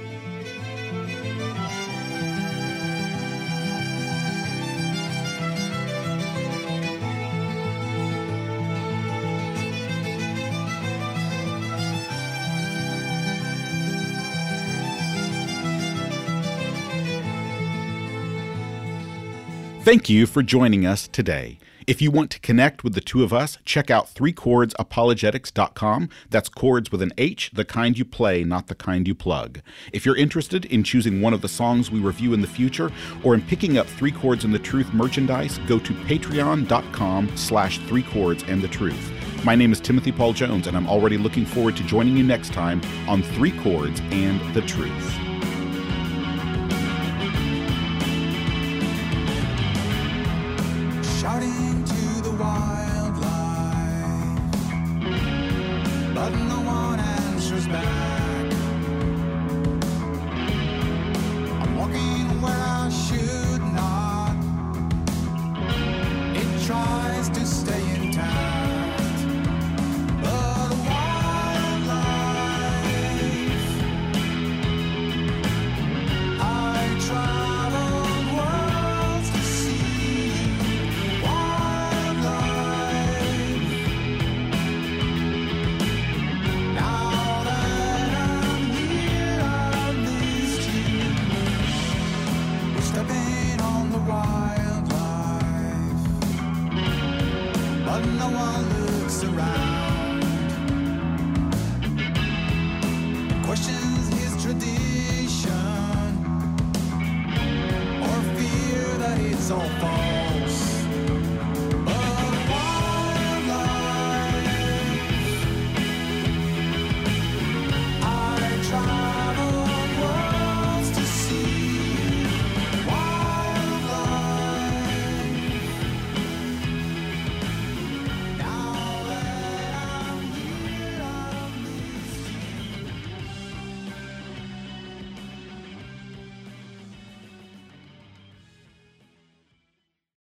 Thank 19.90 20.08
you 20.08 20.26
for 20.26 20.44
joining 20.44 20.86
us 20.86 21.08
today. 21.08 21.58
If 21.84 22.00
you 22.00 22.12
want 22.12 22.30
to 22.30 22.38
connect 22.38 22.84
with 22.84 22.94
the 22.94 23.00
two 23.00 23.24
of 23.24 23.32
us, 23.32 23.58
check 23.64 23.90
out 23.90 24.06
threechordsapologetics.com. 24.14 26.08
That's 26.30 26.48
chords 26.48 26.92
with 26.92 27.02
an 27.02 27.12
H, 27.18 27.50
the 27.52 27.64
kind 27.64 27.98
you 27.98 28.04
play, 28.04 28.44
not 28.44 28.68
the 28.68 28.76
kind 28.76 29.08
you 29.08 29.16
plug. 29.16 29.62
If 29.92 30.06
you're 30.06 30.16
interested 30.16 30.64
in 30.66 30.84
choosing 30.84 31.20
one 31.20 31.34
of 31.34 31.40
the 31.40 31.48
songs 31.48 31.90
we 31.90 31.98
review 31.98 32.34
in 32.34 32.40
the 32.40 32.46
future 32.46 32.92
or 33.24 33.34
in 33.34 33.42
picking 33.42 33.78
up 33.78 33.88
Three 33.88 34.12
Chords 34.12 34.44
and 34.44 34.54
the 34.54 34.60
Truth 34.60 34.92
merchandise, 34.94 35.58
go 35.66 35.80
to 35.80 35.92
patreon.com 35.92 37.36
slash 37.36 37.78
three 37.88 38.04
chords 38.04 38.44
and 38.46 38.62
the 38.62 38.68
truth. 38.68 39.10
My 39.44 39.56
name 39.56 39.72
is 39.72 39.80
Timothy 39.80 40.12
Paul 40.12 40.34
Jones, 40.34 40.68
and 40.68 40.76
I'm 40.76 40.86
already 40.86 41.18
looking 41.18 41.44
forward 41.44 41.76
to 41.78 41.82
joining 41.82 42.16
you 42.16 42.22
next 42.22 42.52
time 42.52 42.80
on 43.08 43.24
Three 43.24 43.58
Chords 43.58 44.00
and 44.12 44.40
the 44.54 44.62
Truth. 44.62 45.29
Wildlife, 52.40 53.20
but 56.14 56.30
no 56.30 56.60
one 56.62 56.98
answers 56.98 57.66
back. 57.68 58.29